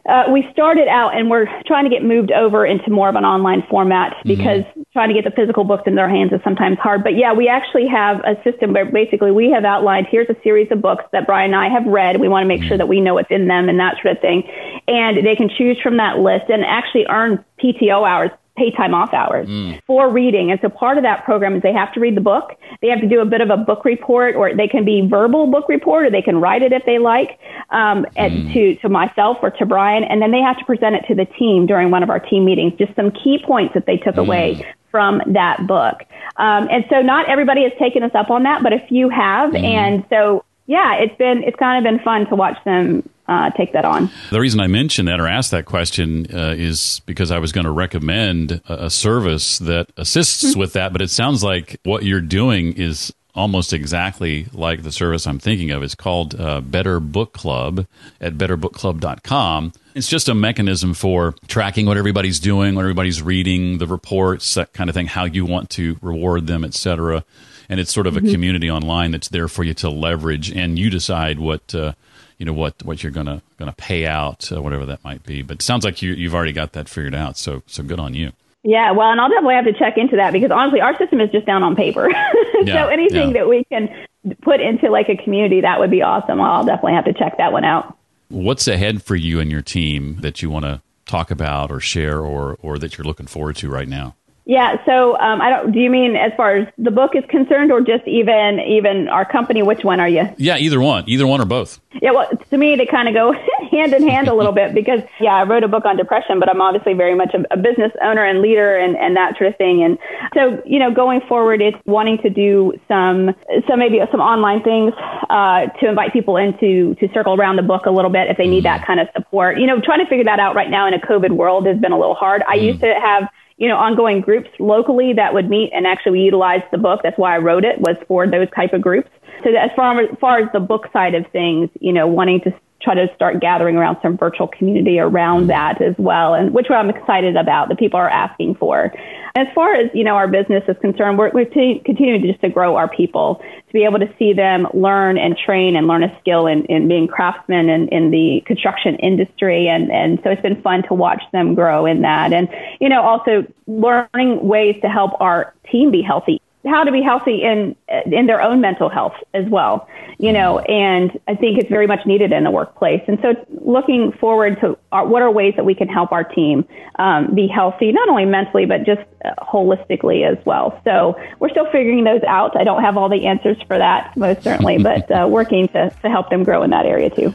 uh, 0.09 0.25
we 0.31 0.47
started 0.53 0.89
out 0.89 1.17
and 1.17 1.31
we're 1.31 1.47
trying 1.67 1.85
to 1.85 1.91
get 1.91 2.05
moved 2.05 2.31
over 2.31 2.65
into 2.65 2.91
more 2.91 3.09
of 3.09 3.17
an 3.17 3.25
online 3.25 3.63
format 3.69 4.13
mm-hmm. 4.13 4.29
because 4.29 4.63
mm-hmm. 4.63 4.83
trying 4.93 5.09
to 5.09 5.15
get 5.15 5.25
the 5.25 5.35
physical 5.35 5.65
books 5.65 5.83
in 5.87 5.95
their 5.95 6.09
hands 6.09 6.33
is 6.33 6.41
sometimes 6.45 6.79
hard. 6.79 7.03
But 7.03 7.17
yeah, 7.17 7.33
we 7.33 7.49
actually 7.49 7.87
have 7.89 8.21
a 8.21 8.41
system 8.45 8.73
where 8.73 8.85
basically 8.85 9.33
we 9.33 9.51
have 9.51 9.65
outlined 9.65 10.07
here's 10.11 10.29
a 10.29 10.37
series 10.43 10.71
of 10.71 10.81
books 10.81 11.05
that 11.13 11.27
Brian 11.27 11.53
and 11.53 11.57
I 11.57 11.69
have 11.69 11.87
read. 11.87 12.21
We 12.21 12.29
want 12.29 12.45
to 12.45 12.49
make 12.49 12.63
sure 12.63 12.73
mm-hmm. 12.73 12.79
that 12.79 12.89
we 12.89 13.01
know 13.01 13.15
what's 13.15 13.31
in 13.31 13.49
them 13.49 13.69
and 13.69 13.81
that 13.81 13.97
sort 14.03 14.17
of 14.17 14.21
thing. 14.21 14.45
And 14.87 15.27
they 15.27 15.35
can 15.35 15.49
choose 15.49 15.79
from 15.83 15.97
that 15.97 16.19
list 16.19 16.49
and 16.49 16.65
actually 16.65 17.07
earn 17.09 17.45
PTO 17.63 18.09
hours 18.09 18.31
pay 18.57 18.71
time 18.71 18.95
off 18.95 19.13
hours 19.13 19.49
mm. 19.49 19.81
for 19.87 20.11
reading. 20.11 20.51
And 20.51 20.59
so 20.61 20.69
part 20.69 20.97
of 20.97 21.05
that 21.05 21.25
program 21.25 21.55
is 21.55 21.63
they 21.63 21.73
have 21.73 21.93
to 21.95 22.01
read 22.01 22.17
the 22.17 22.21
book. 22.21 22.57
They 22.83 22.89
have 22.89 23.01
to 23.01 23.09
do 23.09 23.21
a 23.21 23.25
bit 23.25 23.41
of 23.41 23.51
a 23.51 23.57
book 23.57 23.85
report 23.85 24.35
or 24.35 24.55
they 24.55 24.69
can 24.69 24.85
be 24.85 25.07
verbal 25.07 25.47
book 25.47 25.69
report 25.69 26.07
or 26.07 26.11
they 26.11 26.23
can 26.23 26.41
write 26.41 26.63
it 26.63 26.73
if 26.73 26.85
they 26.87 26.99
like, 26.99 27.39
um, 27.71 28.07
mm. 28.17 28.53
to, 28.53 28.77
to 28.77 28.89
myself 28.89 29.39
or 29.43 29.51
to 29.51 29.67
Brian. 29.67 30.05
And 30.05 30.21
then 30.21 30.31
they 30.31 30.41
have 30.41 30.59
to 30.59 30.65
present 30.65 30.97
it 30.97 31.05
to 31.09 31.15
the 31.15 31.27
team 31.39 31.67
during 31.67 31.91
one 31.91 32.03
of 32.03 32.11
our 32.11 32.21
team 32.21 32.45
meetings, 32.45 32.73
just 32.79 32.95
some 32.97 33.11
key 33.11 33.39
points 33.45 33.75
that 33.75 33.87
they 33.87 33.99
took 33.99 34.17
mm. 34.17 34.27
away 34.27 34.75
from 34.91 35.21
that 35.27 35.67
book. 35.67 36.03
Um, 36.37 36.69
and 36.71 36.85
so 36.89 37.03
not 37.03 37.29
everybody 37.29 37.63
has 37.65 37.73
taken 37.79 38.03
us 38.03 38.13
up 38.15 38.31
on 38.31 38.45
that, 38.45 38.63
but 38.63 38.73
a 38.73 38.79
few 38.89 39.09
have. 39.11 39.53
Mm. 39.53 39.65
And 39.65 40.05
so 40.09 40.45
yeah, 40.67 40.95
it's 40.97 41.17
been, 41.17 41.43
it's 41.45 41.57
kind 41.57 41.85
of 41.85 41.91
been 41.91 42.03
fun 42.03 42.27
to 42.29 42.35
watch 42.35 42.57
them 42.65 43.09
uh, 43.29 43.51
take 43.51 43.73
that 43.73 43.85
on. 43.85 44.11
The 44.31 44.41
reason 44.41 44.61
I 44.61 44.67
mentioned 44.67 45.09
that 45.09 45.21
or 45.21 45.27
asked 45.27 45.51
that 45.51 45.65
question 45.65 46.27
uh, 46.33 46.55
is 46.57 47.01
because 47.07 47.31
I 47.31 47.39
was 47.39 47.53
going 47.53 47.65
to 47.65 47.71
recommend 47.71 48.61
a, 48.69 48.87
a, 48.87 48.91
service 48.91 49.59
that 49.59 49.89
assists 49.97 50.45
mm-hmm. 50.45 50.61
with 50.61 50.73
that, 50.75 50.93
but 50.93 51.03
it 51.03 51.11
sounds 51.11 51.43
like 51.43 51.81
what 51.85 52.05
you're 52.05 52.21
doing 52.21 52.73
is 52.75 53.13
almost 53.37 53.73
exactly 53.73 54.47
like 54.53 54.83
the 54.83 54.91
service 54.91 55.27
I'm 55.27 55.39
thinking 55.39 55.71
of. 55.71 55.83
It's 55.83 55.95
called 55.95 56.41
uh, 56.41 56.63
Better 56.63 56.99
Book 57.01 57.33
Club 57.35 57.87
at 58.21 58.35
betterbookclub.com. 58.35 59.73
It's 59.95 60.09
just 60.09 60.29
a 60.29 60.35
mechanism 60.35 60.95
for 60.95 61.35
tracking 61.47 61.87
what 61.87 61.99
everybody's 61.99 62.41
doing, 62.41 62.75
what 62.75 62.83
everybody's 62.83 63.23
reading, 63.23 63.79
the 63.79 63.87
reports, 63.87 64.55
that 64.55 64.73
kind 64.73 64.89
of 64.89 64.95
thing, 64.95 65.07
how 65.07 65.25
you 65.25 65.45
want 65.45 65.71
to 65.71 65.99
reward 66.01 66.47
them, 66.47 66.65
etc. 66.65 67.25
And 67.69 67.79
it's 67.79 67.93
sort 67.93 68.07
of 68.07 68.15
mm-hmm. 68.15 68.27
a 68.27 68.33
community 68.33 68.71
online 68.71 69.11
that's 69.11 69.29
there 69.29 69.49
for 69.49 69.65
you 69.65 69.75
to 69.75 69.91
leverage, 69.91 70.51
and 70.51 70.79
you 70.79 70.91
decide 70.91 71.39
what 71.39 71.75
uh, 71.75 71.93
you 72.39 72.47
know 72.47 72.53
what 72.53 72.83
what 72.85 73.03
you're 73.03 73.13
gonna 73.13 73.43
gonna 73.59 73.75
pay 73.77 74.07
out, 74.07 74.51
uh, 74.53 74.61
whatever 74.63 74.87
that 74.87 75.03
might 75.05 75.23
be. 75.25 75.43
But 75.43 75.59
it 75.59 75.63
sounds 75.63 75.85
like 75.85 76.03
you, 76.03 76.13
you've 76.13 76.35
already 76.35 76.53
got 76.53 76.73
that 76.73 76.89
figured 76.89 77.15
out. 77.15 77.37
So 77.37 77.63
so 77.67 77.83
good 77.83 78.01
on 78.01 78.15
you. 78.15 78.33
Yeah, 78.63 78.91
well, 78.91 79.13
and 79.13 79.21
I'll 79.21 79.29
definitely 79.29 79.55
have 79.55 79.65
to 79.67 79.73
check 79.73 79.97
into 79.97 80.17
that 80.17 80.33
because 80.33 80.51
honestly, 80.51 80.81
our 80.81 80.97
system 80.99 81.21
is 81.21 81.31
just 81.31 81.47
down 81.47 81.63
on 81.63 81.77
paper. 81.77 82.11
Yeah, 82.65 82.85
so 82.85 82.89
anything 82.89 83.29
yeah. 83.29 83.35
that 83.35 83.49
we 83.49 83.65
can 83.65 84.07
put 84.41 84.61
into 84.61 84.91
like 84.91 85.09
a 85.11 85.17
community, 85.17 85.61
that 85.61 85.79
would 85.79 85.91
be 85.91 86.01
awesome. 86.03 86.41
I'll 86.41 86.65
definitely 86.65 86.95
have 86.95 87.05
to 87.05 87.13
check 87.13 87.37
that 87.37 87.53
one 87.53 87.65
out. 87.65 87.97
What's 88.29 88.67
ahead 88.67 89.03
for 89.03 89.15
you 89.15 89.41
and 89.41 89.53
your 89.53 89.63
team 89.63 90.17
that 90.23 90.43
you 90.43 90.49
want 90.51 90.65
to 90.65 90.81
talk 91.05 91.31
about 91.31 91.71
or 91.71 91.79
share 91.79 92.21
or, 92.21 92.57
or 92.63 92.79
that 92.79 92.97
you're 92.97 93.05
looking 93.05 93.27
forward 93.27 93.57
to 93.57 93.69
right 93.69 93.87
now? 93.87 94.17
Yeah. 94.47 94.77
So, 94.87 95.19
um, 95.19 95.41
I 95.41 95.51
don't. 95.51 95.73
Do 95.73 95.81
you 95.81 95.91
mean 95.91 96.15
as 96.15 96.31
far 96.37 96.55
as 96.55 96.69
the 96.79 96.93
book 96.93 97.17
is 97.17 97.25
concerned, 97.29 97.73
or 97.73 97.81
just 97.81 98.07
even 98.07 98.61
even 98.61 99.09
our 99.09 99.25
company? 99.25 99.65
Which 99.65 99.83
one 99.83 99.99
are 99.99 100.09
you? 100.09 100.29
Yeah, 100.39 100.57
either 100.57 100.81
one, 100.81 101.03
either 101.09 101.27
one 101.27 101.41
or 101.41 101.45
both. 101.45 101.81
Yeah. 102.01 102.13
Well, 102.13 102.31
to 102.51 102.57
me, 102.57 102.77
they 102.77 102.87
kind 102.87 103.09
of 103.09 103.15
go 103.15 103.33
hand 103.73 103.93
in 103.93 104.07
hand 104.07 104.29
a 104.29 104.35
little 104.35 104.53
bit 104.53 104.73
because 104.73 105.01
yeah, 105.21 105.35
I 105.35 105.43
wrote 105.43 105.65
a 105.65 105.69
book 105.69 105.85
on 105.85 105.97
depression, 105.97 106.39
but 106.39 106.49
I'm 106.49 106.61
obviously 106.61 106.95
very 106.95 107.17
much 107.17 107.35
a, 107.35 107.43
a 107.53 107.57
business 107.57 107.91
owner 108.01 108.25
and 108.25 108.41
leader 108.41 108.77
and 108.77 108.97
and 108.97 109.17
that 109.17 109.37
sort 109.37 109.51
of 109.51 109.57
thing. 109.57 109.83
And 109.83 109.99
so, 110.33 110.63
you 110.65 110.79
know, 110.79 110.95
going 110.95 111.23
forward, 111.23 111.61
it's 111.61 111.77
wanting 111.85 112.19
to 112.19 112.31
do 112.31 112.73
some 112.87 113.35
some 113.69 113.81
maybe 113.81 113.99
some 114.13 114.21
online 114.21 114.63
things 114.63 114.93
uh, 115.29 115.67
to 115.81 115.89
invite 115.89 116.13
people 116.13 116.37
into 116.37 116.95
to 117.01 117.09
circle 117.13 117.35
around 117.35 117.57
the 117.57 117.63
book 117.63 117.87
a 117.87 117.91
little 117.91 118.13
bit 118.13 118.31
if 118.31 118.37
they 118.37 118.47
need 118.47 118.63
mm-hmm. 118.63 118.79
that 118.79 118.87
kind 118.87 119.01
of 119.01 119.09
support. 119.13 119.59
You 119.59 119.67
know, 119.67 119.81
trying 119.81 120.05
to 120.05 120.07
figure 120.07 120.25
that 120.25 120.39
out 120.39 120.55
right 120.55 120.71
now 120.71 120.87
in 120.87 120.95
a 120.95 121.01
COVID 121.01 121.33
world 121.33 121.67
has 121.67 121.79
been 121.79 121.91
a 121.91 121.99
little 121.99 122.15
hard. 122.15 122.45
I 122.47 122.55
used 122.55 122.79
to 122.79 122.95
have 122.95 123.29
you 123.59 123.69
know, 123.69 123.77
ongoing 123.77 124.21
groups 124.21 124.51
locally 124.59 125.13
that 125.15 125.33
would 125.33 125.49
meet 125.49 125.71
and 125.73 125.87
actually 125.87 126.21
utilize 126.21 126.63
the 126.71 126.79
book. 126.79 127.01
That's 127.03 127.19
why 127.19 127.35
I 127.35 127.39
wrote 127.39 127.65
it 127.65 127.81
was 127.81 127.97
for 128.07 128.27
those 128.27 128.49
type 128.55 128.73
of 128.73 128.83
groups. 128.83 129.09
So 129.45 129.51
as 129.51 129.71
far 129.75 130.01
as, 130.01 130.09
far 130.21 130.39
as 130.39 130.49
the 130.53 130.61
book 130.61 130.87
side 130.93 131.15
of 131.15 131.27
things, 131.33 131.71
you 131.81 131.93
know, 131.93 132.07
wanting 132.07 132.41
to 132.43 132.55
try 132.83 132.95
to 132.95 133.07
start 133.15 133.41
gathering 133.41 133.77
around 133.77 133.97
some 134.03 134.17
virtual 134.17 134.47
community 134.47 134.99
around 134.99 135.47
that 135.49 135.81
as 135.81 135.95
well, 135.99 136.35
and 136.35 136.53
which 136.53 136.71
I'm 136.71 136.91
excited 136.91 137.37
about. 137.37 137.69
The 137.69 137.77
people 137.77 137.99
are 137.99 138.09
asking 138.09 138.57
for. 138.57 138.93
As 139.37 139.47
far 139.55 139.75
as 139.75 139.91
you 139.93 140.03
know, 140.03 140.15
our 140.15 140.29
business 140.29 140.65
is 140.67 140.77
concerned, 140.81 141.19
we're, 141.19 141.31
we're 141.31 141.45
t- 141.45 141.83
continuing 141.85 142.23
just 142.23 142.41
to 142.41 142.49
grow 142.49 142.77
our 142.77 142.89
people 142.89 143.43
to 143.67 143.73
be 143.73 143.85
able 143.85 143.99
to 143.99 144.09
see 144.19 144.33
them 144.33 144.67
learn 144.73 145.19
and 145.19 145.37
train 145.37 145.77
and 145.77 145.87
learn 145.87 146.03
a 146.03 146.19
skill 146.21 146.47
in, 146.47 146.65
in 146.65 146.89
being 146.89 147.07
craftsmen 147.07 147.69
in, 147.69 147.87
in 147.89 148.11
the 148.11 148.43
construction 148.47 148.97
industry, 148.97 149.69
and 149.69 149.93
and 149.93 150.21
so 150.25 150.31
it's 150.31 150.41
been 150.41 150.63
fun 150.63 150.85
to 150.85 150.95
watch 150.95 151.23
them 151.33 151.55
grow 151.55 151.85
in 151.85 152.01
that, 152.01 152.33
and 152.33 152.49
you 152.81 152.89
know 152.89 153.03
also 153.03 153.47
learning 153.67 154.41
ways 154.49 154.75
to 154.81 154.89
help 154.89 155.13
our 155.21 155.55
team 155.71 155.91
be 155.91 156.01
healthy 156.01 156.41
how 156.67 156.85
to 156.85 156.93
be 156.93 157.03
healthy 157.03 157.43
in 157.43 157.77
in 158.07 158.27
their 158.27 158.43
own 158.43 158.61
mental 158.61 158.89
health 158.89 159.15
as 159.35 159.45
well 159.49 159.89
you 160.19 160.33
know 160.33 160.59
and 160.61 161.19
i 161.29 161.35
think 161.35 161.59
it's 161.59 161.69
very 161.69 161.87
much 161.87 162.07
needed 162.07 162.33
in 162.33 162.45
the 162.45 162.51
workplace. 162.51 163.03
And 163.09 163.19
so 163.21 163.35
looking 163.65 164.13
forward 164.13 164.61
to 164.61 164.79
our, 164.93 165.07
what 165.07 165.23
are 165.23 165.31
ways 165.31 165.55
that 165.57 165.65
we 165.65 165.75
can 165.75 165.89
help 165.89 166.13
our 166.13 166.25
team 166.25 166.65
um, 166.99 167.35
be 167.35 167.47
healthy 167.49 167.93
not 167.93 168.09
only 168.09 168.25
mentally 168.25 168.67
but 168.67 168.85
just 168.85 169.03
uh, 169.25 169.35
holistically 169.43 170.25
as 170.31 170.39
well. 170.47 170.81
So 170.85 171.19
we're 171.41 171.51
still 171.51 171.71
figuring 171.71 172.05
those 172.05 172.23
out. 172.27 172.57
I 172.57 172.65
don't 172.65 172.83
have 172.83 172.97
all 172.97 173.09
the 173.09 173.27
answers 173.27 173.61
for 173.67 173.77
that 173.79 174.17
most 174.17 174.43
certainly 174.43 174.79
but 174.91 175.11
uh, 175.11 175.27
working 175.29 175.69
to, 175.69 175.91
to 176.03 176.09
help 176.09 176.31
them 176.31 176.45
grow 176.45 176.63
in 176.63 176.71
that 176.71 176.87
area 176.87 177.11
too. 177.11 177.35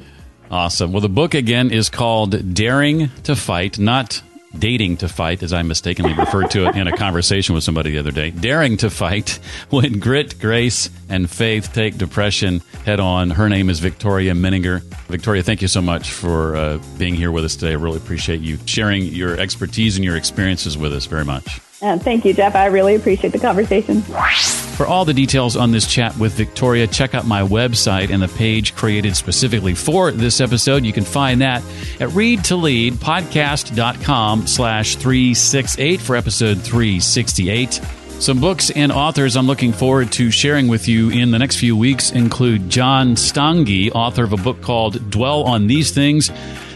Awesome. 0.49 0.91
Well 0.91 1.01
the 1.01 1.09
book 1.09 1.33
again 1.33 1.71
is 1.71 1.89
called 1.89 2.53
daring 2.53 3.09
to 3.23 3.35
fight 3.35 3.79
not 3.79 4.21
dating 4.57 4.97
to 4.97 5.07
fight, 5.07 5.43
as 5.43 5.53
I 5.53 5.61
mistakenly 5.61 6.13
referred 6.13 6.51
to 6.51 6.67
it 6.67 6.75
in 6.75 6.87
a 6.87 6.95
conversation 6.95 7.55
with 7.55 7.63
somebody 7.63 7.91
the 7.91 7.99
other 7.99 8.11
day. 8.11 8.31
Daring 8.31 8.77
to 8.77 8.89
fight 8.89 9.39
when 9.69 9.99
grit, 9.99 10.39
grace, 10.39 10.89
and 11.09 11.29
faith 11.29 11.73
take 11.73 11.97
depression 11.97 12.61
head 12.85 12.99
on. 12.99 13.29
Her 13.29 13.49
name 13.49 13.69
is 13.69 13.79
Victoria 13.79 14.33
Menninger. 14.33 14.81
Victoria, 15.07 15.43
thank 15.43 15.61
you 15.61 15.67
so 15.67 15.81
much 15.81 16.11
for 16.11 16.55
uh, 16.55 16.79
being 16.97 17.15
here 17.15 17.31
with 17.31 17.45
us 17.45 17.55
today. 17.55 17.71
I 17.71 17.75
really 17.75 17.97
appreciate 17.97 18.41
you 18.41 18.57
sharing 18.65 19.03
your 19.03 19.39
expertise 19.39 19.95
and 19.95 20.05
your 20.05 20.15
experiences 20.15 20.77
with 20.77 20.93
us 20.93 21.05
very 21.05 21.25
much. 21.25 21.61
Uh, 21.81 21.97
thank 21.97 22.25
you, 22.25 22.33
Jeff. 22.33 22.55
I 22.55 22.65
really 22.67 22.95
appreciate 22.95 23.33
the 23.33 23.39
conversation. 23.39 24.01
For 24.01 24.85
all 24.85 25.03
the 25.05 25.13
details 25.13 25.55
on 25.55 25.71
this 25.71 25.87
chat 25.87 26.17
with 26.17 26.33
Victoria, 26.33 26.85
check 26.87 27.15
out 27.15 27.25
my 27.25 27.41
website 27.41 28.09
and 28.11 28.21
the 28.21 28.27
page 28.27 28.75
created 28.75 29.15
specifically 29.15 29.73
for 29.75 30.11
this 30.11 30.41
episode. 30.41 30.83
You 30.85 30.93
can 30.93 31.03
find 31.03 31.41
that 31.41 31.63
at 31.99 32.09
readtoleadpodcast.com 32.09 34.47
slash 34.47 34.95
368 34.95 36.01
for 36.01 36.15
episode 36.15 36.61
368. 36.61 37.81
Some 38.19 38.39
books 38.39 38.69
and 38.69 38.91
authors 38.91 39.35
I'm 39.35 39.47
looking 39.47 39.73
forward 39.73 40.11
to 40.13 40.29
sharing 40.29 40.67
with 40.67 40.87
you 40.87 41.09
in 41.09 41.31
the 41.31 41.39
next 41.39 41.57
few 41.57 41.75
weeks 41.75 42.11
include 42.11 42.69
John 42.69 43.15
Stange, 43.15 43.89
author 43.95 44.23
of 44.23 44.33
a 44.33 44.37
book 44.37 44.61
called 44.61 45.09
Dwell 45.09 45.41
on 45.43 45.65
These 45.65 45.89
Things 45.91 46.29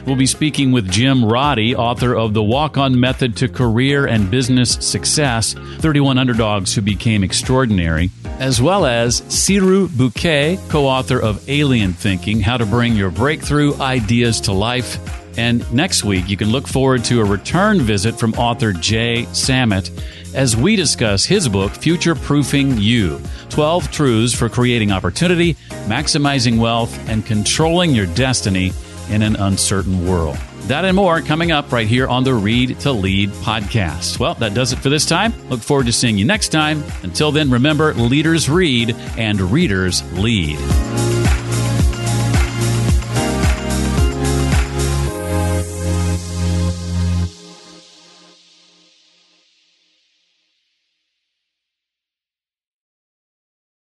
We'll 0.05 0.15
be 0.15 0.27
speaking 0.27 0.71
with 0.71 0.91
Jim 0.91 1.25
Roddy, 1.25 1.75
author 1.75 2.15
of 2.15 2.35
The 2.35 2.43
Walk 2.43 2.77
On 2.77 2.99
Method 2.99 3.35
to 3.37 3.47
Career 3.47 4.05
and 4.05 4.29
Business 4.29 4.73
Success 4.73 5.55
31 5.79 6.19
Underdogs 6.19 6.75
Who 6.75 6.83
Became 6.83 7.23
Extraordinary, 7.23 8.11
as 8.37 8.61
well 8.61 8.85
as 8.85 9.21
Cyrille 9.21 9.87
Bouquet, 9.97 10.59
co 10.69 10.85
author 10.85 11.19
of 11.19 11.49
Alien 11.49 11.93
Thinking 11.93 12.39
How 12.39 12.55
to 12.57 12.67
Bring 12.67 12.95
Your 12.95 13.09
Breakthrough 13.09 13.75
Ideas 13.81 14.41
to 14.41 14.51
Life. 14.51 14.99
And 15.39 15.69
next 15.73 16.03
week, 16.03 16.29
you 16.29 16.37
can 16.37 16.51
look 16.51 16.67
forward 16.67 17.03
to 17.05 17.21
a 17.21 17.25
return 17.25 17.81
visit 17.81 18.13
from 18.13 18.33
author 18.35 18.73
Jay 18.73 19.25
Samit 19.33 19.89
as 20.35 20.55
we 20.55 20.75
discuss 20.75 21.25
his 21.25 21.49
book, 21.49 21.71
Future 21.71 22.13
Proofing 22.13 22.77
You 22.77 23.19
12 23.49 23.91
Truths 23.91 24.35
for 24.35 24.49
Creating 24.49 24.91
Opportunity, 24.91 25.55
Maximizing 25.87 26.59
Wealth, 26.59 26.95
and 27.09 27.25
Controlling 27.25 27.95
Your 27.95 28.05
Destiny 28.05 28.71
in 29.09 29.21
an 29.21 29.35
uncertain 29.35 30.07
world. 30.07 30.37
That 30.67 30.83
and 30.83 30.95
more 30.95 31.21
coming 31.21 31.51
up 31.51 31.71
right 31.71 31.87
here 31.87 32.07
on 32.07 32.23
the 32.23 32.33
Read 32.33 32.79
to 32.79 32.91
Lead 32.91 33.29
podcast. 33.29 34.19
Well, 34.19 34.33
that 34.35 34.55
does 34.55 34.73
it 34.73 34.77
for 34.77 34.89
this 34.89 35.05
time. 35.05 35.33
Look 35.49 35.61
forward 35.61 35.85
to 35.85 35.93
seeing 35.93 36.17
you 36.17 36.25
next 36.25 36.49
time. 36.49 36.83
Until 37.03 37.31
then, 37.31 37.51
remember 37.51 37.93
leaders 37.93 38.49
read 38.49 38.95
and 39.15 39.39
readers 39.39 40.01
lead. 40.13 41.14